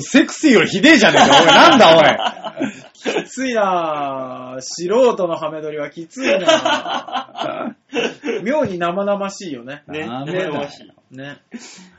[0.00, 1.40] セクシーよりひでえじゃねえか。
[1.40, 2.54] おい、なんだ
[2.92, 4.60] きついなぁ。
[4.60, 8.42] 素人のハメ撮りはきついなぁ。
[8.42, 9.82] 妙に生々しいよね。
[9.86, 11.38] ね、ダメだよ生々しいね。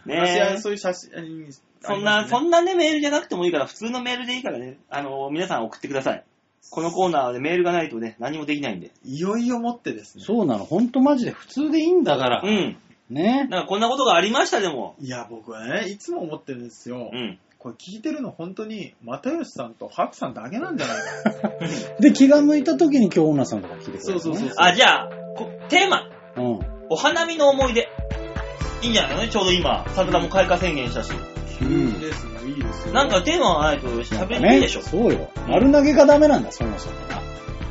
[0.05, 1.51] ね私はそういう写真、
[1.81, 6.23] そんな、そんんなね、メールじゃなくてもいいから、普通のメールでいいからね、あのー、皆さん送ってください。
[6.69, 8.91] このコーナーでメールがないとね、何もできないんで。
[9.05, 10.23] いよいよもってですね。
[10.25, 12.41] そうなの、ほんとマジで普通でいいんだから。
[12.43, 12.77] うん。
[13.09, 13.47] ね。
[13.49, 14.95] なんかこんなことがありましたでも。
[14.99, 17.09] いや、僕はね、いつも思ってるんですよ。
[17.11, 17.39] うん。
[17.59, 20.97] これ聞いてるの本当に、又吉さんとハクさんだけなんじゃない
[21.33, 21.49] かな。
[21.99, 24.53] で、気が向いた時に今日女さんとか聞いてくれる、そうそうそう。
[24.57, 26.59] あ、じゃあ、こテーマ、うん。
[26.89, 27.89] お花見の思い出。
[28.81, 31.11] いいんじゃないのね、ちょうど今、桜も開花宣言したし。
[31.61, 32.93] うんいいですね、いいですよ。
[32.93, 34.81] なんかテーマがないと喋りにくいでしょ。
[34.81, 35.29] そうよ。
[35.47, 37.21] 丸投げがダメなんだ、そもそもな。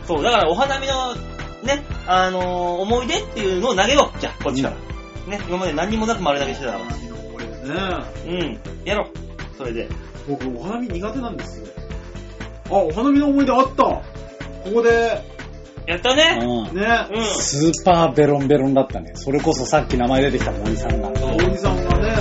[0.06, 1.14] そう、だからお花見の、
[1.62, 4.20] ね、あのー思い出っていうのを投げよう。
[4.20, 4.95] じゃあ、こっちから。
[5.26, 6.84] ね、今まで何にもなく丸投げしてたから。
[6.84, 7.58] 花見の思い出ね。
[8.26, 9.56] うん、やろう。
[9.56, 9.88] それで。
[10.28, 11.66] 僕、お花見苦手なんですよ。
[12.70, 13.82] あ、お花見の思い出あった。
[13.84, 14.02] こ
[14.74, 15.22] こで、
[15.86, 16.38] やったね。
[16.40, 16.76] うん。
[16.76, 17.24] ね、うん。
[17.40, 19.12] スーパーベロンベロンだったね。
[19.14, 21.10] それこそさっき名前出てきた森さんが。
[21.10, 22.14] 大木さんがね、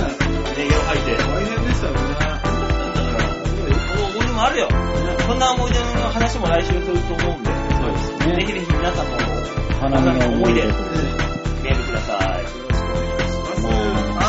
[0.56, 1.16] ネギを吐いて。
[1.16, 2.00] 大変でしたよね。
[4.08, 4.68] 思い出もあるよ。
[5.26, 7.50] そんな思い出の話も来週すると思うんで。
[7.76, 9.12] そうですぜひぜひ皆さんも
[9.80, 11.25] 花見の思い出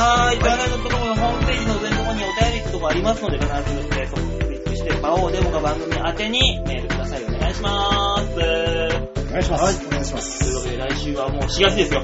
[0.07, 7.25] はーい、ジャーナルドットコムのホームページの上のところにお便りってとこありますので、必ず、えーそこにクリックして、場をデモか番組宛てにメールください。
[7.25, 8.35] お願いします。
[8.35, 9.63] とお願いします。
[9.63, 10.45] はい、お願いします。
[10.45, 12.03] いうわけで来週はもう4月ですよ。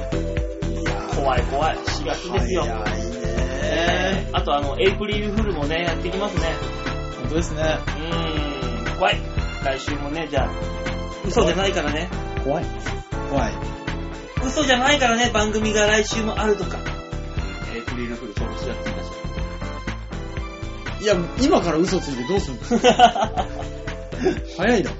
[1.16, 1.78] 怖い怖い。
[1.78, 2.64] 4月ですよ。
[2.64, 4.30] 早いねね。
[4.34, 6.52] あとあの、エイプリルフルもね、やってきますね。
[7.22, 7.62] 本当ですね。
[7.64, 9.22] うーん、怖い。
[9.64, 10.50] 来週もね、じゃあ、
[11.26, 12.10] 嘘じゃないからね。
[12.44, 12.66] 怖い。
[13.30, 13.54] 怖い。
[14.46, 16.93] 嘘じゃないからね、番組が来週もあるとか。
[18.04, 18.94] リルフル、ちょうど4月1
[21.00, 21.04] 日。
[21.04, 23.48] いや、今から嘘ついてどうするんですか
[24.58, 24.96] 早いだろ。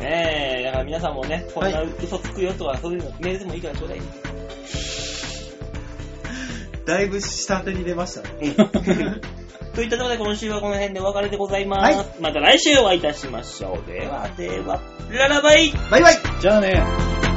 [0.00, 4.00] ねえ、だから皆さんもね、こんなは嘘つくよとか、そういうのメールでもいいからちょうだい。
[6.86, 8.54] だいぶ下手に出ましたね。
[9.74, 11.96] といったところで今週はこの辺でお別れでございます。
[11.96, 13.90] はいまた来週お会いいたしましょう。
[13.90, 14.80] ではでは、
[15.10, 17.29] ララバイバイバイじゃあね。